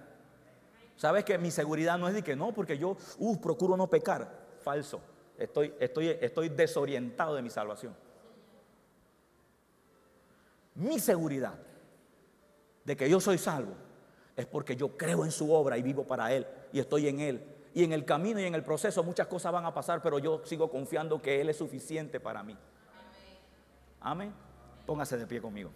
¿Sabes 0.94 1.24
que 1.24 1.36
mi 1.36 1.50
seguridad 1.50 1.98
no 1.98 2.06
es 2.06 2.14
de 2.14 2.22
que 2.22 2.36
no, 2.36 2.54
porque 2.54 2.78
yo 2.78 2.96
uh, 3.18 3.40
procuro 3.40 3.76
no 3.76 3.90
pecar? 3.90 4.46
Falso. 4.62 5.00
Estoy, 5.36 5.74
estoy, 5.80 6.16
estoy 6.20 6.48
desorientado 6.48 7.34
de 7.34 7.42
mi 7.42 7.50
salvación. 7.50 7.96
Mi 10.74 10.98
seguridad 10.98 11.54
de 12.84 12.96
que 12.96 13.08
yo 13.08 13.20
soy 13.20 13.38
salvo 13.38 13.74
es 14.36 14.46
porque 14.46 14.76
yo 14.76 14.96
creo 14.96 15.24
en 15.24 15.30
su 15.30 15.52
obra 15.52 15.76
y 15.76 15.82
vivo 15.82 16.04
para 16.04 16.32
Él 16.32 16.46
y 16.72 16.80
estoy 16.80 17.08
en 17.08 17.20
Él. 17.20 17.44
Y 17.74 17.84
en 17.84 17.92
el 17.92 18.04
camino 18.04 18.40
y 18.40 18.44
en 18.44 18.54
el 18.54 18.64
proceso 18.64 19.02
muchas 19.02 19.26
cosas 19.26 19.52
van 19.52 19.64
a 19.64 19.74
pasar, 19.74 20.02
pero 20.02 20.18
yo 20.18 20.42
sigo 20.44 20.70
confiando 20.70 21.20
que 21.20 21.40
Él 21.40 21.48
es 21.48 21.56
suficiente 21.56 22.18
para 22.18 22.42
mí. 22.42 22.56
Amén. 24.00 24.32
Póngase 24.86 25.16
de 25.18 25.26
pie 25.26 25.40
conmigo. 25.40 25.70